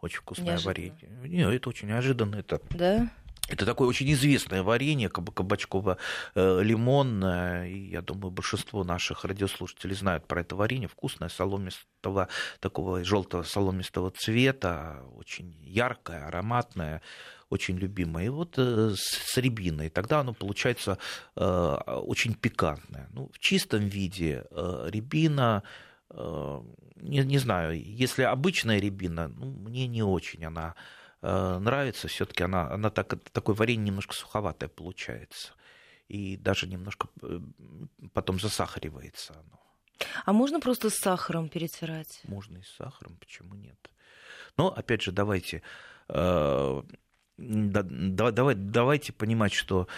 Очень 0.00 0.18
вкусное 0.18 0.46
Неожиданно. 0.46 0.94
варенье. 0.98 1.28
Нет, 1.28 1.52
это 1.52 1.68
очень 1.68 1.88
неожиданно. 1.88 2.36
Это... 2.36 2.60
Да? 2.70 3.10
Это 3.48 3.64
такое 3.64 3.86
очень 3.86 4.12
известное 4.12 4.64
варенье, 4.64 5.08
кабачково-лимонное. 5.08 7.68
И 7.68 7.90
я 7.90 8.02
думаю, 8.02 8.32
большинство 8.32 8.82
наших 8.82 9.24
радиослушателей 9.24 9.94
знают 9.94 10.26
про 10.26 10.40
это 10.40 10.56
варенье. 10.56 10.88
Вкусное, 10.88 11.28
соломистого, 11.28 12.26
такого 12.58 13.04
желтого 13.04 13.44
соломистого 13.44 14.10
цвета, 14.10 15.04
очень 15.14 15.54
яркое, 15.62 16.26
ароматное 16.26 17.02
очень 17.50 17.78
любимое. 17.78 18.26
И 18.26 18.28
вот 18.28 18.58
э, 18.58 18.94
с 18.96 19.36
рябиной. 19.36 19.90
Тогда 19.90 20.20
оно 20.20 20.34
получается 20.34 20.98
э, 21.36 21.44
очень 21.44 22.34
пикантное. 22.34 23.08
Ну, 23.12 23.30
в 23.32 23.38
чистом 23.38 23.86
виде 23.86 24.44
э, 24.50 24.88
рябина 24.90 25.62
не, 26.94 27.18
не 27.24 27.38
знаю, 27.38 27.82
если 27.82 28.22
обычная 28.22 28.78
рябина, 28.78 29.26
ну, 29.26 29.46
мне 29.46 29.88
не 29.88 30.04
очень 30.04 30.44
она 30.44 30.76
нравится, 31.20 32.06
все-таки 32.06 32.44
она, 32.44 32.70
она 32.70 32.90
так, 32.90 33.20
такое 33.32 33.56
варенье 33.56 33.86
немножко 33.86 34.14
суховатое 34.14 34.68
получается. 34.68 35.52
И 36.06 36.36
даже 36.36 36.68
немножко 36.68 37.08
потом 38.12 38.38
засахаривается 38.38 39.32
оно. 39.32 39.60
А 40.24 40.32
можно 40.32 40.60
просто 40.60 40.90
с 40.90 40.94
сахаром 40.94 41.48
перетирать? 41.48 42.20
Можно 42.28 42.58
и 42.58 42.62
с 42.62 42.76
сахаром, 42.76 43.16
почему 43.16 43.56
нет? 43.56 43.90
Но, 44.56 44.68
опять 44.68 45.02
же, 45.02 45.10
давайте 45.10 45.62
да, 47.38 47.82
давай, 48.30 48.54
давайте 48.54 49.12
понимать, 49.12 49.52
что 49.52 49.88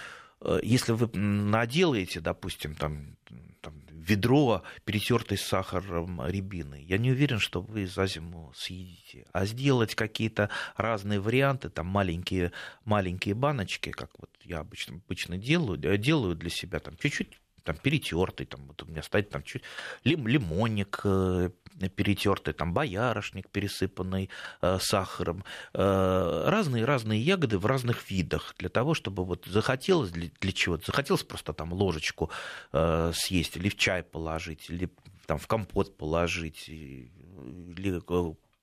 э, 0.41 0.59
если 0.63 0.93
вы 0.93 1.09
наделаете, 1.17 2.21
допустим, 2.21 2.75
там, 2.75 3.17
там 3.61 3.75
ведро 3.91 4.63
перетертой 4.85 5.39
с 5.39 5.43
сахаром 5.43 6.27
рябины, 6.27 6.83
я 6.83 6.99
не 6.99 7.11
уверен, 7.11 7.39
что 7.39 7.61
вы 7.61 7.87
за 7.87 8.07
зиму 8.07 8.53
съедите. 8.57 9.27
А 9.33 9.47
сделать 9.47 9.95
какие-то 9.95 10.51
разные 10.77 11.21
варианты, 11.21 11.69
там 11.69 11.87
маленькие, 11.87 12.53
маленькие 12.85 13.35
баночки, 13.35 13.91
как 13.91 14.11
вот 14.19 14.31
я 14.43 14.61
обычно, 14.61 14.97
обычно 14.97 15.39
делаю, 15.39 15.79
делаю 15.99 16.35
для 16.35 16.51
себя, 16.51 16.81
там 16.81 16.97
чуть-чуть 16.97 17.41
там 17.69 17.77
перетертый, 17.77 18.47
там 18.47 18.67
вот 18.67 18.83
у 18.83 18.87
меня 18.87 19.03
стоит 19.03 19.29
там 19.29 19.43
чуть 19.43 19.63
лим, 20.03 20.27
лимонник 20.27 21.03
э, 21.05 21.51
перетертый, 21.95 22.55
там 22.55 22.73
боярышник 22.73 23.51
пересыпанный 23.51 24.31
э, 24.63 24.79
сахаром, 24.81 25.45
э, 25.75 26.45
разные-разные 26.47 27.21
ягоды 27.21 27.59
в 27.59 27.67
разных 27.67 28.11
видах, 28.11 28.55
для 28.59 28.71
того, 28.71 28.95
чтобы 28.95 29.23
вот 29.27 29.45
захотелось 29.45 30.11
для, 30.11 30.31
для 30.41 30.53
чего-то, 30.53 30.87
захотелось 30.87 31.25
просто 31.25 31.53
там 31.53 31.75
ложечку 31.75 32.31
съесть, 32.73 33.57
или 33.59 33.69
в 33.69 33.77
чай 33.77 34.03
положить, 34.03 34.71
или 34.71 34.89
там 35.27 35.39
в 35.39 35.47
компот 35.47 35.99
положить, 35.99 36.71
или 36.71 38.01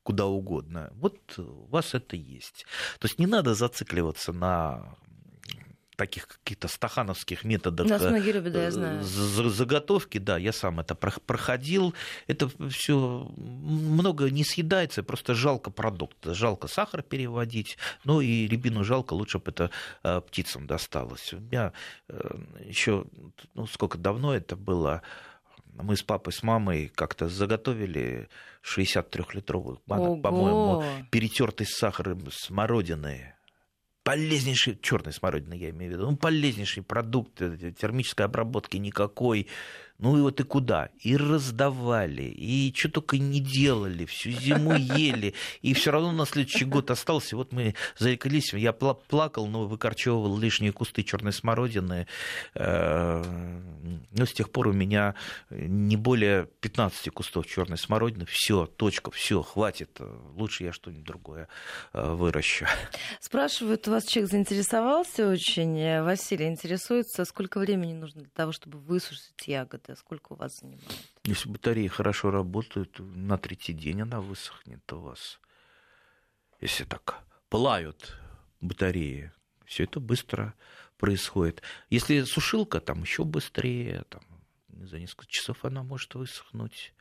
куда 0.04 0.26
угодно. 0.26 0.92
Вот 0.96 1.20
у 1.38 1.68
вас 1.70 1.94
это 1.94 2.16
есть. 2.16 2.66
То 3.00 3.06
есть 3.06 3.20
не 3.20 3.28
надо 3.28 3.54
зацикливаться 3.54 4.34
на 4.34 4.96
таких 5.96 6.28
каких-то 6.28 6.68
стахановских 6.68 7.44
методах 7.44 7.88
Нас 7.88 8.02
многие 8.02 8.32
любят, 8.32 8.54
да, 8.54 8.64
я 8.64 8.72
знаю. 8.72 9.04
заготовки, 9.04 10.18
да, 10.18 10.38
я 10.38 10.52
сам 10.52 10.80
это 10.80 10.96
проходил. 10.96 11.94
Это 12.28 12.50
все 12.70 13.32
много 13.38 14.30
не 14.30 14.44
съедается, 14.44 15.04
просто 15.04 15.34
жалко 15.34 15.72
продукт. 15.72 16.18
Жалко 16.26 16.68
сахар 16.68 17.02
переводить, 17.02 17.78
ну 18.04 18.22
и 18.22 18.48
рябину 18.48 18.84
жалко, 18.84 19.14
лучше 19.14 19.40
бы 19.40 19.52
это 19.52 19.72
э, 20.04 20.22
птицам 20.22 20.68
досталось. 20.68 21.34
У 21.34 21.40
меня 21.40 21.74
э, 22.10 22.38
еще, 22.66 23.06
ну 23.54 23.68
сколько 23.68 23.98
давно 23.98 24.36
это 24.36 24.56
было, 24.56 25.02
мы 25.76 25.98
с 25.98 26.04
папой, 26.04 26.34
с 26.34 26.44
мамой 26.44 26.92
как-то 26.94 27.28
заготовили 27.28 28.30
63-литровую 28.64 29.80
банок, 29.86 30.22
по-моему, 30.22 30.84
перетертый 31.12 31.68
с 31.68 31.76
сахаром 31.76 32.30
смородины 32.32 33.35
полезнейший, 34.06 34.78
черный 34.82 35.12
смородина 35.12 35.56
я 35.56 35.72
имею 35.72 35.92
в 35.92 35.96
виду, 35.96 36.12
ну, 36.12 36.16
полезнейший 36.16 36.84
продукт, 36.84 37.38
термической 37.80 38.28
обработки 38.28 38.78
никакой, 38.78 39.48
ну 39.98 40.18
и 40.18 40.22
вот 40.22 40.40
и 40.42 40.44
куда? 40.44 40.90
И 41.00 41.16
раздавали, 41.16 42.24
и 42.24 42.74
что 42.76 42.90
только 42.90 43.18
не 43.18 43.40
делали, 43.40 44.06
всю 44.06 44.32
зиму 44.32 44.76
ели, 44.76 45.34
и 45.62 45.74
все 45.74 45.92
равно 45.92 46.12
на 46.12 46.26
следующий 46.26 46.66
год 46.66 46.92
остался. 46.92 47.38
Вот 47.38 47.54
мы 47.54 47.76
зарекались, 47.98 48.54
я 48.54 48.74
плакал, 48.74 49.48
но 49.48 49.66
выкорчевывал 49.66 50.38
лишние 50.38 50.74
кусты 50.74 51.04
черной 51.04 51.32
смородины. 51.32 52.08
Э, 52.56 53.24
но 54.12 54.26
с 54.26 54.34
тех 54.34 54.52
пор 54.52 54.68
у 54.68 54.74
меня 54.74 55.16
не 55.50 55.96
более 55.96 56.48
15 56.60 57.10
кустов 57.12 57.48
черной 57.48 57.78
смородины. 57.78 58.26
Все, 58.26 58.66
точка, 58.66 59.12
все, 59.12 59.42
хватит. 59.44 59.98
Лучше 60.36 60.66
я 60.66 60.74
что-нибудь 60.74 61.06
другое 61.06 61.48
э, 61.94 62.12
выращу. 62.14 62.66
Спрашивают, 63.22 63.88
у 63.88 63.92
вас 63.92 64.06
человек 64.06 64.32
заинтересовался 64.32 65.30
очень. 65.30 66.02
Василий 66.02 66.48
интересуется, 66.48 67.24
сколько 67.24 67.60
времени 67.60 67.94
нужно 67.94 68.22
для 68.22 68.32
того, 68.32 68.52
чтобы 68.52 68.80
высушить 68.80 69.48
ягоды? 69.48 69.85
Это 69.86 70.00
сколько 70.00 70.34
у 70.34 70.36
вас 70.36 70.60
занимает? 70.60 70.84
Если 71.24 71.50
батареи 71.50 71.88
хорошо 71.88 72.32
работают, 72.32 72.98
на 73.00 73.38
третий 73.38 73.74
день 73.74 74.02
она 74.02 74.20
высохнет 74.22 74.92
у 74.94 75.00
вас. 75.00 75.40
Если 76.60 76.84
так 76.84 77.24
пылают 77.50 78.18
батареи, 78.62 79.32
все 79.66 79.84
это 79.84 80.00
быстро 80.00 80.54
происходит. 80.98 81.62
Если 81.90 82.22
сушилка, 82.24 82.80
там 82.80 83.02
еще 83.02 83.24
быстрее, 83.24 84.04
там, 84.10 84.24
за 84.70 85.00
несколько 85.00 85.28
часов 85.28 85.64
она 85.66 85.84
может 85.84 86.16
высохнуть. 86.16 86.94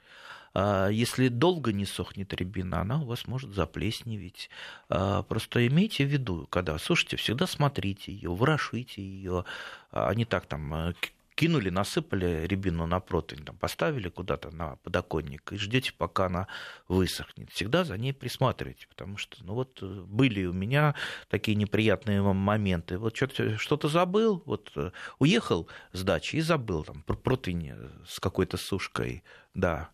А 0.52 0.88
если 0.88 1.28
долго 1.28 1.72
не 1.72 1.84
сохнет 1.84 2.32
рябина, 2.32 2.80
она 2.80 3.00
у 3.02 3.06
вас 3.06 3.26
может 3.26 3.52
заплесневеть. 3.54 4.50
А 4.88 5.22
просто 5.22 5.66
имейте 5.66 6.04
в 6.04 6.08
виду, 6.08 6.46
когда 6.48 6.78
сушите, 6.78 7.16
всегда 7.16 7.46
смотрите 7.46 8.12
ее, 8.12 8.34
ворошите 8.34 9.02
ее, 9.02 9.44
а 9.90 10.14
не 10.14 10.24
так 10.24 10.46
там 10.46 10.72
э, 10.74 10.94
кинули, 11.34 11.70
насыпали 11.70 12.46
рябину 12.46 12.86
на 12.86 13.00
противень, 13.00 13.44
там, 13.44 13.56
поставили 13.56 14.08
куда-то 14.08 14.50
на 14.50 14.76
подоконник 14.76 15.52
и 15.52 15.56
ждете, 15.56 15.92
пока 15.92 16.26
она 16.26 16.48
высохнет. 16.88 17.50
Всегда 17.50 17.84
за 17.84 17.96
ней 17.98 18.12
присматривайте, 18.12 18.86
потому 18.88 19.16
что 19.16 19.44
ну 19.44 19.54
вот 19.54 19.78
э, 19.82 19.86
были 19.86 20.44
у 20.46 20.52
меня 20.52 20.94
такие 21.28 21.56
неприятные 21.56 22.22
моменты. 22.22 22.98
Вот 22.98 23.16
что-то, 23.16 23.88
забыл, 23.88 24.42
вот 24.46 24.72
э, 24.76 24.90
уехал 25.18 25.68
с 25.92 26.02
дачи 26.02 26.36
и 26.36 26.40
забыл 26.40 26.84
там 26.84 27.02
противень 27.02 27.74
с 28.06 28.20
какой-то 28.20 28.56
сушкой, 28.56 29.24
да. 29.54 29.90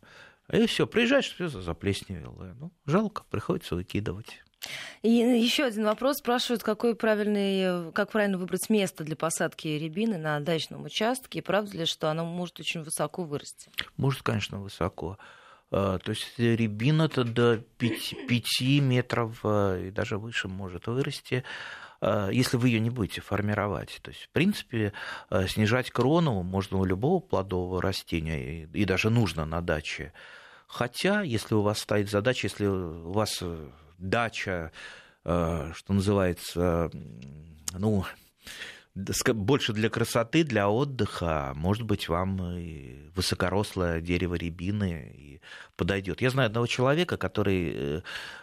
И 0.53 0.66
все, 0.66 0.86
приезжаешь, 0.86 1.32
все 1.32 1.49
заплесневело. 1.49 2.55
Ну, 2.59 2.72
жалко, 2.84 3.22
приходится 3.30 3.76
выкидывать. 3.76 4.43
И 5.02 5.11
еще 5.11 5.64
один 5.64 5.84
вопрос. 5.84 6.18
Спрашивают, 6.18 6.62
какой 6.62 6.94
правильный, 6.94 7.92
как 7.92 8.11
правильно 8.11 8.38
выбрать 8.38 8.68
место 8.68 9.04
для 9.04 9.16
посадки 9.16 9.68
рябины 9.68 10.18
на 10.18 10.40
дачном 10.40 10.84
участке. 10.84 11.42
Правда 11.42 11.78
ли, 11.78 11.86
что 11.86 12.11
оно 12.11 12.24
может 12.24 12.61
очень 12.61 12.82
высоко 12.82 13.24
вырасти? 13.24 13.70
Может, 13.96 14.22
конечно, 14.22 14.61
высоко. 14.61 15.18
А, 15.70 15.98
то 15.98 16.11
есть 16.11 16.38
рябина 16.38 17.08
то 17.08 17.24
до 17.24 17.58
5, 17.78 18.26
5 18.28 18.61
метров 18.80 19.40
а, 19.44 19.78
и 19.78 19.90
даже 19.90 20.18
выше 20.18 20.48
может 20.48 20.88
вырасти 20.88 21.44
а, 22.00 22.28
если 22.30 22.56
вы 22.56 22.68
ее 22.68 22.80
не 22.80 22.90
будете 22.90 23.20
формировать. 23.20 24.00
То 24.02 24.11
есть, 24.11 24.24
в 24.24 24.28
принципе, 24.30 24.92
снижать 25.48 25.90
крону 25.90 26.42
можно 26.42 26.78
у 26.78 26.84
любого 26.84 27.20
плодового 27.20 27.80
растения, 27.80 28.64
и 28.64 28.84
даже 28.84 29.11
нужно 29.11 29.44
на 29.44 29.61
даче. 29.61 30.12
Хотя, 30.66 31.22
если 31.22 31.54
у 31.54 31.62
вас 31.62 31.80
стоит 31.80 32.08
задача, 32.08 32.46
если 32.46 32.64
у 32.64 33.11
вас 33.11 33.38
э, 33.42 33.68
дача, 34.01 34.72
э, 35.24 35.72
что 35.74 35.92
называется, 35.92 36.90
ну, 37.72 38.05
больше 38.94 39.72
для 39.72 39.88
красоты, 39.88 40.42
для 40.42 40.68
отдыха, 40.68 41.53
может 41.55 41.84
быть, 41.84 42.09
вам 42.09 42.57
и 42.59 43.09
высокорослое 43.14 44.01
дерево 44.01 44.34
рябины 44.34 45.40
подойдет. 45.76 46.20
Я 46.20 46.30
знаю 46.30 46.48
одного 46.48 46.66
человека, 46.66 47.16
который 47.16 47.72
э, 47.72 48.01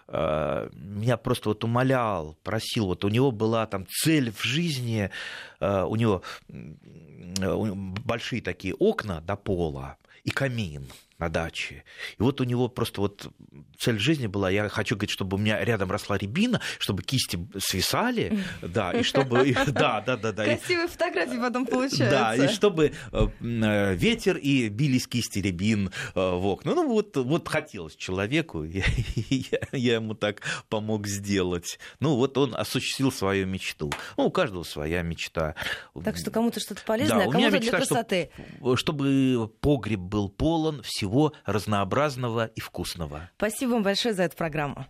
э, 0.08 0.70
меня 0.74 1.18
просто 1.18 1.50
вот 1.50 1.64
умолял, 1.64 2.38
просил, 2.44 2.86
вот 2.86 3.04
у 3.04 3.10
него 3.10 3.32
была 3.32 3.66
там 3.68 3.86
цель 3.88 4.32
в 4.32 4.42
жизни, 4.44 5.12
у 5.60 5.96
него 5.96 6.24
большие 6.48 8.42
такие 8.42 8.74
окна 8.76 9.22
до 9.22 9.36
пола 9.36 9.98
и 10.24 10.30
камин 10.30 10.88
на 11.20 11.30
даче. 11.30 11.84
И 12.20 12.22
вот 12.22 12.42
у 12.42 12.44
него 12.44 12.68
просто 12.68 13.02
вот 13.02 13.32
цель 13.80 13.98
жизни 13.98 14.28
была, 14.28 14.50
я 14.52 14.70
хочу, 14.70 14.96
говорить, 14.96 15.10
чтобы 15.10 15.38
у 15.38 15.40
меня 15.40 15.64
рядом 15.64 15.92
росла 15.92 16.18
рябина, 16.18 16.62
чтобы 16.78 17.02
кисти 17.02 17.40
свисали, 17.58 18.40
да, 18.62 18.92
и 18.92 19.04
чтобы... 19.04 19.56
Да, 19.68 20.02
да, 20.02 20.18
да. 20.18 20.32
да. 20.32 20.44
Красивые 20.46 20.88
фотографии 20.88 21.38
потом 21.38 21.66
получаются. 21.66 22.10
Да, 22.10 22.36
и 22.36 22.48
чтобы 22.48 22.94
э, 23.12 23.28
э, 23.42 23.96
ветер 23.96 24.38
и 24.38 24.70
бились 24.70 25.08
кисти 25.08 25.40
рябин 25.40 25.92
э, 26.16 26.20
в 26.20 26.46
окна. 26.48 26.74
Ну, 26.74 26.88
вот, 26.88 27.16
вот 27.18 27.48
хотелось 27.48 27.96
человеку, 27.96 28.64
я, 28.64 28.84
я, 29.30 29.60
я 29.72 29.96
ему 29.96 30.14
так 30.14 30.42
помог 30.70 31.08
сделать. 31.08 31.80
Ну, 32.00 32.16
вот 32.16 32.38
он 32.38 32.56
осуществил 32.56 33.12
свою 33.12 33.46
мечту. 33.46 33.92
Ну, 34.18 34.28
у 34.28 34.32
каждого 34.32 34.64
своя 34.64 35.02
мечта. 35.02 35.56
Так 36.04 36.18
что 36.18 36.32
кому-то 36.32 36.60
что-то 36.60 36.82
полезное, 36.84 37.26
да, 37.26 37.30
а 37.30 37.32
кому-то 37.32 37.60
для 37.60 37.72
красоты. 37.72 38.30
Чтобы, 38.58 38.78
чтобы 38.78 39.48
погреб 39.60 40.00
был 40.00 40.30
полон 40.30 40.82
всего 40.84 41.07
всего 41.08 41.32
разнообразного 41.46 42.48
и 42.48 42.60
вкусного. 42.60 43.30
Спасибо 43.38 43.72
вам 43.72 43.84
большое 43.84 44.14
за 44.14 44.24
эту 44.24 44.36
программу. 44.36 44.86